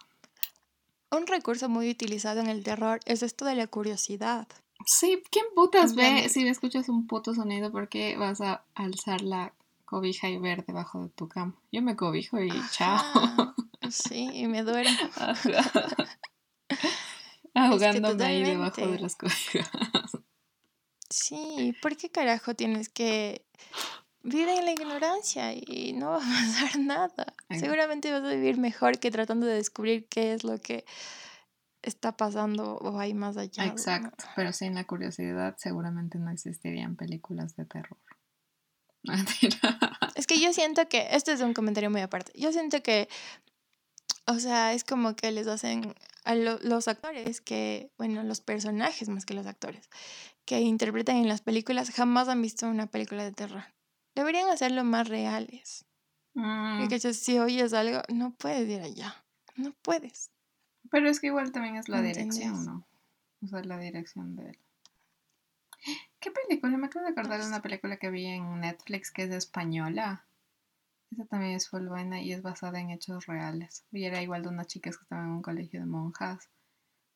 Un 1.11 1.27
recurso 1.27 1.67
muy 1.67 1.89
utilizado 1.89 2.39
en 2.39 2.47
el 2.47 2.63
terror 2.63 3.01
es 3.05 3.21
esto 3.21 3.43
de 3.43 3.55
la 3.55 3.67
curiosidad. 3.67 4.47
Sí, 4.85 5.21
¿quién 5.29 5.45
putas 5.53 5.93
ve 5.93 6.29
si 6.29 6.47
escuchas 6.47 6.87
un 6.87 7.05
puto 7.05 7.35
sonido 7.35 7.71
porque 7.71 8.15
vas 8.17 8.39
a 8.39 8.63
alzar 8.75 9.21
la 9.21 9.53
cobija 9.85 10.29
y 10.29 10.39
ver 10.39 10.65
debajo 10.65 11.03
de 11.03 11.09
tu 11.09 11.27
cama? 11.27 11.53
Yo 11.71 11.81
me 11.81 11.95
cobijo 11.97 12.41
y 12.41 12.49
chao. 12.71 13.03
Sí, 13.89 14.29
y 14.33 14.47
me 14.47 14.63
duermo. 14.63 14.97
Ahogándome 17.53 18.23
ahí 18.23 18.43
debajo 18.43 18.87
de 18.87 18.99
las 18.99 19.15
cobijas. 19.15 19.69
Sí, 21.09 21.75
¿por 21.81 21.97
qué 21.97 22.09
carajo 22.09 22.55
tienes 22.55 22.87
que 22.87 23.45
vivir 24.23 24.47
en 24.49 24.65
la 24.65 24.71
ignorancia 24.71 25.53
y 25.53 25.93
no 25.93 26.11
va 26.11 26.17
a 26.17 26.19
pasar 26.69 26.79
nada? 26.79 27.33
Ay. 27.49 27.59
Seguramente 27.59 28.11
vas 28.11 28.23
a 28.23 28.29
vivir 28.29 28.57
mejor 28.57 28.99
que 28.99 29.11
tratando 29.11 29.45
de 29.45 29.55
descubrir 29.55 30.07
qué 30.07 30.33
es 30.33 30.43
lo 30.43 30.59
que 30.59 30.85
está 31.81 32.15
pasando 32.15 32.75
o 32.77 32.99
hay 32.99 33.13
más 33.13 33.37
allá. 33.37 33.65
¿no? 33.65 33.71
Exacto, 33.71 34.25
pero 34.35 34.53
sin 34.53 34.75
la 34.75 34.85
curiosidad 34.85 35.55
seguramente 35.57 36.19
no 36.19 36.29
existirían 36.31 36.95
películas 36.95 37.55
de 37.55 37.65
terror. 37.65 37.97
Es 40.15 40.27
que 40.27 40.39
yo 40.39 40.53
siento 40.53 40.87
que, 40.89 41.07
esto 41.11 41.31
es 41.31 41.41
un 41.41 41.53
comentario 41.53 41.89
muy 41.89 42.01
aparte, 42.01 42.31
yo 42.35 42.51
siento 42.51 42.83
que, 42.83 43.07
o 44.27 44.39
sea, 44.39 44.73
es 44.73 44.83
como 44.83 45.15
que 45.15 45.31
les 45.31 45.47
hacen 45.47 45.95
a 46.25 46.35
lo- 46.35 46.59
los 46.61 46.87
actores 46.87 47.41
que, 47.41 47.91
bueno, 47.97 48.21
los 48.23 48.41
personajes 48.41 49.09
más 49.09 49.25
que 49.25 49.33
los 49.33 49.47
actores, 49.47 49.89
que 50.45 50.59
interpretan 50.59 51.15
en 51.15 51.27
las 51.29 51.41
películas, 51.41 51.89
jamás 51.91 52.27
han 52.27 52.41
visto 52.41 52.67
una 52.67 52.87
película 52.87 53.23
de 53.23 53.31
terror. 53.31 53.63
Deberían 54.15 54.49
hacerlo 54.49 54.83
más 54.83 55.07
reales. 55.07 55.85
Mm, 56.33 56.79
Porque 56.81 56.99
si 56.99 57.39
oyes 57.39 57.73
algo, 57.73 58.01
no 58.13 58.31
puedes 58.31 58.67
ir 58.69 58.81
allá. 58.81 59.23
No 59.55 59.73
puedes. 59.81 60.31
pero 60.89 61.09
es 61.09 61.19
que 61.19 61.27
igual 61.27 61.51
también 61.51 61.75
es 61.77 61.87
la 61.89 62.01
¿Me 62.01 62.07
dirección? 62.07 62.65
¿no? 62.65 62.85
O 63.43 63.47
sea, 63.47 63.63
la 63.63 63.77
dirección 63.79 64.35
de 64.35 64.49
él. 64.51 64.59
¿Qué 66.19 66.31
película? 66.31 66.77
Me 66.77 66.87
acabo 66.87 67.05
de 67.05 67.11
acordar 67.11 67.41
de 67.41 67.47
una 67.47 67.61
película 67.61 67.97
que 67.97 68.09
vi 68.11 68.25
en 68.27 68.59
Netflix 68.59 69.11
que 69.11 69.23
es 69.23 69.31
española. 69.31 70.25
Esa 71.11 71.25
también 71.25 71.53
es 71.53 71.67
full 71.67 71.87
buena 71.87 72.21
y 72.21 72.31
es 72.31 72.41
basada 72.41 72.79
en 72.79 72.91
hechos 72.91 73.25
reales. 73.25 73.83
Y 73.91 74.03
era 74.05 74.21
igual 74.21 74.43
de 74.43 74.49
unas 74.49 74.67
chicas 74.67 74.97
que 74.97 75.03
estaban 75.03 75.25
en 75.25 75.31
un 75.31 75.41
colegio 75.41 75.79
de 75.79 75.85
monjas. 75.87 76.49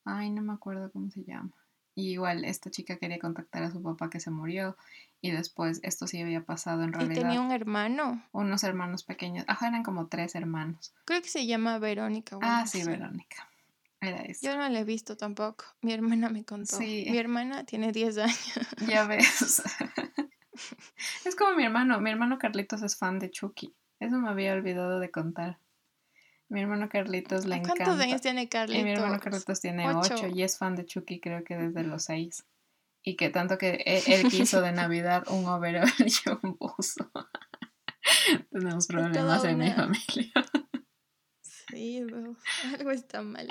Ay, 0.04 0.30
no 0.32 0.42
me 0.42 0.54
acuerdo 0.54 0.92
cómo 0.92 1.10
se 1.12 1.24
llama. 1.24 1.54
Y 1.96 2.12
igual 2.12 2.44
esta 2.44 2.70
chica 2.70 2.98
quería 2.98 3.20
contactar 3.20 3.64
a 3.64 3.72
su 3.72 3.82
papá 3.82 4.10
que 4.10 4.20
se 4.20 4.30
murió. 4.30 4.76
Y 5.22 5.32
después 5.32 5.80
esto 5.82 6.06
sí 6.08 6.22
había 6.22 6.44
pasado 6.44 6.84
en 6.84 6.90
Y 6.90 6.92
realidad. 6.92 7.22
tenía 7.22 7.42
un 7.42 7.52
hermano. 7.52 8.24
Unos 8.34 8.64
hermanos 8.64 9.04
pequeños. 9.04 9.46
Ajá, 9.48 9.70
eran 9.70 9.82
como 9.82 10.08
tres 10.08 10.36
hermanos. 10.36 10.94
Creo 11.06 11.22
que 11.22 11.30
se 11.30 11.48
llama 11.48 11.80
Verónica. 11.80 12.38
Ah, 12.42 12.68
sí, 12.68 12.82
así. 12.82 12.90
Verónica. 12.90 13.50
Era 14.02 14.18
eso. 14.24 14.46
Yo 14.46 14.56
no 14.58 14.68
la 14.68 14.80
he 14.80 14.84
visto 14.84 15.16
tampoco. 15.16 15.66
Mi 15.82 15.94
hermana 15.94 16.30
me 16.30 16.44
contó. 16.44 16.76
Sí. 16.78 17.08
Mi 17.10 17.18
hermana 17.18 17.64
tiene 17.64 17.92
10 17.92 18.18
años. 18.18 18.60
Ya 18.88 19.08
ves. 19.08 19.64
es 21.26 21.36
como 21.36 21.56
mi 21.56 21.64
hermano. 21.64 22.00
Mi 22.02 22.12
hermano 22.12 22.38
Carlitos 22.38 22.82
es 22.84 22.98
fan 22.98 23.20
de 23.20 23.32
Chucky. 23.32 23.74
Eso 24.00 24.18
me 24.20 24.30
había 24.30 24.54
olvidado 24.54 25.00
de 25.00 25.10
contar. 25.10 25.58
Mi 26.50 26.62
hermano 26.62 26.90
Carlitos 26.90 27.46
le 27.46 27.60
¿Cuántos 27.62 27.80
encanta. 27.80 28.04
años 28.04 28.22
tiene 28.22 28.44
Y 28.44 28.48
Carlitos? 28.48 28.84
mi 28.84 28.92
hermano 28.92 29.20
Carlitos 29.20 29.60
tiene 29.62 29.88
Ocho. 29.90 30.14
8 30.16 30.28
y 30.28 30.44
es 30.44 30.58
fan 30.58 30.76
de 30.76 30.86
Chucky 30.86 31.20
creo 31.20 31.44
que 31.44 31.56
desde 31.58 31.84
los 31.84 32.04
6. 32.04 32.46
Y 33.04 33.16
que 33.16 33.30
tanto 33.30 33.58
que 33.58 33.70
e- 33.86 34.04
él 34.16 34.28
quiso 34.30 34.62
de 34.62 34.72
Navidad 34.72 35.24
un 35.30 35.46
overall 35.48 35.90
y 36.00 36.30
un 36.30 36.56
buzo. 36.58 37.12
Tenemos 38.52 38.88
problemas 38.88 39.44
en 39.46 39.58
mi 39.58 39.72
familia. 39.72 40.32
Sí, 41.42 42.04
bro, 42.04 42.36
algo 42.78 42.92
está 42.92 43.22
mal. 43.24 43.48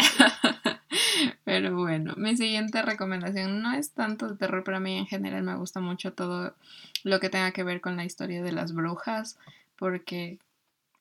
Pero 1.44 1.76
bueno, 1.76 2.14
mi 2.16 2.36
siguiente 2.36 2.80
recomendación 2.82 3.60
no 3.60 3.74
es 3.74 3.92
tanto 3.92 4.28
de 4.28 4.36
terror, 4.36 4.62
pero 4.64 4.76
a 4.76 4.80
mí 4.80 4.96
en 4.96 5.06
general 5.06 5.42
me 5.42 5.56
gusta 5.56 5.80
mucho 5.80 6.12
todo 6.12 6.54
lo 7.02 7.18
que 7.20 7.28
tenga 7.28 7.50
que 7.50 7.64
ver 7.64 7.80
con 7.80 7.96
la 7.96 8.04
historia 8.04 8.42
de 8.42 8.52
las 8.52 8.72
brujas, 8.72 9.36
porque 9.76 10.38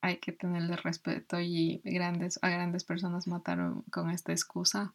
hay 0.03 0.17
que 0.17 0.33
tenerle 0.33 0.75
respeto 0.75 1.39
y 1.39 1.81
grandes, 1.85 2.37
a 2.41 2.49
grandes 2.49 2.83
personas 2.83 3.25
mataron 3.25 3.83
con 3.83 4.09
esta 4.09 4.33
excusa. 4.33 4.93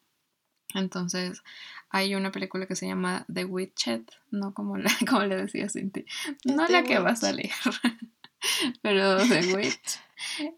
Entonces, 0.75 1.43
hay 1.89 2.15
una 2.15 2.31
película 2.31 2.67
que 2.67 2.77
se 2.77 2.87
llama 2.87 3.25
The 3.33 3.47
Witched, 3.47 4.03
no 4.31 4.53
como, 4.53 4.77
la, 4.77 4.91
como 5.09 5.23
le 5.23 5.37
decía 5.37 5.71
Cinti, 5.71 6.05
no 6.45 6.67
The 6.67 6.73
la 6.75 6.83
que 6.83 6.99
va 6.99 7.13
a 7.13 7.17
salir, 7.17 7.51
pero 8.83 9.17
The 9.27 9.55
Witch. 9.55 9.99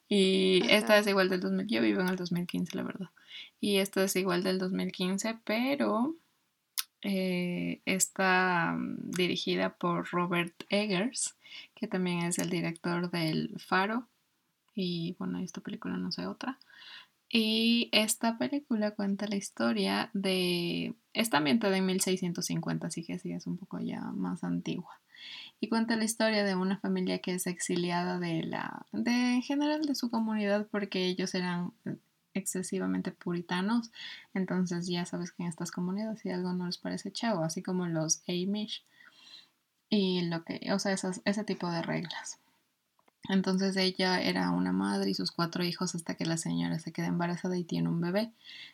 Y 0.09 0.65
esta 0.69 0.99
es 0.99 1.07
igual 1.07 1.29
del 1.29 1.41
2000, 1.41 1.69
yo 1.69 1.81
vivo 1.81 2.01
en 2.01 2.09
el 2.09 2.17
2015, 2.17 2.77
la 2.77 2.83
verdad. 2.83 3.11
Y 3.61 3.77
esta 3.77 4.03
es 4.03 4.17
igual 4.17 4.43
del 4.43 4.59
2015, 4.59 5.39
pero 5.45 6.17
eh, 7.03 7.83
está 7.85 8.75
mm, 8.77 9.13
dirigida 9.13 9.75
por 9.77 10.11
Robert 10.11 10.65
Eggers, 10.71 11.37
que 11.77 11.87
también 11.87 12.25
es 12.25 12.41
el 12.41 12.51
director 12.51 13.13
del 13.13 13.55
Faro. 13.61 14.09
Y 14.83 15.15
bueno, 15.19 15.39
esta 15.41 15.61
película 15.61 15.97
no 15.99 16.11
sé 16.11 16.27
otra. 16.27 16.59
Y 17.29 17.91
esta 17.93 18.39
película 18.39 18.93
cuenta 18.93 19.27
la 19.29 19.37
historia 19.37 20.11
de... 20.15 20.95
Está 21.13 21.37
ambientada 21.39 21.77
en 21.77 21.85
1650, 21.87 22.87
así 22.87 23.05
que 23.05 23.19
sí 23.19 23.33
es 23.33 23.47
un 23.47 23.59
poco 23.59 23.79
ya 23.79 24.01
más 24.01 24.43
antigua. 24.43 24.99
Y 25.61 25.69
cuenta 25.69 25.97
la 25.97 26.05
historia 26.05 26.45
de 26.45 26.55
una 26.55 26.79
familia 26.79 27.19
que 27.19 27.35
es 27.35 27.47
exiliada 27.47 28.19
de 28.19 28.43
la... 28.43 28.87
de 28.93 29.11
en 29.35 29.43
general 29.43 29.83
de 29.85 29.95
su 29.95 30.11
comunidad 30.11 30.67
porque 30.71 31.07
ellos 31.07 31.35
eran 31.35 31.73
excesivamente 32.33 33.11
puritanos. 33.13 33.91
Entonces 34.33 34.87
ya 34.87 35.05
sabes 35.05 35.31
que 35.33 35.43
en 35.43 35.51
estas 35.51 35.71
comunidades 35.71 36.21
si 36.21 36.31
algo 36.31 36.55
no 36.55 36.65
les 36.67 36.79
parece 36.79 37.13
chavo, 37.13 37.45
así 37.45 37.63
como 37.63 37.87
los 37.87 38.23
Amish. 38.29 38.83
Y 39.91 40.23
lo 40.23 40.43
que... 40.43 40.73
o 40.73 40.79
sea, 40.79 40.93
esas- 40.93 41.21
ese 41.27 41.45
tipo 41.45 41.71
de 41.71 41.83
reglas. 41.83 42.39
Entonces 43.29 43.77
ella 43.77 44.21
era 44.21 44.51
una 44.51 44.73
madre 44.73 45.11
y 45.11 45.15
sus 45.15 45.31
cuatro 45.31 45.63
hijos 45.63 45.95
hasta 45.95 46.15
que 46.15 46.25
la 46.25 46.37
señora 46.37 46.79
se 46.79 46.93
queda 46.93 47.07
embarazada 47.07 47.57
y 47.57 47.65
tiene 47.65 47.89
un 47.89 48.01
bebé. 48.01 48.33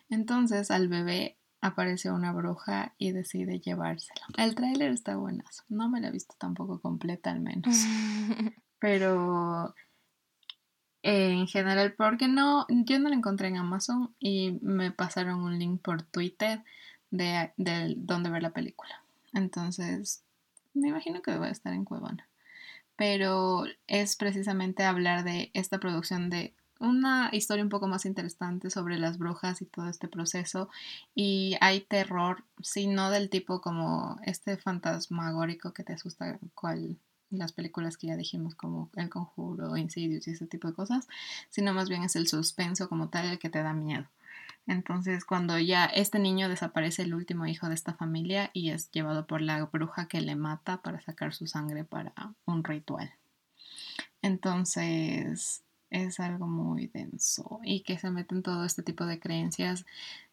Entonces 0.09 0.70
al 0.70 0.88
bebé 0.88 1.36
aparece 1.61 2.11
una 2.11 2.32
bruja 2.32 2.92
y 2.99 3.12
decide 3.12 3.61
llevárselo. 3.61 4.20
El 4.36 4.55
tráiler 4.55 4.92
está 4.92 5.16
buenazo. 5.16 5.64
No 5.68 5.88
me 5.88 6.01
lo 6.01 6.09
he 6.09 6.12
visto 6.12 6.34
tampoco 6.38 6.80
completa 6.80 7.30
al 7.30 7.40
menos. 7.40 7.76
Pero 8.78 9.74
en 11.03 11.47
general, 11.47 11.94
porque 11.94 12.28
no, 12.28 12.66
yo 12.68 12.99
no 12.99 13.09
lo 13.09 13.14
encontré 13.14 13.49
en 13.49 13.57
Amazon 13.57 14.14
y 14.18 14.59
me 14.62 14.90
pasaron 14.90 15.40
un 15.40 15.59
link 15.59 15.80
por 15.80 16.03
Twitter 16.03 16.62
de, 17.11 17.53
de 17.57 17.94
dónde 17.97 18.30
ver 18.30 18.42
la 18.42 18.51
película. 18.51 19.03
Entonces, 19.32 20.22
me 20.74 20.88
imagino 20.88 21.22
que 21.22 21.36
va 21.36 21.47
a 21.47 21.51
estar 21.51 21.72
en 21.72 21.84
Cuevana. 21.84 22.26
Pero 22.97 23.64
es 23.86 24.16
precisamente 24.16 24.84
hablar 24.84 25.24
de 25.24 25.51
esta 25.55 25.78
producción 25.78 26.30
de 26.30 26.55
una 26.78 27.30
historia 27.32 27.64
un 27.64 27.70
poco 27.70 27.88
más 27.88 28.05
interesante 28.05 28.70
sobre 28.70 28.99
las 28.99 29.18
brujas 29.18 29.62
y 29.62 29.66
todo 29.66 29.88
este 29.88 30.09
proceso. 30.09 30.68
Y 31.14 31.57
hay 31.61 31.80
terror, 31.80 32.44
sí, 32.61 32.86
no 32.86 33.11
del 33.11 33.30
tipo 33.30 33.61
como 33.61 34.18
este 34.24 34.57
fantasmagórico 34.57 35.72
que 35.72 35.84
te 35.84 35.94
asusta, 35.94 36.38
cual 36.55 36.97
las 37.30 37.53
películas 37.53 37.97
que 37.97 38.09
ya 38.09 38.16
dijimos 38.16 38.55
como 38.55 38.90
El 38.94 39.09
Conjuro, 39.09 39.76
Insidious 39.76 40.28
y 40.28 40.32
ese 40.32 40.47
tipo 40.47 40.68
de 40.68 40.74
cosas, 40.74 41.09
sino 41.51 41.72
más 41.72 41.88
bien 41.88 42.03
es 42.05 42.16
el 42.16 42.28
suspenso 42.28 42.88
como 42.88 43.09
tal 43.09 43.26
el 43.26 43.38
que 43.38 43.51
te 43.51 43.62
da 43.62 43.72
miedo. 43.72 44.07
Entonces, 44.66 45.24
cuando 45.24 45.58
ya 45.58 45.84
este 45.86 46.18
niño 46.18 46.48
desaparece 46.48 47.02
el 47.02 47.14
último 47.14 47.46
hijo 47.46 47.68
de 47.68 47.74
esta 47.74 47.94
familia 47.94 48.50
y 48.52 48.70
es 48.70 48.90
llevado 48.90 49.26
por 49.26 49.40
la 49.40 49.64
bruja 49.64 50.08
que 50.08 50.20
le 50.20 50.34
mata 50.34 50.82
para 50.82 51.00
sacar 51.00 51.34
su 51.34 51.46
sangre 51.46 51.84
para 51.84 52.12
un 52.46 52.64
ritual. 52.64 53.12
Entonces, 54.22 55.62
es 55.90 56.20
algo 56.20 56.48
muy 56.48 56.88
denso 56.88 57.60
y 57.62 57.80
que 57.80 57.98
se 57.98 58.10
mete 58.10 58.34
en 58.34 58.42
todo 58.42 58.64
este 58.64 58.82
tipo 58.82 59.06
de 59.06 59.20
creencias 59.20 59.86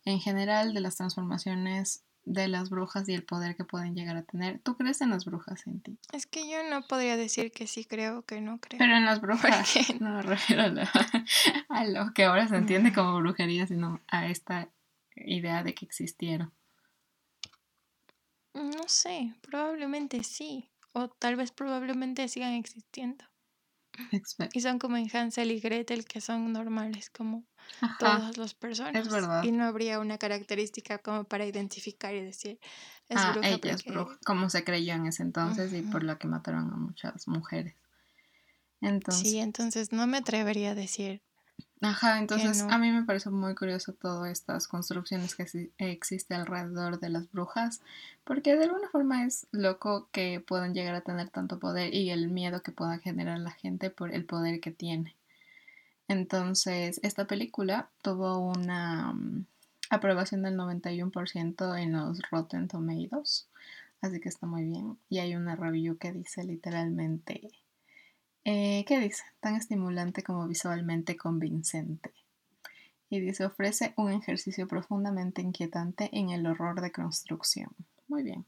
en 0.03 0.19
general 0.19 0.73
de 0.73 0.81
las 0.81 0.95
transformaciones 0.95 2.03
de 2.25 2.47
las 2.47 2.69
brujas 2.69 3.07
y 3.09 3.13
el 3.13 3.23
poder 3.23 3.55
que 3.55 3.65
pueden 3.65 3.95
llegar 3.95 4.15
a 4.15 4.23
tener. 4.23 4.59
¿Tú 4.59 4.77
crees 4.77 5.01
en 5.01 5.09
las 5.09 5.25
brujas 5.25 5.67
en 5.67 5.81
ti? 5.81 5.97
Es 6.13 6.25
que 6.25 6.49
yo 6.49 6.57
no 6.69 6.81
podría 6.87 7.17
decir 7.17 7.51
que 7.51 7.67
sí 7.67 7.83
creo 7.85 8.19
o 8.19 8.21
que 8.23 8.39
no 8.41 8.59
creo. 8.59 8.79
Pero 8.79 8.95
en 8.95 9.05
las 9.05 9.19
brujas. 9.21 9.71
qué? 9.73 9.95
No 9.99 10.11
me 10.11 10.21
refiero 10.21 10.63
a, 10.63 10.67
la- 10.67 10.89
a 11.69 11.85
lo 11.85 12.13
que 12.13 12.23
ahora 12.25 12.47
se 12.47 12.55
entiende 12.55 12.93
como 12.93 13.17
brujería, 13.19 13.67
sino 13.67 13.99
a 14.07 14.27
esta 14.27 14.69
idea 15.15 15.63
de 15.63 15.73
que 15.75 15.85
existieron. 15.85 16.51
No 18.53 18.87
sé, 18.87 19.33
probablemente 19.41 20.23
sí. 20.23 20.69
O 20.93 21.09
tal 21.09 21.35
vez 21.35 21.51
probablemente 21.51 22.27
sigan 22.27 22.53
existiendo. 22.53 23.25
Y 24.53 24.61
son 24.61 24.79
como 24.79 24.97
en 24.97 25.07
Hansel 25.15 25.51
y 25.51 25.59
Gretel, 25.59 26.05
que 26.05 26.21
son 26.21 26.51
normales 26.53 27.09
como 27.09 27.45
Ajá, 27.81 27.97
todas 27.97 28.37
las 28.37 28.53
personas. 28.55 29.09
verdad. 29.11 29.43
Y 29.43 29.51
no 29.51 29.63
habría 29.65 29.99
una 29.99 30.17
característica 30.17 30.99
como 30.99 31.25
para 31.25 31.45
identificar 31.45 32.13
y 32.15 32.21
decir, 32.21 32.59
es 33.09 33.25
ah, 33.25 33.31
bruja 33.31 33.47
ella 33.49 33.73
es 33.73 33.85
porque... 33.85 33.85
bruja, 33.85 34.17
como 34.25 34.49
se 34.49 34.63
creyó 34.63 34.93
en 34.93 35.05
ese 35.07 35.23
entonces 35.23 35.73
y 35.73 35.81
por 35.83 36.03
lo 36.03 36.17
que 36.19 36.27
mataron 36.27 36.71
a 36.71 36.75
muchas 36.75 37.27
mujeres. 37.27 37.75
Entonces, 38.81 39.35
Sí, 39.35 39.39
entonces 39.39 39.91
no 39.93 40.07
me 40.07 40.17
atrevería 40.17 40.71
a 40.71 40.75
decir 40.75 41.21
Ajá, 41.81 42.17
entonces 42.17 42.63
no. 42.63 42.73
a 42.73 42.77
mí 42.77 42.91
me 42.91 43.03
parece 43.03 43.29
muy 43.29 43.55
curioso 43.55 43.91
todas 43.93 44.31
estas 44.31 44.69
construcciones 44.69 45.35
que 45.35 45.43
exi- 45.43 45.71
existe 45.77 46.33
alrededor 46.33 46.99
de 46.99 47.09
las 47.09 47.29
brujas, 47.31 47.81
porque 48.23 48.55
de 48.55 48.63
alguna 48.65 48.87
forma 48.89 49.25
es 49.25 49.47
loco 49.51 50.07
que 50.13 50.39
puedan 50.39 50.73
llegar 50.73 50.95
a 50.95 51.01
tener 51.01 51.29
tanto 51.29 51.59
poder 51.59 51.93
y 51.93 52.09
el 52.09 52.29
miedo 52.29 52.61
que 52.63 52.71
pueda 52.71 52.99
generar 52.99 53.37
la 53.39 53.51
gente 53.51 53.89
por 53.89 54.13
el 54.13 54.23
poder 54.25 54.61
que 54.61 54.71
tiene. 54.71 55.15
Entonces, 56.07 56.99
esta 57.03 57.25
película 57.25 57.89
tuvo 58.01 58.37
una 58.37 59.13
mm, 59.13 59.45
aprobación 59.89 60.41
del 60.41 60.55
91% 60.55 61.75
en 61.75 61.93
los 61.93 62.21
Rotten 62.29 62.67
Tomatoes, 62.67 63.47
así 64.01 64.19
que 64.19 64.29
está 64.29 64.45
muy 64.45 64.63
bien. 64.63 64.97
Y 65.09 65.19
hay 65.19 65.35
una 65.35 65.55
review 65.55 65.97
que 65.97 66.11
dice 66.11 66.43
literalmente 66.43 67.49
eh, 68.45 68.83
¿Qué 68.87 68.99
dice? 68.99 69.23
Tan 69.39 69.55
estimulante 69.55 70.23
como 70.23 70.47
visualmente 70.47 71.15
convincente. 71.15 72.13
Y 73.09 73.19
dice, 73.19 73.45
ofrece 73.45 73.93
un 73.95 74.11
ejercicio 74.11 74.67
profundamente 74.67 75.41
inquietante 75.41 76.09
en 76.13 76.31
el 76.31 76.45
horror 76.47 76.81
de 76.81 76.91
construcción. 76.91 77.69
Muy 78.07 78.23
bien. 78.23 78.45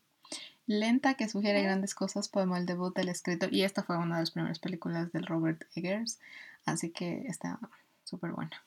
Lenta 0.68 1.14
que 1.14 1.30
sugiere 1.30 1.62
grandes 1.62 1.94
cosas 1.94 2.28
como 2.28 2.58
el 2.58 2.66
debut 2.66 2.96
del 2.96 3.10
escritor. 3.10 3.54
Y 3.54 3.64
esta 3.64 3.84
fue 3.84 3.98
una 3.98 4.16
de 4.16 4.24
las 4.24 4.32
primeras 4.32 4.60
películas 4.60 5.12
del 5.12 5.28
Robert 5.28 5.64
Eggers. 5.76 6.20
Así 6.66 6.90
que 6.90 7.28
está 7.28 7.60
súper 8.04 8.32
buena. 8.32 8.64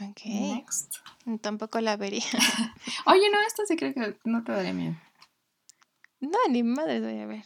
Ok, 0.00 0.24
Next. 0.24 0.94
tampoco 1.40 1.80
la 1.80 1.96
vería. 1.96 2.22
Oye, 3.06 3.30
no, 3.30 3.40
esta 3.46 3.66
sí 3.66 3.76
creo 3.76 3.92
que 3.92 4.16
no 4.24 4.44
te 4.44 4.52
daría 4.52 4.72
miedo. 4.72 4.96
No, 6.20 6.38
ni 6.48 6.62
madre 6.62 7.00
voy 7.00 7.18
a 7.18 7.26
ver. 7.26 7.44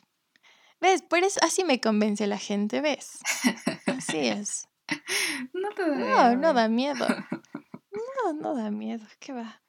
¿Ves? 0.82 1.00
Por 1.02 1.20
eso 1.24 1.40
así 1.42 1.64
me 1.64 1.80
convence 1.80 2.26
la 2.26 2.38
gente, 2.38 2.80
¿ves? 2.82 3.18
Así 3.86 4.18
es. 4.18 4.68
No 5.54 5.70
te 5.70 5.88
daría 5.88 6.06
No, 6.10 6.30
no 6.34 6.36
miedo. 6.36 6.52
da 6.54 6.68
miedo. 6.68 7.06
No, 8.24 8.32
no 8.34 8.54
da 8.54 8.70
miedo. 8.70 9.04
¿Qué 9.18 9.32
va? 9.32 9.60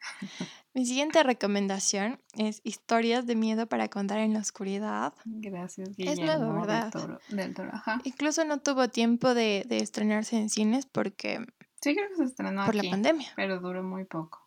Mi 0.74 0.86
siguiente 0.86 1.24
recomendación 1.24 2.22
es 2.38 2.62
historias 2.64 3.26
de 3.26 3.36
miedo 3.36 3.68
para 3.68 3.90
contar 3.90 4.20
en 4.20 4.34
la 4.34 4.40
oscuridad. 4.40 5.14
Gracias, 5.26 5.90
Es 5.90 5.96
Guillermo 5.98 6.26
nuevo, 6.26 6.52
del 6.54 6.62
¿verdad? 6.62 6.92
Toro. 6.92 7.20
Del 7.30 7.54
Toro, 7.54 7.70
ajá. 7.74 8.00
Incluso 8.06 8.46
no 8.46 8.60
tuvo 8.60 8.88
tiempo 8.90 9.34
de, 9.34 9.66
de 9.68 9.78
estrenarse 9.78 10.38
en 10.38 10.50
cines 10.50 10.86
porque 10.86 11.40
Sí, 11.82 11.96
creo 11.96 12.10
que 12.10 12.16
se 12.16 12.24
estrenó 12.26 12.66
por 12.66 12.76
la 12.76 12.90
pandemia. 12.90 13.28
pero 13.36 13.60
duró 13.60 13.84
muy 13.84 14.06
poco. 14.06 14.43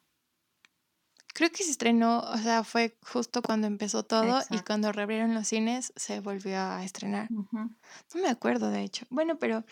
Creo 1.36 1.50
que 1.50 1.64
se 1.64 1.70
estrenó, 1.70 2.20
o 2.20 2.38
sea, 2.38 2.64
fue 2.64 2.96
justo 3.02 3.42
cuando 3.42 3.66
empezó 3.66 4.02
todo 4.02 4.40
y 4.48 4.60
cuando 4.60 4.90
reabrieron 4.90 5.34
los 5.34 5.46
cines 5.46 5.92
se 5.94 6.20
volvió 6.20 6.58
a 6.58 6.82
estrenar. 6.82 7.28
No 7.30 8.22
me 8.22 8.28
acuerdo, 8.28 8.70
de 8.70 8.80
hecho. 8.80 9.04
Bueno, 9.10 9.38
pero 9.38 9.62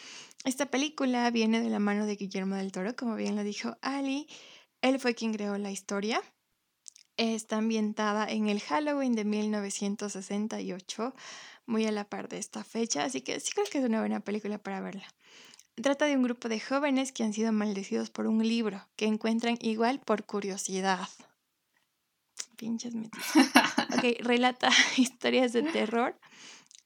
esta 0.45 0.67
película 0.67 1.31
viene 1.31 1.63
de 1.63 1.71
la 1.71 1.79
mano 1.79 2.05
de 2.05 2.17
Guillermo 2.17 2.57
del 2.57 2.71
Toro, 2.71 2.95
como 2.95 3.17
bien 3.17 3.35
lo 3.35 3.43
dijo 3.43 3.79
Ali. 3.81 4.29
Él 4.83 5.01
fue 5.01 5.15
quien 5.15 5.33
creó 5.33 5.57
la 5.57 5.71
historia. 5.71 6.21
Está 7.17 7.57
ambientada 7.57 8.27
en 8.31 8.51
el 8.51 8.61
Halloween 8.61 9.15
de 9.15 9.25
1968, 9.25 11.15
muy 11.65 11.87
a 11.87 11.93
la 11.93 12.05
par 12.05 12.29
de 12.29 12.37
esta 12.37 12.63
fecha, 12.63 13.05
así 13.05 13.23
que 13.23 13.41
sí 13.41 13.53
creo 13.55 13.65
que 13.73 13.79
es 13.79 13.85
una 13.87 14.01
buena 14.01 14.21
película 14.21 14.59
para 14.59 14.83
verla. 14.83 15.07
Trata 15.77 16.05
de 16.05 16.15
un 16.15 16.25
grupo 16.25 16.51
de 16.51 16.61
jóvenes 16.61 17.11
que 17.13 17.25
han 17.25 17.33
sido 17.33 17.53
maldecidos 17.53 18.11
por 18.11 18.27
un 18.27 18.47
libro 18.47 18.87
que 18.97 19.07
encuentran 19.07 19.57
igual 19.63 19.99
por 20.01 20.27
curiosidad. 20.27 21.09
Pinches 22.57 22.95
metiches. 22.95 23.47
Ok, 23.97 24.05
relata 24.21 24.71
historias 24.97 25.53
de 25.53 25.63
terror. 25.63 26.19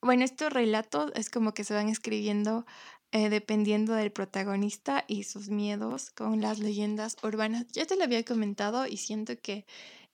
Bueno, 0.00 0.24
estos 0.24 0.52
relatos 0.52 1.10
es 1.14 1.30
como 1.30 1.52
que 1.54 1.64
se 1.64 1.74
van 1.74 1.88
escribiendo 1.88 2.66
eh, 3.10 3.30
dependiendo 3.30 3.94
del 3.94 4.12
protagonista 4.12 5.04
y 5.08 5.24
sus 5.24 5.48
miedos 5.48 6.10
con 6.10 6.40
las 6.40 6.58
leyendas 6.58 7.16
urbanas. 7.22 7.66
Ya 7.72 7.86
te 7.86 7.96
lo 7.96 8.04
había 8.04 8.22
comentado 8.24 8.86
y 8.86 8.98
siento 8.98 9.34
que 9.40 9.64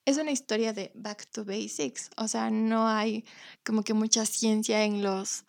es 0.05 0.17
una 0.17 0.31
historia 0.31 0.71
de 0.71 0.91
back 0.95 1.27
to 1.31 1.43
basics. 1.43 2.09
O 2.15 2.27
sea, 2.27 2.49
no 2.49 2.87
hay 2.87 3.25
como 3.65 3.83
que 3.83 3.93
mucha 3.93 4.25
ciencia 4.25 4.85
en 4.85 5.03
los 5.03 5.45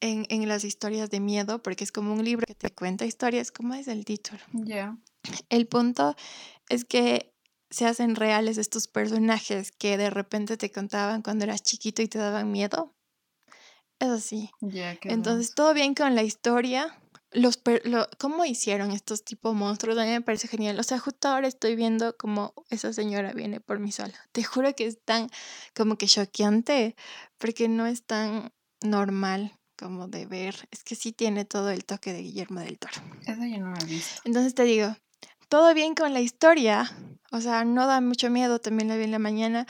en, 0.00 0.26
en 0.30 0.48
las 0.48 0.64
historias 0.64 1.10
de 1.10 1.20
miedo, 1.20 1.62
porque 1.62 1.84
es 1.84 1.92
como 1.92 2.12
un 2.12 2.24
libro 2.24 2.44
que 2.44 2.56
te 2.56 2.70
cuenta 2.70 3.06
historias, 3.06 3.52
como 3.52 3.74
es 3.74 3.86
el 3.86 4.04
título. 4.04 4.40
Ya. 4.52 4.98
El 5.48 5.68
punto 5.68 6.16
es 6.68 6.84
que 6.84 7.31
se 7.72 7.86
hacen 7.86 8.14
reales 8.14 8.58
estos 8.58 8.86
personajes 8.86 9.72
que 9.72 9.96
de 9.96 10.10
repente 10.10 10.56
te 10.56 10.70
contaban 10.70 11.22
cuando 11.22 11.42
eras 11.44 11.62
chiquito 11.62 12.02
y 12.02 12.06
te 12.08 12.18
daban 12.18 12.52
miedo. 12.52 12.94
Es 13.98 14.08
así. 14.08 14.50
Entonces, 15.14 15.54
todo 15.54 15.74
bien 15.74 15.94
con 15.94 16.14
la 16.14 16.22
historia. 16.22 16.98
Los 17.30 17.56
per- 17.56 17.86
lo- 17.86 18.08
¿Cómo 18.18 18.44
hicieron 18.44 18.90
estos 18.90 19.24
tipos 19.24 19.54
monstruos? 19.54 19.96
A 19.96 20.04
mí 20.04 20.10
me 20.10 20.20
parece 20.20 20.48
genial. 20.48 20.78
O 20.78 20.82
sea, 20.82 20.98
justo 20.98 21.28
ahora 21.28 21.48
estoy 21.48 21.76
viendo 21.76 22.14
como 22.16 22.52
esa 22.68 22.92
señora 22.92 23.32
viene 23.32 23.60
por 23.60 23.78
mi 23.78 23.90
sala. 23.90 24.14
Te 24.32 24.42
juro 24.44 24.74
que 24.74 24.86
es 24.86 24.98
tan 25.02 25.30
como 25.74 25.96
que 25.96 26.06
choqueante, 26.06 26.94
porque 27.38 27.68
no 27.68 27.86
es 27.86 28.04
tan 28.04 28.52
normal 28.82 29.58
como 29.78 30.08
de 30.08 30.26
ver. 30.26 30.68
Es 30.70 30.84
que 30.84 30.94
sí 30.94 31.12
tiene 31.12 31.44
todo 31.46 31.70
el 31.70 31.84
toque 31.86 32.12
de 32.12 32.20
Guillermo 32.22 32.60
del 32.60 32.78
Toro. 32.78 33.00
Eso 33.26 33.44
yo 33.46 33.58
no 33.58 33.70
lo 33.70 33.80
he 33.80 33.84
visto. 33.86 34.20
Entonces 34.24 34.54
te 34.54 34.64
digo, 34.64 34.94
todo 35.52 35.74
bien 35.74 35.94
con 35.94 36.14
la 36.14 36.20
historia, 36.20 36.90
o 37.30 37.42
sea, 37.42 37.66
no 37.66 37.86
da 37.86 38.00
mucho 38.00 38.30
miedo, 38.30 38.58
también 38.58 38.88
la 38.88 38.96
vi 38.96 39.04
en 39.04 39.10
la 39.10 39.18
mañana. 39.18 39.66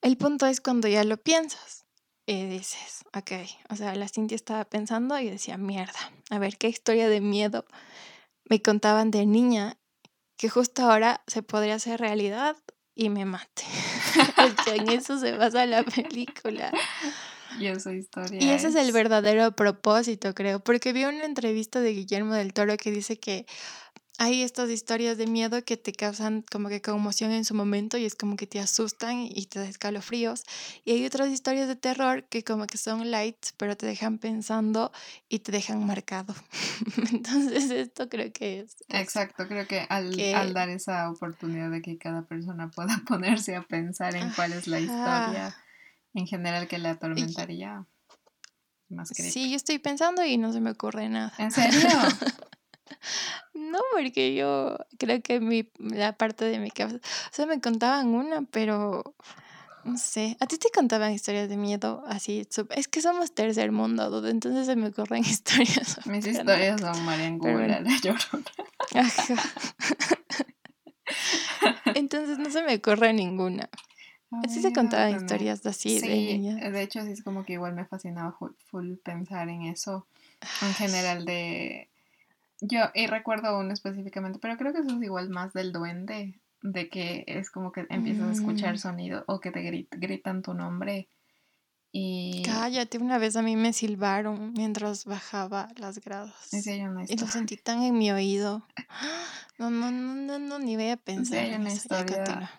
El 0.00 0.16
punto 0.16 0.46
es 0.46 0.62
cuando 0.62 0.88
ya 0.88 1.04
lo 1.04 1.18
piensas 1.18 1.84
y 2.24 2.46
dices, 2.46 3.04
ok, 3.14 3.32
o 3.68 3.76
sea, 3.76 3.94
la 3.96 4.08
Cintia 4.08 4.34
estaba 4.34 4.64
pensando 4.64 5.18
y 5.18 5.28
decía, 5.28 5.58
mierda, 5.58 6.10
a 6.30 6.38
ver, 6.38 6.56
¿qué 6.56 6.68
historia 6.68 7.10
de 7.10 7.20
miedo 7.20 7.66
me 8.48 8.62
contaban 8.62 9.10
de 9.10 9.26
niña 9.26 9.76
que 10.38 10.48
justo 10.48 10.84
ahora 10.84 11.22
se 11.26 11.42
podría 11.42 11.74
hacer 11.74 12.00
realidad 12.00 12.56
y 12.94 13.10
me 13.10 13.26
mate? 13.26 13.64
Porque 14.36 14.76
en 14.76 14.88
eso 14.88 15.18
se 15.18 15.32
basa 15.32 15.66
la 15.66 15.82
película. 15.82 16.72
Y 17.60 17.66
esa 17.66 17.92
historia. 17.92 18.42
Y 18.42 18.48
ese 18.48 18.68
es 18.68 18.74
el 18.74 18.90
verdadero 18.92 19.52
propósito, 19.52 20.34
creo, 20.34 20.60
porque 20.60 20.92
vi 20.92 21.04
una 21.04 21.24
entrevista 21.24 21.80
de 21.80 21.92
Guillermo 21.92 22.34
del 22.34 22.52
Toro 22.52 22.76
que 22.76 22.90
dice 22.90 23.18
que 23.18 23.46
hay 24.18 24.42
estas 24.42 24.70
historias 24.70 25.18
de 25.18 25.26
miedo 25.26 25.62
que 25.64 25.76
te 25.76 25.92
causan 25.92 26.42
como 26.50 26.68
que 26.68 26.80
conmoción 26.80 27.32
en 27.32 27.44
su 27.44 27.54
momento 27.54 27.98
y 27.98 28.04
es 28.06 28.14
como 28.14 28.36
que 28.36 28.46
te 28.46 28.58
asustan 28.60 29.26
y 29.28 29.46
te 29.46 29.58
da 29.58 29.68
escalofríos. 29.68 30.44
Y 30.84 30.92
hay 30.92 31.04
otras 31.04 31.28
historias 31.30 31.68
de 31.68 31.76
terror 31.76 32.24
que 32.24 32.42
como 32.42 32.66
que 32.66 32.78
son 32.78 33.10
light, 33.10 33.36
pero 33.56 33.76
te 33.76 33.84
dejan 33.86 34.18
pensando 34.18 34.90
y 35.28 35.40
te 35.40 35.52
dejan 35.52 35.84
marcado. 35.86 36.34
Entonces 37.12 37.70
esto 37.70 38.08
creo 38.08 38.32
que 38.32 38.60
es... 38.60 38.76
Exacto, 38.88 39.46
creo 39.48 39.66
que 39.66 39.86
al, 39.88 40.14
que- 40.16 40.34
al 40.34 40.54
dar 40.54 40.68
esa 40.70 41.10
oportunidad 41.10 41.70
de 41.70 41.82
que 41.82 41.98
cada 41.98 42.22
persona 42.22 42.70
pueda 42.70 43.00
ponerse 43.08 43.54
a 43.56 43.62
pensar 43.62 44.16
en 44.16 44.30
cuál 44.30 44.52
es 44.54 44.66
la 44.66 44.80
historia 44.80 45.46
Ajá. 45.48 45.64
en 46.14 46.26
general 46.26 46.68
que 46.68 46.78
le 46.78 46.88
atormentaría, 46.88 47.84
más. 48.88 49.08
Sí, 49.14 49.50
yo 49.50 49.56
estoy 49.56 49.78
pensando 49.78 50.24
y 50.24 50.38
no 50.38 50.52
se 50.52 50.60
me 50.60 50.70
ocurre 50.70 51.08
nada. 51.08 51.34
¿En 51.38 51.50
serio? 51.50 51.88
No, 53.54 53.78
porque 53.92 54.34
yo 54.34 54.76
creo 54.98 55.22
que 55.22 55.40
mi, 55.40 55.68
la 55.78 56.12
parte 56.12 56.44
de 56.44 56.58
mi 56.58 56.70
cabeza, 56.70 56.98
o 56.98 57.34
sea, 57.34 57.46
me 57.46 57.60
contaban 57.60 58.08
una, 58.08 58.42
pero 58.42 59.14
no 59.86 59.98
sé, 59.98 60.36
a 60.40 60.46
ti 60.46 60.58
te 60.58 60.68
contaban 60.70 61.12
historias 61.12 61.48
de 61.48 61.56
miedo 61.56 62.02
así, 62.08 62.46
es 62.70 62.88
que 62.88 63.00
somos 63.00 63.32
tercer 63.32 63.70
mundo, 63.70 64.10
dude, 64.10 64.30
entonces 64.30 64.66
se 64.66 64.76
me 64.76 64.88
ocurren 64.88 65.20
historias. 65.24 65.98
Mis 66.06 66.26
historias 66.26 66.80
son 66.80 67.04
Marian 67.04 67.38
Pero 67.38 67.54
Google, 67.54 67.68
bueno. 67.68 67.90
la 67.90 68.00
llorona. 68.00 68.44
Ajá. 68.94 69.34
Entonces 71.94 72.38
no 72.38 72.50
se 72.50 72.62
me 72.62 72.74
ocurre 72.74 73.12
ninguna. 73.12 73.70
Así 74.44 74.60
se 74.60 74.72
contaban 74.72 75.12
no, 75.12 75.18
no. 75.18 75.22
historias 75.22 75.64
así 75.64 76.00
de 76.00 76.08
niña. 76.08 76.70
de 76.70 76.82
hecho 76.82 77.00
sí 77.04 77.12
es 77.12 77.22
como 77.22 77.44
que 77.44 77.54
igual 77.54 77.74
me 77.74 77.84
fascinaba 77.84 78.32
full, 78.32 78.52
full 78.70 78.94
pensar 78.96 79.48
en 79.48 79.62
eso, 79.62 80.08
en 80.62 80.74
general 80.74 81.24
de... 81.24 81.88
Yo, 82.60 82.80
y 82.94 83.06
recuerdo 83.06 83.58
uno 83.58 83.72
específicamente, 83.72 84.38
pero 84.40 84.56
creo 84.56 84.72
que 84.72 84.80
eso 84.80 84.96
es 84.96 85.02
igual 85.02 85.28
más 85.28 85.52
del 85.52 85.72
duende, 85.72 86.40
de 86.62 86.88
que 86.88 87.24
es 87.26 87.50
como 87.50 87.70
que 87.72 87.86
empiezas 87.90 88.28
a 88.28 88.32
escuchar 88.32 88.74
Mm. 88.74 88.78
sonido 88.78 89.24
o 89.26 89.40
que 89.40 89.50
te 89.50 89.60
grit- 89.60 89.88
gritan 89.90 90.42
tu 90.42 90.54
nombre 90.54 91.08
y... 91.92 92.42
Cállate, 92.44 92.98
una 92.98 93.18
vez 93.18 93.36
a 93.36 93.42
mí 93.42 93.56
me 93.56 93.72
silbaron 93.72 94.52
mientras 94.54 95.04
bajaba 95.04 95.68
las 95.76 95.98
gradas. 96.00 96.48
Y 96.52 97.16
lo 97.18 97.26
sentí 97.26 97.56
tan 97.56 97.82
en 97.82 97.96
mi 97.98 98.10
oído. 98.10 98.66
No, 99.58 99.70
no, 99.70 99.90
no, 99.90 100.14
no, 100.14 100.38
no, 100.38 100.58
ni 100.58 100.76
voy 100.76 100.90
a 100.90 100.98
pensar 100.98 101.38
hay 101.38 101.54
una 101.54 101.72
historia 101.72 102.50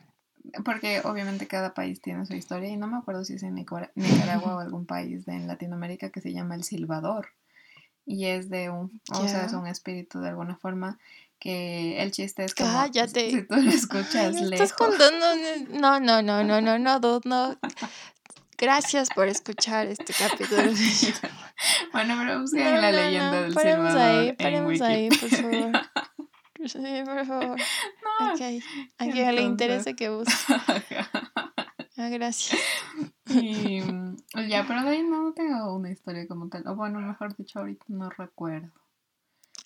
porque 0.66 1.02
obviamente 1.04 1.48
cada 1.48 1.76
país 1.76 2.02
tiene 2.02 2.26
su 2.26 2.34
historia 2.34 2.70
y 2.70 2.78
no 2.78 2.88
me 2.88 2.98
acuerdo 2.98 3.24
si 3.24 3.36
es 3.36 3.43
en 3.43 3.54
Nicaragua 3.54 4.56
o 4.56 4.60
algún 4.60 4.88
país 4.88 5.26
de 5.28 5.34
en 5.34 5.48
Latinoamérica 5.48 6.10
que 6.10 6.22
se 6.22 6.34
llama 6.34 6.56
el 6.56 6.64
silbador 6.64 7.28
y 8.08 8.26
es 8.26 8.49
de 8.49 8.70
un, 8.72 8.99
o 9.12 9.28
sea, 9.28 9.45
es 9.45 9.53
un 9.53 9.68
espíritu 9.68 10.20
de 10.22 10.30
alguna 10.30 10.55
forma 10.55 10.97
que 11.39 12.01
el 12.01 12.10
chiste 12.12 12.45
es 12.45 12.55
como 12.55 12.72
Cállate. 12.72 13.30
si 13.30 13.41
tú 13.43 13.55
lo 13.55 13.62
Ay, 13.62 13.68
escuchas 13.68 14.34
me 14.34 14.41
lejos. 14.47 14.51
estás 14.53 14.74
contando. 14.74 15.26
No, 15.80 15.99
no, 15.99 16.24
no, 16.24 16.43
no, 16.43 16.62
no, 16.62 16.80
no, 16.80 16.99
dude, 16.99 17.30
no. 17.30 17.55
Gracias 18.58 19.10
por 19.14 19.28
escuchar 19.28 19.86
este 19.88 20.14
capítulo. 20.14 20.64
Bueno, 21.91 22.16
pero 22.20 22.41
busquen 22.41 22.64
No, 22.66 22.82
la 22.82 22.91
no, 22.91 22.97
leyenda 22.97 23.32
no, 23.32 23.41
del 23.41 23.53
paremos 23.55 23.89
silbador 23.91 24.20
ahí, 24.20 24.34
paremos 24.34 24.82
ahí, 24.82 25.10
por 25.10 25.30
favor. 25.30 25.72
Sí, 26.66 27.03
por 27.05 27.26
favor. 27.26 27.58
No, 27.60 28.34
Ok, 28.34 28.41
a 28.97 29.05
quien 29.12 29.36
le 29.36 29.41
interese 29.41 29.95
que 29.95 30.10
busque. 30.10 30.34
Ah, 31.99 32.10
gracias. 32.10 32.60
Y 33.30 33.82
mm, 33.82 34.18
ya, 34.50 34.66
pero 34.68 34.84
de 34.84 34.90
ahí 34.90 35.04
no 35.04 35.34
tengo 35.34 35.76
una 35.76 35.92
historia 35.92 36.28
como 36.28 36.50
tal. 36.50 36.68
O 36.68 36.76
bueno, 36.76 37.00
mejor 37.00 37.36
dicho, 37.36 37.60
ahorita 37.60 37.86
no 37.88 38.10
recuerdo. 38.10 38.72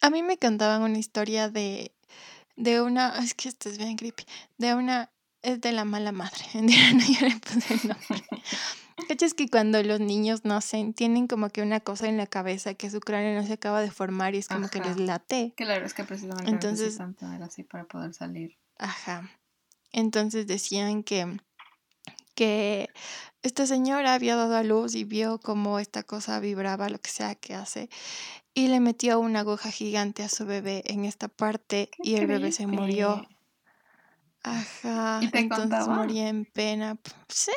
A 0.01 0.09
mí 0.09 0.23
me 0.23 0.37
contaban 0.37 0.81
una 0.81 0.97
historia 0.97 1.49
de, 1.49 1.93
de 2.55 2.81
una, 2.81 3.17
es 3.19 3.33
que 3.33 3.49
esto 3.49 3.69
es 3.69 3.77
bien 3.77 3.95
creepy, 3.97 4.25
de 4.57 4.73
una, 4.73 5.11
es 5.43 5.61
de 5.61 5.71
la 5.71 5.85
mala 5.85 6.11
madre, 6.11 6.43
no, 6.55 6.61
yo 6.69 7.27
le 7.27 7.39
puse 7.39 7.73
el 7.73 7.87
nombre. 7.87 8.25
¿Cachas 9.07 9.33
que 9.33 9.47
cuando 9.47 9.81
los 9.83 9.99
niños 9.99 10.45
nacen 10.45 10.93
tienen 10.93 11.27
como 11.27 11.49
que 11.49 11.61
una 11.61 11.79
cosa 11.79 12.07
en 12.07 12.17
la 12.17 12.27
cabeza 12.27 12.75
que 12.75 12.89
su 12.89 12.99
cráneo 12.99 13.39
no 13.39 13.45
se 13.47 13.53
acaba 13.53 13.81
de 13.81 13.89
formar 13.91 14.35
y 14.35 14.39
es 14.39 14.47
como 14.47 14.69
que 14.69 14.79
les 14.79 14.97
late? 14.97 15.53
Claro, 15.57 15.85
es 15.85 15.93
que 15.93 16.03
precisamente 16.03 16.49
Entonces- 16.51 16.79
necesitan 16.99 17.13
tener 17.15 17.41
así 17.43 17.63
para 17.63 17.85
poder 17.85 18.13
salir. 18.13 18.57
Ajá. 18.77 19.29
Entonces 19.91 20.47
decían 20.47 21.03
que, 21.03 21.39
que 22.35 22.89
esta 23.43 23.65
señora 23.65 24.13
había 24.13 24.35
dado 24.35 24.55
a 24.55 24.63
luz 24.63 24.95
y 24.95 25.03
vio 25.03 25.39
cómo 25.39 25.79
esta 25.79 26.03
cosa 26.03 26.39
vibraba, 26.39 26.89
lo 26.89 26.99
que 26.99 27.09
sea 27.09 27.35
que 27.35 27.55
hace, 27.55 27.89
y 28.53 28.67
le 28.67 28.79
metió 28.79 29.19
una 29.19 29.41
aguja 29.41 29.71
gigante 29.71 30.23
a 30.23 30.29
su 30.29 30.45
bebé 30.45 30.83
en 30.85 31.05
esta 31.05 31.27
parte 31.27 31.89
Qué 31.91 32.09
y 32.09 32.15
el 32.15 32.27
bebé 32.27 32.51
se 32.51 32.67
murió. 32.67 33.25
Ajá, 34.43 35.19
¿Y 35.21 35.27
te 35.29 35.39
entonces 35.39 35.69
contaba? 35.69 35.95
moría 35.95 36.27
en 36.27 36.45
pena. 36.45 36.97
Sí, 37.29 37.51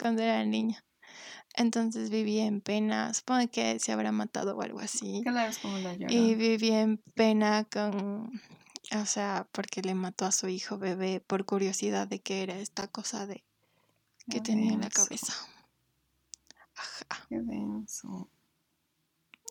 cuando 0.00 0.22
era 0.22 0.44
niña. 0.44 0.84
Entonces 1.56 2.10
vivía 2.10 2.46
en 2.46 2.60
pena. 2.60 3.12
Supongo 3.14 3.48
que 3.50 3.78
se 3.78 3.92
habrá 3.92 4.12
matado 4.12 4.56
o 4.56 4.62
algo 4.62 4.80
así. 4.80 5.22
Claro, 5.24 5.50
es 5.50 5.58
como 5.58 5.78
la. 5.78 5.94
Y 6.10 6.34
vivía 6.34 6.80
en 6.80 6.98
pena 7.14 7.64
con, 7.64 8.40
o 8.94 9.06
sea, 9.06 9.48
porque 9.52 9.82
le 9.82 9.94
mató 9.94 10.24
a 10.24 10.32
su 10.32 10.48
hijo 10.48 10.78
bebé 10.78 11.20
por 11.20 11.44
curiosidad 11.44 12.06
de 12.06 12.20
qué 12.20 12.42
era 12.42 12.58
esta 12.58 12.88
cosa 12.88 13.26
de 13.26 13.44
que 14.30 14.38
Qué 14.38 14.40
tenía 14.42 14.72
en 14.72 14.80
la 14.80 14.90
cabeza. 14.90 15.32
Ajá. 16.74 17.26
Qué 17.28 17.38
denso. 17.40 18.28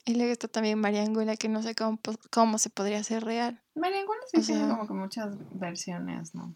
Y 0.05 0.15
luego 0.15 0.31
está 0.31 0.47
también 0.47 0.79
Mariangula, 0.79 1.35
que 1.35 1.49
no 1.49 1.61
sé 1.61 1.75
cómo, 1.75 1.99
cómo 2.31 2.57
se 2.59 2.69
podría 2.69 2.99
hacer 2.99 3.25
real. 3.25 3.61
Mariangula 3.75 4.19
sí 4.31 4.37
O 4.39 4.41
tiene 4.41 4.61
sea- 4.61 4.69
como 4.69 4.87
que 4.87 4.93
muchas 4.93 5.35
versiones, 5.59 6.33
¿no? 6.33 6.55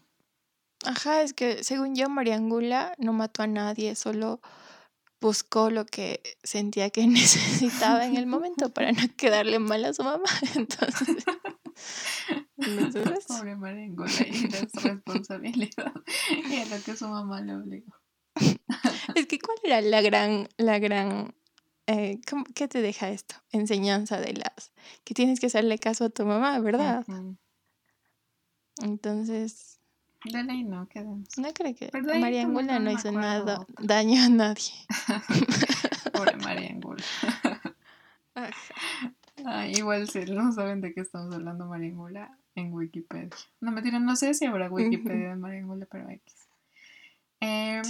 Ajá, 0.84 1.22
es 1.22 1.32
que 1.34 1.62
según 1.62 1.94
yo, 1.94 2.08
Mariangula 2.08 2.94
no 2.98 3.12
mató 3.12 3.42
a 3.42 3.46
nadie, 3.46 3.94
solo 3.94 4.40
buscó 5.20 5.70
lo 5.70 5.84
que 5.86 6.20
sentía 6.42 6.90
que 6.90 7.06
necesitaba 7.06 8.06
en 8.06 8.16
el 8.16 8.26
momento 8.26 8.72
para 8.72 8.90
no 8.92 9.02
quedarle 9.16 9.58
mal 9.58 9.84
a 9.84 9.92
su 9.92 10.02
mamá. 10.02 10.24
Entonces, 10.56 11.24
Pobre 13.28 13.56
Mariangula 13.56 14.10
y 14.28 14.34
su 14.70 14.80
responsabilidad. 14.80 15.92
Y 16.50 16.56
a 16.56 16.66
lo 16.66 16.82
que 16.82 16.96
su 16.96 17.08
mamá 17.08 17.40
le 17.40 17.54
obligó. 17.56 17.92
es 19.14 19.26
que 19.26 19.38
¿cuál 19.38 19.58
era 19.64 19.80
la 19.80 20.00
gran, 20.00 20.48
la 20.56 20.78
gran, 20.78 21.34
eh, 21.86 22.20
qué 22.54 22.68
te 22.68 22.80
deja 22.80 23.10
esto? 23.10 23.36
Enseñanza 23.50 24.20
de 24.20 24.34
las, 24.34 24.72
que 25.04 25.14
tienes 25.14 25.40
que 25.40 25.46
hacerle 25.46 25.78
caso 25.78 26.06
a 26.06 26.10
tu 26.10 26.24
mamá, 26.24 26.58
¿verdad? 26.60 27.04
Entonces, 28.80 29.80
De 30.24 30.42
ley 30.42 30.64
no, 30.64 30.86
denso. 30.86 31.40
no 31.40 31.52
creo 31.52 31.74
que 31.74 31.90
María 32.18 32.42
Angula 32.42 32.78
no 32.78 32.90
hizo 32.90 33.12
nada, 33.12 33.66
daño 33.80 34.22
a 34.22 34.28
nadie. 34.28 34.72
Pobre 36.12 36.36
Mariangula. 36.42 37.04
Ah, 39.44 39.66
igual 39.66 40.08
si 40.08 40.20
no 40.26 40.52
saben 40.52 40.80
de 40.80 40.94
qué 40.94 41.00
estamos 41.00 41.34
hablando 41.34 41.66
Mariangula 41.66 42.38
en 42.54 42.72
Wikipedia. 42.72 43.30
No 43.60 43.72
me 43.72 43.82
no 43.82 44.16
sé 44.16 44.34
si 44.34 44.46
habrá 44.46 44.70
Wikipedia 44.70 45.30
de 45.30 45.36
Mariangula, 45.36 45.86
pero 45.90 46.08
X. 46.08 46.41
Em, 47.44 47.82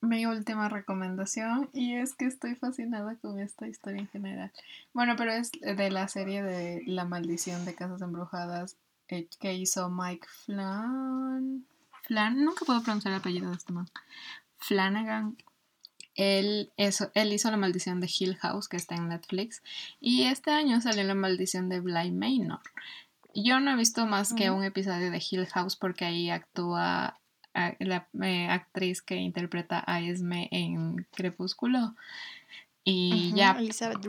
mi 0.00 0.26
última 0.26 0.68
recomendación 0.68 1.70
y 1.72 1.94
es 1.94 2.14
que 2.14 2.24
estoy 2.24 2.56
fascinada 2.56 3.14
con 3.22 3.38
esta 3.38 3.68
historia 3.68 4.00
en 4.00 4.08
general. 4.08 4.50
Bueno, 4.92 5.14
pero 5.16 5.30
es 5.30 5.52
de 5.52 5.90
la 5.92 6.08
serie 6.08 6.42
de 6.42 6.82
La 6.86 7.04
maldición 7.04 7.64
de 7.64 7.76
casas 7.76 8.02
embrujadas 8.02 8.76
eh, 9.06 9.28
que 9.38 9.54
hizo 9.54 9.88
Mike 9.90 10.26
Flan. 10.44 11.64
Flan, 12.02 12.44
nunca 12.44 12.64
puedo 12.64 12.82
pronunciar 12.82 13.14
el 13.14 13.20
apellido 13.20 13.50
de 13.50 13.58
este 13.58 13.72
man. 13.72 13.88
Flanagan. 14.58 15.36
Él, 16.16 16.72
eso, 16.76 17.12
él 17.14 17.32
hizo 17.32 17.48
La 17.52 17.56
maldición 17.56 18.00
de 18.00 18.10
Hill 18.12 18.38
House, 18.38 18.66
que 18.66 18.76
está 18.76 18.96
en 18.96 19.10
Netflix. 19.10 19.62
Y 20.00 20.24
este 20.24 20.50
año 20.50 20.80
salió 20.80 21.04
La 21.04 21.14
maldición 21.14 21.68
de 21.68 21.78
Bly 21.78 22.10
Manor. 22.10 22.60
Yo 23.36 23.60
no 23.60 23.70
he 23.70 23.76
visto 23.76 24.04
más 24.06 24.32
que 24.32 24.50
un 24.50 24.64
episodio 24.64 25.12
de 25.12 25.22
Hill 25.30 25.46
House 25.46 25.76
porque 25.76 26.06
ahí 26.06 26.30
actúa 26.30 27.19
la 27.54 28.08
eh, 28.22 28.48
actriz 28.48 29.02
que 29.02 29.16
interpreta 29.16 29.82
a 29.86 30.00
Esme 30.00 30.48
en 30.50 31.06
Crepúsculo. 31.12 31.94
Y 32.84 33.28
Ujú, 33.28 33.36
ya, 33.36 33.52
Elizabeth 33.58 34.00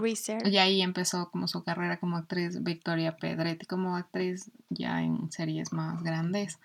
ya 0.45 0.63
ahí 0.63 0.81
empezó 0.81 1.29
como 1.29 1.47
su 1.47 1.63
carrera 1.63 1.99
como 1.99 2.17
actriz 2.17 2.63
Victoria 2.63 3.17
Pedretti, 3.17 3.65
como 3.65 3.95
actriz 3.95 4.49
ya 4.69 5.03
en 5.03 5.31
series 5.31 5.73
más 5.73 6.01
grandes. 6.03 6.57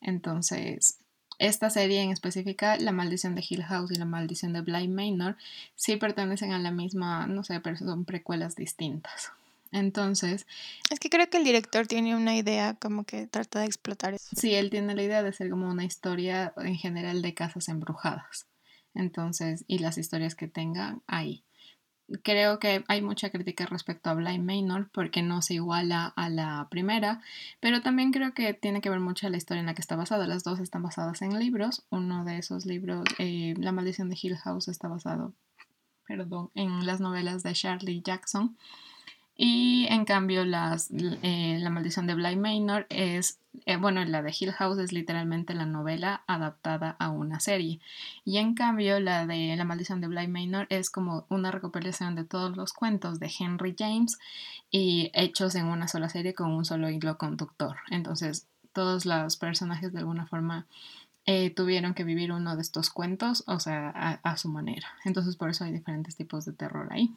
Entonces, 0.00 0.98
esta 1.38 1.70
serie 1.70 2.02
en 2.02 2.10
específica, 2.10 2.76
La 2.76 2.92
Maldición 2.92 3.34
de 3.34 3.44
Hill 3.48 3.64
House 3.64 3.90
y 3.92 3.96
La 3.96 4.04
Maldición 4.04 4.52
de 4.52 4.60
Bly 4.60 4.88
Manor, 4.88 5.36
sí 5.76 5.96
pertenecen 5.96 6.52
a 6.52 6.58
la 6.58 6.70
misma, 6.70 7.26
no 7.26 7.44
sé, 7.44 7.60
pero 7.60 7.76
son 7.76 8.04
precuelas 8.04 8.56
distintas. 8.56 9.32
Entonces, 9.72 10.46
Es 10.90 11.00
que 11.00 11.08
creo 11.08 11.28
que 11.30 11.38
el 11.38 11.44
director 11.44 11.86
tiene 11.86 12.14
una 12.14 12.36
idea 12.36 12.74
como 12.74 13.04
que 13.04 13.26
trata 13.26 13.60
de 13.60 13.66
explotar 13.66 14.12
eso. 14.14 14.28
Sí, 14.36 14.54
él 14.54 14.68
tiene 14.68 14.94
la 14.94 15.02
idea 15.02 15.22
de 15.22 15.32
ser 15.32 15.48
como 15.48 15.68
una 15.68 15.84
historia 15.84 16.52
en 16.58 16.76
general 16.76 17.22
de 17.22 17.34
casas 17.34 17.68
embrujadas. 17.68 18.46
Entonces, 18.94 19.64
y 19.66 19.78
las 19.78 19.96
historias 19.96 20.34
que 20.34 20.46
tengan 20.46 21.02
ahí. 21.06 21.44
Creo 22.22 22.58
que 22.58 22.84
hay 22.88 23.00
mucha 23.00 23.30
crítica 23.30 23.64
respecto 23.64 24.10
a 24.10 24.14
Blind 24.14 24.44
Manor 24.44 24.90
porque 24.92 25.22
no 25.22 25.40
se 25.40 25.54
iguala 25.54 26.12
a 26.14 26.28
la 26.28 26.68
primera, 26.70 27.22
pero 27.60 27.80
también 27.80 28.12
creo 28.12 28.34
que 28.34 28.52
tiene 28.52 28.82
que 28.82 28.90
ver 28.90 29.00
mucho 29.00 29.26
la 29.30 29.38
historia 29.38 29.60
en 29.60 29.66
la 29.66 29.74
que 29.74 29.80
está 29.80 29.96
basada. 29.96 30.26
Las 30.26 30.44
dos 30.44 30.60
están 30.60 30.82
basadas 30.82 31.22
en 31.22 31.38
libros. 31.38 31.86
Uno 31.88 32.26
de 32.26 32.36
esos 32.36 32.66
libros, 32.66 33.04
eh, 33.18 33.54
La 33.56 33.72
maldición 33.72 34.10
de 34.10 34.18
Hill 34.20 34.36
House, 34.36 34.68
está 34.68 34.88
basado, 34.88 35.32
perdón, 36.06 36.50
en 36.54 36.84
las 36.84 37.00
novelas 37.00 37.42
de 37.42 37.54
Charlie 37.54 38.02
Jackson. 38.02 38.58
Y 39.44 39.88
en 39.90 40.04
cambio, 40.04 40.44
las, 40.44 40.88
eh, 40.92 41.58
La 41.60 41.68
maldición 41.68 42.06
de 42.06 42.14
Bly 42.14 42.36
Manor 42.36 42.86
es, 42.90 43.40
eh, 43.66 43.76
bueno, 43.76 44.04
la 44.04 44.22
de 44.22 44.32
Hill 44.38 44.52
House 44.52 44.78
es 44.78 44.92
literalmente 44.92 45.52
la 45.52 45.66
novela 45.66 46.22
adaptada 46.28 46.94
a 47.00 47.10
una 47.10 47.40
serie. 47.40 47.80
Y 48.24 48.36
en 48.38 48.54
cambio, 48.54 49.00
la 49.00 49.26
de 49.26 49.56
La 49.56 49.64
maldición 49.64 50.00
de 50.00 50.06
Bly 50.06 50.28
Manor 50.28 50.68
es 50.70 50.90
como 50.90 51.26
una 51.28 51.50
recopilación 51.50 52.14
de 52.14 52.22
todos 52.22 52.56
los 52.56 52.72
cuentos 52.72 53.18
de 53.18 53.32
Henry 53.36 53.74
James 53.76 54.16
y 54.70 55.10
hechos 55.12 55.56
en 55.56 55.66
una 55.66 55.88
sola 55.88 56.08
serie 56.08 56.34
con 56.34 56.52
un 56.52 56.64
solo 56.64 56.88
hilo 56.88 57.18
conductor. 57.18 57.78
Entonces, 57.90 58.46
todos 58.72 59.06
los 59.06 59.36
personajes 59.38 59.92
de 59.92 59.98
alguna 59.98 60.28
forma 60.28 60.66
eh, 61.26 61.50
tuvieron 61.50 61.94
que 61.94 62.04
vivir 62.04 62.30
uno 62.30 62.54
de 62.54 62.62
estos 62.62 62.90
cuentos, 62.90 63.42
o 63.48 63.58
sea, 63.58 64.20
a 64.22 64.36
su 64.36 64.48
manera. 64.48 64.86
Entonces, 65.04 65.34
por 65.34 65.50
eso 65.50 65.64
hay 65.64 65.72
diferentes 65.72 66.14
tipos 66.14 66.44
de 66.44 66.52
terror 66.52 66.86
ahí. 66.92 67.12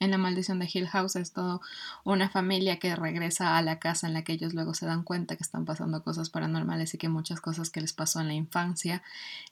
En 0.00 0.10
La 0.10 0.18
maldición 0.18 0.58
de 0.58 0.68
Hill 0.72 0.88
House 0.88 1.16
es 1.16 1.32
todo 1.32 1.60
una 2.04 2.28
familia 2.28 2.78
que 2.78 2.94
regresa 2.96 3.56
a 3.56 3.62
la 3.62 3.78
casa 3.78 4.06
en 4.06 4.14
la 4.14 4.22
que 4.22 4.32
ellos 4.32 4.54
luego 4.54 4.74
se 4.74 4.86
dan 4.86 5.02
cuenta 5.02 5.36
que 5.36 5.42
están 5.42 5.64
pasando 5.64 6.02
cosas 6.02 6.30
paranormales 6.30 6.94
y 6.94 6.98
que 6.98 7.08
muchas 7.08 7.40
cosas 7.40 7.70
que 7.70 7.80
les 7.80 7.92
pasó 7.92 8.20
en 8.20 8.28
la 8.28 8.34
infancia 8.34 9.02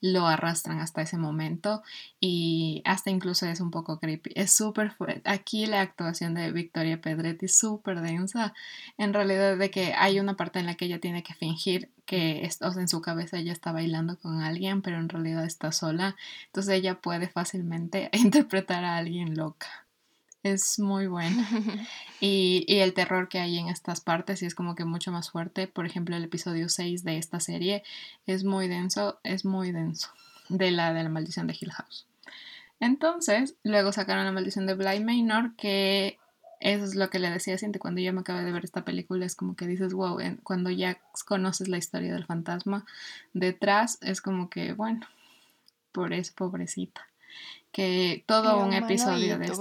lo 0.01 0.26
arrastran 0.26 0.80
hasta 0.80 1.03
ese 1.03 1.16
momento 1.16 1.82
y 2.20 2.82
hasta 2.84 3.11
incluso 3.11 3.47
es 3.47 3.61
un 3.61 3.70
poco 3.70 3.99
creepy. 3.99 4.32
Es 4.34 4.53
súper. 4.53 4.95
Aquí 5.24 5.66
la 5.66 5.80
actuación 5.80 6.34
de 6.34 6.53
Victoria 6.53 7.01
Pedretti 7.01 7.47
es 7.47 7.57
súper 7.57 8.01
densa. 8.01 8.55
En 8.99 9.14
realidad 9.14 9.57
de 9.57 9.70
que 9.70 9.95
hay 9.95 10.20
una 10.20 10.36
parte 10.36 10.59
en 10.59 10.66
la 10.66 10.74
que 10.74 10.86
ella 10.86 11.01
tiene 11.01 11.22
que 11.22 11.34
fingir 11.34 11.90
que 12.07 12.49
en 12.61 12.88
su 12.88 13.01
cabeza 13.01 13.38
ella 13.38 13.53
está 13.53 13.72
bailando 13.72 14.18
con 14.18 14.40
alguien, 14.43 14.82
pero 14.82 14.99
en 14.99 15.09
realidad 15.09 15.45
está 15.45 15.72
sola. 15.72 16.16
Entonces 16.47 16.74
ella 16.74 17.01
puede 17.01 17.28
fácilmente 17.28 18.11
interpretar 18.12 18.84
a 18.84 18.97
alguien 18.97 19.34
loca. 19.34 19.82
Es 20.43 20.78
muy 20.78 21.07
bueno. 21.07 21.43
Y, 22.24 22.64
y 22.68 22.78
el 22.78 22.95
terror 22.95 23.28
que 23.28 23.40
hay 23.40 23.59
en 23.59 23.66
estas 23.66 24.01
partes 24.01 24.38
sí 24.38 24.47
es 24.47 24.55
como 24.55 24.76
que 24.76 24.84
mucho 24.84 25.11
más 25.11 25.32
fuerte. 25.32 25.66
Por 25.66 25.86
ejemplo, 25.86 26.14
el 26.14 26.22
episodio 26.22 26.68
6 26.68 27.03
de 27.03 27.18
esta 27.18 27.40
serie 27.40 27.82
es 28.26 28.45
muy 28.45 28.68
denso, 28.68 29.18
es 29.24 29.45
muy 29.45 29.72
denso. 29.72 30.11
De 30.49 30.70
la 30.70 30.93
de 30.93 31.03
la 31.03 31.09
maldición 31.09 31.49
de 31.49 31.57
Hill 31.61 31.72
House. 31.72 32.07
Entonces, 32.78 33.57
luego 33.64 33.93
sacaron 33.93 34.24
la 34.24 34.30
maldición 34.30 34.66
de 34.66 34.74
Bly 34.74 35.03
Manor, 35.03 35.57
que 35.57 36.18
eso 36.62 36.84
es 36.84 36.95
lo 36.95 37.11
que 37.11 37.18
le 37.18 37.28
decía 37.28 37.55
a 37.55 37.59
Cinti 37.59 37.80
cuando 37.80 38.01
yo 38.01 38.12
me 38.12 38.20
acabé 38.20 38.45
de 38.45 38.53
ver 38.53 38.64
esta 38.64 38.84
película, 38.84 39.26
es 39.26 39.34
como 39.34 39.57
que 39.57 39.66
dices, 39.66 39.95
wow, 39.95 40.18
cuando 40.45 40.70
ya 40.70 41.01
conoces 41.26 41.66
la 41.66 41.78
historia 41.78 42.12
del 42.12 42.24
fantasma 42.24 42.84
detrás, 43.34 43.99
es 44.01 44.20
como 44.20 44.49
que, 44.49 44.72
bueno, 44.72 45.07
por 45.90 46.12
eso, 46.12 46.32
pobrecita. 46.36 47.09
Que 47.73 48.23
todo 48.27 48.55
Era 48.57 48.64
un 48.66 48.73
episodio 48.75 49.35
y 49.37 49.39
de 49.39 49.45
esto. 49.47 49.55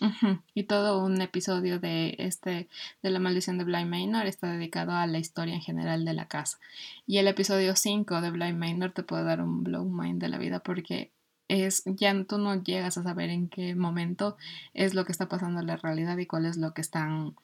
Ujú, 0.00 0.40
Y 0.54 0.64
todo 0.64 1.04
un 1.04 1.20
episodio 1.20 1.78
de 1.78 2.16
este 2.18 2.68
de 3.02 3.10
la 3.10 3.20
maldición 3.20 3.56
de 3.56 3.64
Bly 3.64 3.84
Manor 3.84 4.26
está 4.26 4.50
dedicado 4.50 4.92
a 4.92 5.06
la 5.06 5.18
historia 5.18 5.54
en 5.54 5.60
general 5.60 6.04
de 6.04 6.12
la 6.12 6.26
casa. 6.26 6.58
Y 7.06 7.18
el 7.18 7.28
episodio 7.28 7.76
5 7.76 8.20
de 8.20 8.30
Bly 8.32 8.52
Manor 8.52 8.90
te 8.92 9.04
puede 9.04 9.22
dar 9.24 9.40
un 9.40 9.62
blow 9.62 9.84
mind 9.84 10.20
de 10.20 10.28
la 10.28 10.38
vida 10.38 10.58
porque 10.60 11.12
es 11.48 11.82
ya 11.86 12.12
tú 12.24 12.38
no 12.38 12.62
llegas 12.62 12.98
a 12.98 13.02
saber 13.02 13.30
en 13.30 13.48
qué 13.48 13.74
momento 13.76 14.36
es 14.74 14.94
lo 14.94 15.04
que 15.04 15.12
está 15.12 15.28
pasando 15.28 15.60
en 15.60 15.66
la 15.66 15.76
realidad 15.76 16.16
y 16.18 16.26
cuál 16.26 16.46
es 16.46 16.56
lo 16.56 16.74
que 16.74 16.80
están 16.80 17.34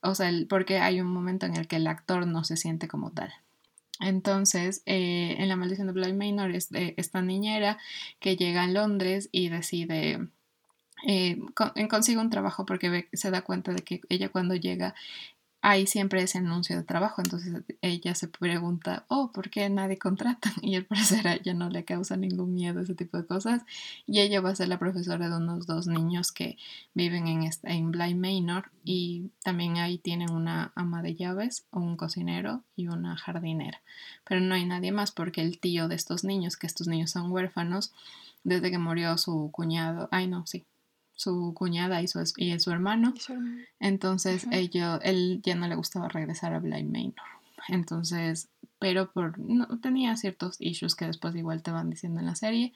o 0.00 0.14
sea, 0.14 0.28
el- 0.28 0.46
porque 0.46 0.78
hay 0.78 1.00
un 1.00 1.08
momento 1.08 1.44
en 1.44 1.56
el 1.56 1.66
que 1.66 1.76
el 1.76 1.88
actor 1.88 2.26
no 2.26 2.44
se 2.44 2.56
siente 2.56 2.86
como 2.86 3.10
tal. 3.10 3.32
Entonces, 4.00 4.82
eh, 4.86 5.36
en 5.38 5.48
La 5.48 5.56
Maldición 5.56 5.86
de 5.88 5.92
Bly 5.92 6.12
Manor 6.14 6.52
es 6.54 6.70
de 6.70 6.94
esta 6.96 7.22
niñera 7.22 7.78
que 8.20 8.36
llega 8.36 8.64
a 8.64 8.68
Londres 8.68 9.28
y 9.32 9.48
decide 9.48 10.28
eh, 11.06 11.38
con- 11.54 11.72
consigue 11.88 12.18
un 12.20 12.30
trabajo 12.30 12.66
porque 12.66 13.08
se 13.12 13.30
da 13.30 13.42
cuenta 13.42 13.72
de 13.72 13.82
que 13.82 14.00
ella 14.08 14.30
cuando 14.30 14.54
llega 14.56 14.94
hay 15.60 15.86
siempre 15.88 16.22
ese 16.22 16.38
anuncio 16.38 16.76
de 16.76 16.84
trabajo, 16.84 17.20
entonces 17.20 17.62
ella 17.82 18.14
se 18.14 18.28
pregunta, 18.28 19.04
oh, 19.08 19.32
¿por 19.32 19.50
qué 19.50 19.68
nadie 19.68 19.98
contrata? 19.98 20.52
Y 20.62 20.76
al 20.76 20.84
parecer 20.84 21.26
a 21.26 21.34
ella 21.34 21.54
no 21.54 21.68
le 21.68 21.84
causa 21.84 22.16
ningún 22.16 22.54
miedo 22.54 22.80
ese 22.80 22.94
tipo 22.94 23.16
de 23.16 23.26
cosas 23.26 23.62
y 24.06 24.20
ella 24.20 24.40
va 24.40 24.50
a 24.50 24.54
ser 24.54 24.68
la 24.68 24.78
profesora 24.78 25.28
de 25.28 25.36
unos 25.36 25.66
dos 25.66 25.86
niños 25.86 26.30
que 26.30 26.56
viven 26.94 27.26
en, 27.26 27.42
esta, 27.42 27.70
en 27.70 27.90
Bly 27.90 28.14
Manor 28.14 28.70
y 28.84 29.30
también 29.42 29.78
ahí 29.78 29.98
tienen 29.98 30.30
una 30.30 30.72
ama 30.76 31.02
de 31.02 31.14
llaves, 31.14 31.66
un 31.72 31.96
cocinero 31.96 32.62
y 32.76 32.88
una 32.88 33.16
jardinera, 33.16 33.80
pero 34.24 34.40
no 34.40 34.54
hay 34.54 34.64
nadie 34.64 34.92
más 34.92 35.10
porque 35.10 35.40
el 35.42 35.58
tío 35.58 35.88
de 35.88 35.96
estos 35.96 36.22
niños, 36.22 36.56
que 36.56 36.66
estos 36.66 36.86
niños 36.86 37.10
son 37.10 37.32
huérfanos, 37.32 37.92
desde 38.44 38.70
que 38.70 38.78
murió 38.78 39.18
su 39.18 39.50
cuñado, 39.52 40.08
ay 40.12 40.28
no, 40.28 40.46
sí, 40.46 40.64
su 41.18 41.52
cuñada 41.52 42.00
y 42.00 42.06
su, 42.08 42.20
y 42.36 42.58
su 42.60 42.70
hermano, 42.70 43.12
Y 43.16 43.20
su 43.20 43.32
hermano. 43.32 43.62
entonces 43.80 44.44
Ujú. 44.44 44.54
ello- 44.54 45.00
él 45.02 45.40
ya 45.44 45.56
no 45.56 45.66
le 45.66 45.74
gustaba 45.74 46.08
regresar 46.08 46.54
a 46.54 46.60
Bly 46.60 46.84
Manor. 46.84 47.14
Entonces, 47.68 48.48
pero 48.78 49.10
por 49.12 49.36
no, 49.38 49.66
tenía 49.80 50.16
ciertos 50.16 50.56
issues 50.60 50.94
que 50.94 51.06
después 51.06 51.34
igual 51.36 51.62
te 51.62 51.72
van 51.72 51.90
diciendo 51.90 52.20
en 52.20 52.26
la 52.26 52.36
serie, 52.36 52.72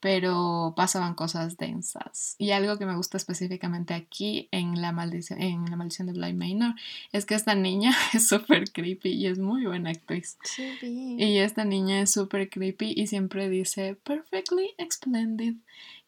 pero 0.00 0.74
pasaban 0.76 1.14
cosas 1.14 1.56
densas. 1.56 2.34
Y 2.38 2.50
algo 2.50 2.78
que 2.78 2.86
me 2.86 2.96
gusta 2.96 3.16
específicamente 3.16 3.94
aquí 3.94 4.48
en 4.50 4.80
la 4.82 4.92
maldición, 4.92 5.40
en 5.40 5.64
la 5.70 5.76
maldición 5.76 6.06
de 6.06 6.14
Bly 6.14 6.32
Manor 6.34 6.74
es 7.12 7.24
que 7.26 7.34
esta 7.34 7.54
niña 7.54 7.92
es 8.14 8.26
súper 8.28 8.70
creepy 8.72 9.10
y 9.10 9.26
es 9.26 9.38
muy 9.38 9.66
buena 9.66 9.90
actriz. 9.90 10.36
Sí. 10.44 10.76
Y 11.18 11.38
esta 11.38 11.64
niña 11.64 12.00
es 12.00 12.12
súper 12.12 12.48
creepy 12.50 12.92
y 12.96 13.06
siempre 13.06 13.48
dice 13.48 13.94
perfectly 14.04 14.70
splendid. 14.90 15.56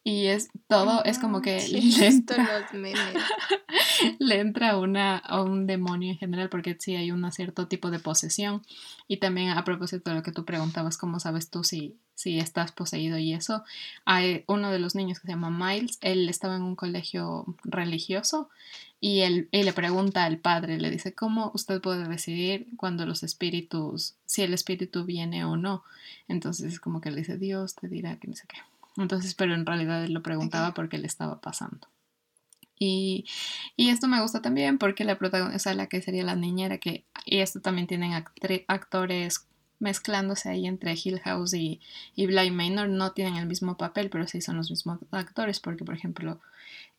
Y 0.07 0.27
es 0.27 0.47
todo, 0.69 1.03
es 1.03 1.19
como 1.19 1.41
que 1.41 1.59
sí, 1.59 1.73
le 1.73 1.79
he 2.07 2.09
visto 2.11 2.33
entra 2.33 2.59
los 2.61 2.73
memes. 2.73 2.97
le 4.19 4.39
entra 4.39 4.77
una, 4.77 5.17
a 5.17 5.41
un 5.41 5.67
demonio 5.67 6.11
en 6.11 6.17
general 6.17 6.47
porque 6.47 6.77
sí 6.79 6.95
hay 6.95 7.11
un 7.11 7.29
cierto 7.33 7.67
tipo 7.67 7.91
de 7.91 7.99
posesión. 7.99 8.61
Y 9.09 9.17
también 9.17 9.49
a 9.49 9.65
propósito 9.65 10.09
de 10.09 10.15
lo 10.15 10.23
que 10.23 10.31
tú 10.31 10.45
preguntabas, 10.45 10.97
¿cómo 10.97 11.19
sabes 11.19 11.49
tú 11.49 11.65
si, 11.65 11.97
si 12.15 12.39
estás 12.39 12.71
poseído 12.71 13.17
y 13.17 13.33
eso? 13.33 13.65
Hay 14.05 14.45
uno 14.47 14.71
de 14.71 14.79
los 14.79 14.95
niños 14.95 15.19
que 15.19 15.25
se 15.25 15.33
llama 15.33 15.49
Miles, 15.49 15.97
él 15.99 16.29
estaba 16.29 16.55
en 16.55 16.61
un 16.61 16.77
colegio 16.77 17.43
religioso 17.65 18.47
y 19.01 19.23
él, 19.23 19.49
él 19.51 19.65
le 19.65 19.73
pregunta 19.73 20.23
al 20.23 20.37
padre, 20.37 20.79
le 20.79 20.89
dice, 20.89 21.13
¿cómo 21.13 21.51
usted 21.53 21.81
puede 21.81 22.07
decidir 22.07 22.67
cuando 22.77 23.05
los 23.05 23.23
espíritus, 23.23 24.15
si 24.25 24.41
el 24.41 24.53
espíritu 24.53 25.03
viene 25.03 25.43
o 25.43 25.57
no? 25.57 25.83
Entonces 26.29 26.71
es 26.71 26.79
como 26.79 27.01
que 27.01 27.11
le 27.11 27.17
dice, 27.17 27.37
Dios 27.37 27.75
te 27.75 27.89
dirá 27.89 28.15
que 28.15 28.29
no 28.29 28.35
sé 28.35 28.45
qué. 28.47 28.55
Entonces, 28.97 29.35
pero 29.35 29.53
en 29.53 29.65
realidad 29.65 30.03
él 30.03 30.13
lo 30.13 30.23
preguntaba 30.23 30.69
Ok. 30.69 30.75
porque 30.75 30.97
le 30.97 31.07
estaba 31.07 31.39
pasando. 31.41 31.87
Y, 32.79 33.25
y 33.75 33.89
esto 33.89 34.07
me 34.07 34.21
gusta 34.21 34.41
también 34.41 34.77
porque 34.77 35.03
la 35.03 35.17
protagonista, 35.17 35.55
o 35.55 35.59
sea, 35.59 35.73
la 35.73 35.87
que 35.87 36.01
sería 36.01 36.23
la 36.23 36.35
niñera, 36.35 36.77
que, 36.77 37.05
y 37.25 37.39
esto 37.39 37.59
también 37.59 37.87
tienen 37.87 38.13
actores 38.67 39.47
mezclándose 39.79 40.49
ahí 40.49 40.65
entre 40.67 40.93
Hill 40.93 41.19
House 41.19 41.53
y, 41.53 41.81
y 42.15 42.25
Bly 42.27 42.51
Manor, 42.51 42.89
no 42.89 43.11
tienen 43.13 43.35
el 43.35 43.47
mismo 43.47 43.77
papel, 43.77 44.09
pero 44.09 44.27
sí 44.27 44.41
son 44.41 44.57
los 44.57 44.69
mismos 44.69 44.99
actores, 45.11 45.59
porque 45.59 45.85
por 45.85 45.95
ejemplo, 45.95 46.39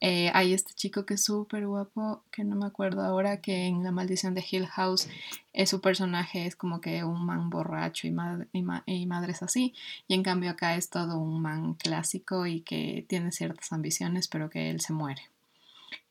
eh, 0.01 0.31
hay 0.35 0.53
este 0.55 0.73
chico 0.75 1.05
que 1.05 1.15
es 1.15 1.25
súper 1.25 1.67
guapo, 1.67 2.23
que 2.31 2.45
no 2.45 2.55
me 2.57 2.67
acuerdo 2.67 3.03
ahora, 3.03 3.41
que 3.41 3.67
en 3.67 3.83
La 3.83 3.91
Maldición 3.91 4.35
de 4.35 4.45
Hill 4.49 4.67
House 4.67 5.09
eh, 5.53 5.67
su 5.67 5.81
personaje 5.81 6.47
es 6.47 6.55
como 6.55 6.81
que 6.81 7.03
un 7.05 7.25
man 7.27 7.51
borracho 7.51 8.07
y, 8.07 8.11
mad- 8.13 8.47
y, 8.53 8.63
ma- 8.63 8.85
y 8.87 9.07
madres 9.07 9.43
así, 9.43 9.75
y 10.07 10.15
en 10.15 10.23
cambio 10.23 10.51
acá 10.51 10.77
es 10.77 10.89
todo 10.89 11.19
un 11.19 11.43
man 11.43 11.75
clásico 11.75 12.47
y 12.47 12.61
que 12.61 13.05
tiene 13.09 13.33
ciertas 13.33 13.73
ambiciones, 13.73 14.29
pero 14.29 14.51
que 14.51 14.71
él 14.71 14.81
se 14.81 14.93
muere. 14.93 15.23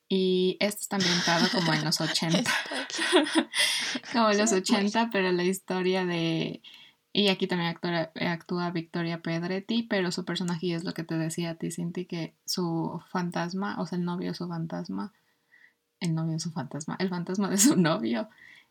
Y 0.09 0.55
esto 0.61 0.81
está 0.81 0.95
ambientado 0.97 1.47
como 1.51 1.73
en 1.73 1.83
los 1.83 1.99
80 2.01 2.39
Está 2.39 2.53
aquí. 2.81 3.01
como 4.13 4.29
en 4.31 4.37
los 4.37 4.49
Sí, 4.51 4.55
80, 4.57 5.09
pero 5.11 5.31
la 5.31 5.43
historia 5.43 6.05
de... 6.05 6.61
Y 7.13 7.29
aquí 7.29 7.47
también 7.47 7.71
actúa, 7.71 8.11
actúa 8.31 8.71
Victoria 8.71 9.21
Pedretti, 9.21 9.83
pero 9.83 10.11
su 10.11 10.25
personaje 10.25 10.73
es 10.73 10.83
lo 10.83 10.93
que 10.93 11.03
te 11.03 11.17
decía 11.17 11.51
a 11.51 11.55
ti, 11.55 11.71
Cinti, 11.71 12.05
que 12.05 12.35
su 12.45 13.01
fantasma, 13.09 13.79
o 13.79 13.87
sea, 13.87 13.97
el 13.97 14.05
novio 14.05 14.33
su 14.33 14.47
fantasma, 14.47 15.13
el 15.99 16.13
novio 16.13 16.39
su 16.39 16.51
fantasma, 16.51 16.95
el 16.99 17.09
fantasma 17.09 17.49
de 17.49 17.57
su 17.57 17.75
novio, 17.79 18.29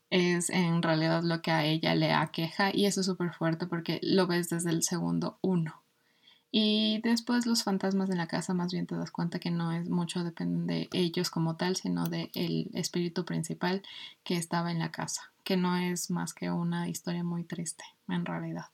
es 0.09 0.49
en 0.49 0.81
realidad 0.81 1.23
lo 1.23 1.41
que 1.41 1.51
a 1.51 1.65
ella 1.65 1.95
le 1.95 2.13
aqueja 2.13 2.73
y 2.73 2.85
eso 2.85 3.01
es 3.01 3.05
súper 3.05 3.33
fuerte 3.33 3.67
porque 3.67 3.99
lo 4.01 4.27
ves 4.27 4.49
desde 4.49 4.69
el 4.69 4.83
segundo 4.83 5.37
uno. 5.41 5.81
Y 6.59 7.01
después 7.03 7.45
los 7.45 7.63
fantasmas 7.63 8.09
en 8.09 8.17
la 8.17 8.25
casa 8.25 8.55
más 8.55 8.73
bien 8.73 8.87
te 8.87 8.95
das 8.95 9.11
cuenta 9.11 9.37
que 9.37 9.51
no 9.51 9.71
es 9.71 9.89
mucho 9.89 10.23
depende 10.23 10.73
de 10.73 10.89
ellos 10.91 11.29
como 11.29 11.55
tal, 11.55 11.75
sino 11.75 12.05
del 12.05 12.71
espíritu 12.73 13.25
principal 13.25 13.83
que 14.23 14.37
estaba 14.37 14.71
en 14.71 14.79
la 14.79 14.89
casa, 14.89 15.31
que 15.43 15.55
no 15.55 15.77
es 15.77 16.09
más 16.09 16.33
que 16.33 16.49
una 16.49 16.89
historia 16.89 17.23
muy 17.23 17.43
triste 17.43 17.83
en 18.07 18.25
realidad. 18.25 18.65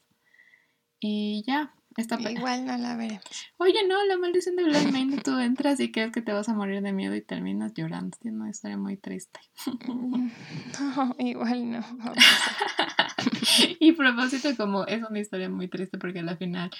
Y 1.02 1.44
ya, 1.46 1.74
esta 1.98 2.18
Igual 2.32 2.66
no 2.66 2.78
la 2.78 2.96
veremos. 2.96 3.26
Oye, 3.58 3.86
no, 3.86 4.06
la 4.06 4.18
maldición 4.18 4.56
de 4.56 4.64
Black 4.64 4.90
Maid, 4.90 5.22
tú 5.22 5.38
entras 5.38 5.82
y 5.82 5.92
crees 5.92 6.14
que 6.14 6.22
te 6.22 6.32
vas 6.32 6.48
a 6.48 6.54
morir 6.54 6.82
de 6.82 6.94
miedo 6.94 7.14
y 7.16 7.22
terminas 7.22 7.74
llorando. 7.74 8.18
Tiene 8.22 8.38
una 8.38 8.50
historia 8.50 8.78
muy 8.78 8.96
triste. 8.96 9.42
No, 10.80 11.16
igual 11.20 11.70
no. 11.70 11.82
y 13.80 13.92
propósito, 13.92 14.56
como 14.56 14.86
es 14.86 15.04
una 15.04 15.20
historia 15.20 15.50
muy 15.50 15.68
triste 15.68 15.98
porque 15.98 16.20
al 16.20 16.38
final 16.38 16.72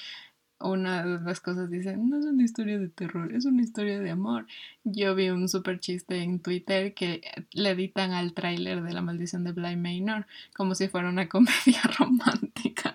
una 0.64 1.04
de 1.06 1.20
las 1.22 1.40
cosas 1.40 1.70
dice, 1.70 1.96
no 1.98 2.18
es 2.20 2.26
una 2.26 2.44
historia 2.44 2.80
de 2.80 2.90
terror, 2.90 3.34
es 3.34 3.46
una 3.46 3.62
historia 3.62 4.00
de 4.00 4.10
amor. 4.12 4.48
Yo 4.84 5.16
vi 5.16 5.30
un 5.30 5.48
super 5.50 5.80
chiste 5.80 6.22
en 6.24 6.40
Twitter 6.40 6.94
que 6.94 7.22
le 7.52 7.70
editan 7.72 8.12
al 8.12 8.34
tráiler 8.34 8.82
de 8.84 8.94
La 8.94 9.02
maldición 9.02 9.44
de 9.44 9.52
Bly 9.52 9.76
Manor 9.76 10.26
como 10.56 10.76
si 10.76 10.88
fuera 10.88 11.10
una 11.10 11.28
comedia 11.30 11.82
romántica. 12.00 12.94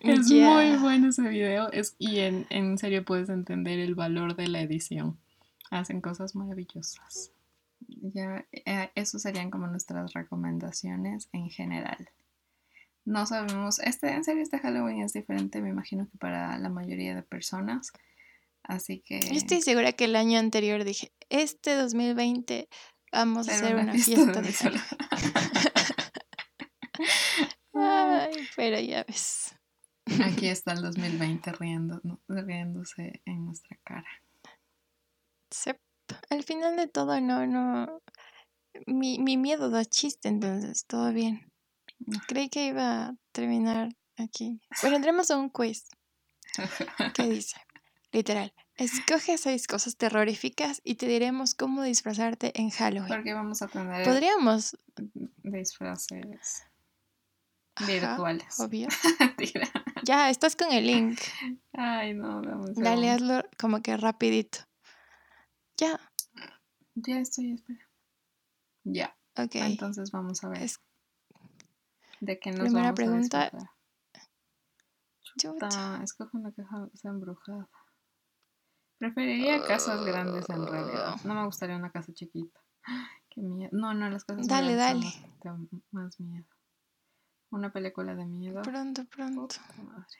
es 0.00 0.28
Ya. 0.28 0.48
muy 0.50 0.76
bueno 0.80 1.08
ese 1.08 1.28
video 1.28 1.70
es, 1.72 1.94
y 1.98 2.20
en, 2.20 2.46
en 2.50 2.76
serio 2.78 3.04
puedes 3.04 3.28
entender 3.28 3.78
el 3.78 3.94
valor 3.94 4.36
de 4.36 4.48
la 4.48 4.60
edición. 4.60 5.16
Hacen 5.70 6.00
cosas 6.00 6.34
maravillosas. 6.34 7.30
Ya, 7.86 8.44
eh, 8.52 8.90
eso 8.94 9.18
serían 9.18 9.50
como 9.50 9.66
nuestras 9.66 10.12
recomendaciones 10.12 11.28
en 11.32 11.50
general. 11.50 12.08
No 13.04 13.26
sabemos, 13.26 13.78
este, 13.80 14.10
en 14.10 14.24
serio, 14.24 14.42
este 14.42 14.58
Halloween 14.58 15.02
es 15.02 15.12
diferente, 15.12 15.60
me 15.60 15.68
imagino 15.68 16.08
que 16.10 16.16
para 16.18 16.58
la 16.58 16.70
mayoría 16.70 17.14
de 17.14 17.22
personas. 17.22 17.92
Así 18.62 19.00
que. 19.00 19.20
Yo 19.20 19.34
estoy 19.34 19.60
segura 19.60 19.92
que 19.92 20.06
el 20.06 20.16
año 20.16 20.38
anterior 20.38 20.84
dije, 20.84 21.12
este 21.28 21.74
2020 21.74 22.68
vamos 23.12 23.48
a 23.48 23.52
hacer 23.52 23.74
una 23.74 23.84
una 23.84 23.92
fiesta 23.92 24.40
de. 24.40 24.52
Halloween. 24.52 24.82
Ay, 27.74 28.32
pero 28.56 28.80
ya 28.80 29.04
ves. 29.04 29.54
Aquí 30.22 30.48
está 30.48 30.72
el 30.72 30.82
2020 30.82 31.52
riendo, 31.52 32.00
¿no? 32.04 32.20
riéndose 32.28 33.22
en 33.24 33.46
nuestra 33.46 33.78
cara. 33.84 34.08
Sep, 35.50 35.78
Al 36.30 36.42
final 36.42 36.76
de 36.76 36.88
todo, 36.88 37.20
no, 37.20 37.46
no. 37.46 38.02
Mi, 38.86 39.18
mi 39.18 39.36
miedo 39.36 39.70
da 39.70 39.84
chiste, 39.84 40.28
entonces 40.28 40.84
todo 40.86 41.12
bien. 41.12 41.52
Creí 42.26 42.48
que 42.48 42.66
iba 42.66 43.06
a 43.06 43.14
terminar 43.32 43.88
aquí. 44.16 44.60
Bueno, 44.82 44.96
entremos 44.96 45.30
a 45.30 45.36
un 45.38 45.48
quiz. 45.48 45.88
¿Qué 47.14 47.22
dice? 47.28 47.56
Literal. 48.12 48.52
Escoge 48.76 49.38
seis 49.38 49.66
cosas 49.66 49.96
terroríficas 49.96 50.80
y 50.84 50.96
te 50.96 51.06
diremos 51.06 51.54
cómo 51.54 51.82
disfrazarte 51.82 52.52
en 52.60 52.70
Halloween. 52.70 53.08
Porque 53.08 53.32
vamos 53.34 53.62
a 53.62 53.68
tener 53.68 54.04
Podríamos. 54.04 54.76
disfraces 55.42 56.64
Ajá, 57.76 57.86
virtuales. 57.86 58.60
obvio. 58.60 58.88
Ya, 60.06 60.28
estás 60.28 60.54
con 60.54 60.70
el 60.70 60.86
link. 60.86 61.18
Ay, 61.72 62.12
no, 62.12 62.42
dame 62.42 62.56
un 62.66 62.74
Dale, 62.74 63.08
hazlo 63.10 63.42
como 63.58 63.80
que 63.80 63.96
rapidito. 63.96 64.58
Ya, 65.78 65.98
Ya 66.94 67.18
estoy, 67.20 67.54
espera. 67.54 67.88
Ya, 68.84 69.16
ok. 69.36 69.54
entonces 69.54 70.10
vamos 70.10 70.44
a 70.44 70.48
ver 70.50 70.62
Es- 70.62 70.78
de 72.24 72.38
qué 72.38 72.50
nos 72.50 72.60
primera 72.60 72.92
vamos 72.92 72.96
pregunta. 72.96 73.50
a. 73.52 73.70
Chuta. 75.36 75.68
Una 76.32 76.52
caja 76.52 76.88
embrujada. 77.04 77.68
Preferiría 78.98 79.64
casas 79.66 80.04
grandes 80.04 80.48
en 80.48 80.66
realidad. 80.66 81.16
No 81.24 81.34
me 81.34 81.44
gustaría 81.44 81.76
una 81.76 81.90
casa 81.90 82.12
chiquita. 82.12 82.60
Qué 83.30 83.40
miedo. 83.42 83.70
No, 83.72 83.92
no, 83.94 84.08
las 84.08 84.24
casas 84.24 84.46
Dale, 84.46 84.76
dale. 84.76 85.06
son 85.42 85.68
más 85.90 86.20
miedo. 86.20 86.46
Una 87.50 87.72
película 87.72 88.14
de 88.14 88.24
miedo. 88.24 88.62
Pronto, 88.62 89.04
pronto. 89.06 89.56
Madre. 89.82 90.18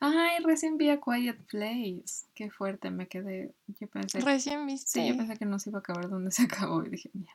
Ay, 0.00 0.42
recién 0.44 0.76
vi 0.76 0.90
a 0.90 1.00
Quiet 1.00 1.44
Place. 1.46 2.26
Qué 2.34 2.50
fuerte 2.50 2.90
me 2.90 3.08
quedé. 3.08 3.54
Yo 3.68 3.88
pensé, 3.88 4.20
Recién 4.20 4.66
viste. 4.66 5.00
sí, 5.00 5.08
yo 5.08 5.16
pensé 5.16 5.36
que 5.36 5.46
no 5.46 5.58
se 5.58 5.70
iba 5.70 5.78
a 5.78 5.80
acabar 5.80 6.08
donde 6.08 6.30
se 6.32 6.42
acabó 6.44 6.84
y 6.84 6.90
dije, 6.90 7.10
mierda. 7.14 7.32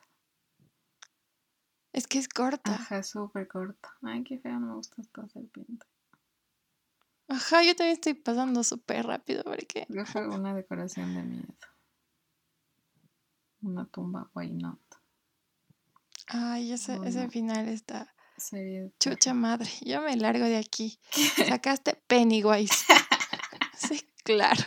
Es 1.93 2.07
que 2.07 2.19
es 2.19 2.29
corta. 2.29 2.75
Ajá, 2.75 2.99
es 2.99 3.09
súper 3.09 3.47
corto. 3.47 3.89
Ay, 4.01 4.23
qué 4.23 4.39
feo, 4.39 4.59
no 4.59 4.67
me 4.67 4.73
gusta 4.75 5.01
esta 5.01 5.27
serpiente. 5.27 5.85
Ajá, 7.27 7.63
yo 7.63 7.75
también 7.75 7.93
estoy 7.95 8.13
pasando 8.13 8.63
súper 8.63 9.05
rápido 9.05 9.43
porque. 9.43 9.87
Una 9.89 10.53
decoración 10.53 11.13
de 11.15 11.23
miedo. 11.23 11.53
Una 13.61 13.85
tumba, 13.85 14.29
why 14.33 14.51
not? 14.51 14.79
Ay, 16.27 16.71
ese, 16.71 16.99
ese 17.05 17.29
final 17.29 17.67
está. 17.67 18.13
Serie 18.37 18.81
de 18.81 18.93
Chucha 18.99 19.33
madre, 19.33 19.69
yo 19.81 20.01
me 20.01 20.15
largo 20.15 20.45
de 20.45 20.57
aquí. 20.57 20.99
Sacaste 21.47 21.95
Pennywise. 22.07 22.85
Sí, 23.73 23.99
claro. 24.23 24.63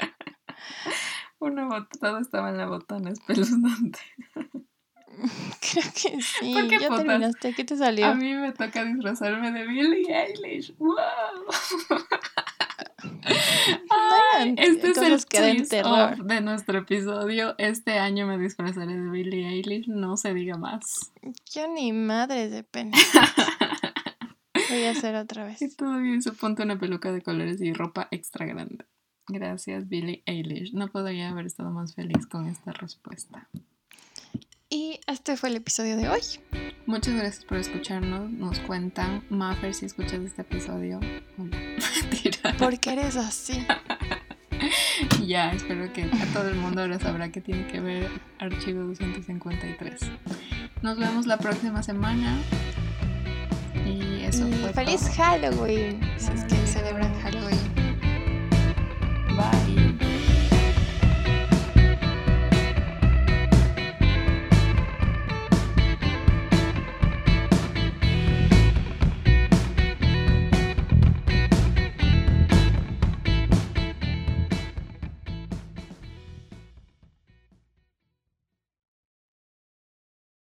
Una 1.38 1.66
botana, 1.66 1.88
todo 2.00 2.18
estaba 2.18 2.50
en 2.50 2.56
la 2.56 2.66
botana 2.66 3.10
espeluznante. 3.12 4.00
Creo 5.60 5.84
que 5.92 6.22
sí. 6.22 6.52
¿Por 6.52 6.68
qué 6.68 6.78
ya 6.78 6.88
putas? 6.88 7.04
terminaste. 7.04 7.54
¿Qué 7.54 7.64
te 7.64 7.76
salió? 7.76 8.06
A 8.06 8.14
mí 8.14 8.34
me 8.34 8.52
toca 8.52 8.84
disfrazarme 8.84 9.52
de 9.52 9.66
Billie 9.66 10.06
Eilish. 10.08 10.74
¡Wow! 10.78 10.94
Este 14.56 14.90
es 14.90 14.98
el 14.98 15.26
twist 15.26 15.74
off 15.84 16.18
de 16.18 16.40
nuestro 16.40 16.78
episodio. 16.78 17.54
Este 17.58 17.98
año 17.98 18.26
me 18.26 18.38
disfrazaré 18.38 18.94
de 18.94 19.10
Billie 19.10 19.48
Eilish, 19.48 19.88
no 19.88 20.16
se 20.16 20.34
diga 20.34 20.56
más. 20.56 21.12
Yo 21.52 21.68
ni 21.68 21.92
madre 21.92 22.48
de 22.48 22.62
pena. 22.62 22.96
Voy 24.70 24.84
a 24.84 24.90
hacer 24.90 25.14
otra 25.14 25.44
vez. 25.44 25.62
Y 25.62 25.74
todavía 25.74 26.20
se 26.20 26.32
ponte 26.32 26.62
una 26.62 26.78
peluca 26.78 27.12
de 27.12 27.22
colores 27.22 27.60
y 27.60 27.72
ropa 27.72 28.08
extra 28.10 28.46
grande. 28.46 28.86
Gracias, 29.28 29.88
Billie 29.88 30.22
Eilish. 30.26 30.74
No 30.74 30.88
podría 30.88 31.30
haber 31.30 31.46
estado 31.46 31.70
más 31.70 31.94
feliz 31.94 32.26
con 32.26 32.46
esta 32.46 32.72
respuesta. 32.72 33.48
Y 34.74 34.98
este 35.06 35.36
fue 35.36 35.50
el 35.50 35.56
episodio 35.56 35.96
de 35.96 36.08
hoy. 36.08 36.20
Muchas 36.86 37.14
gracias 37.14 37.44
por 37.44 37.58
escucharnos. 37.58 38.28
Nos 38.32 38.58
cuentan, 38.58 39.22
Maffer, 39.30 39.72
si 39.72 39.86
escuchas 39.86 40.14
este 40.24 40.42
episodio. 40.42 40.98
Hola. 41.38 41.56
Mentira. 42.00 42.56
Porque 42.58 42.92
eres 42.92 43.14
así. 43.16 43.64
Ya, 45.26 45.52
espero 45.52 45.92
que 45.92 46.04
a 46.04 46.26
todo 46.32 46.48
el 46.48 46.54
mundo 46.54 46.80
ahora 46.82 46.98
sabrá 46.98 47.30
que 47.30 47.40
tiene 47.40 47.66
que 47.66 47.80
ver 47.80 48.08
Archivo 48.38 48.84
253. 48.84 50.00
Nos 50.80 50.98
vemos 50.98 51.26
la 51.26 51.36
próxima 51.36 51.82
semana. 51.82 52.38
Y 53.84 54.22
eso 54.22 54.48
Y 54.48 54.52
fue 54.54 54.72
feliz 54.72 55.00
todo. 55.00 55.12
Halloween. 55.16 56.00
Si 56.16 56.32
es 56.32 56.44
que 56.44 56.66
celebran 56.66 57.12
Halloween. 57.20 57.58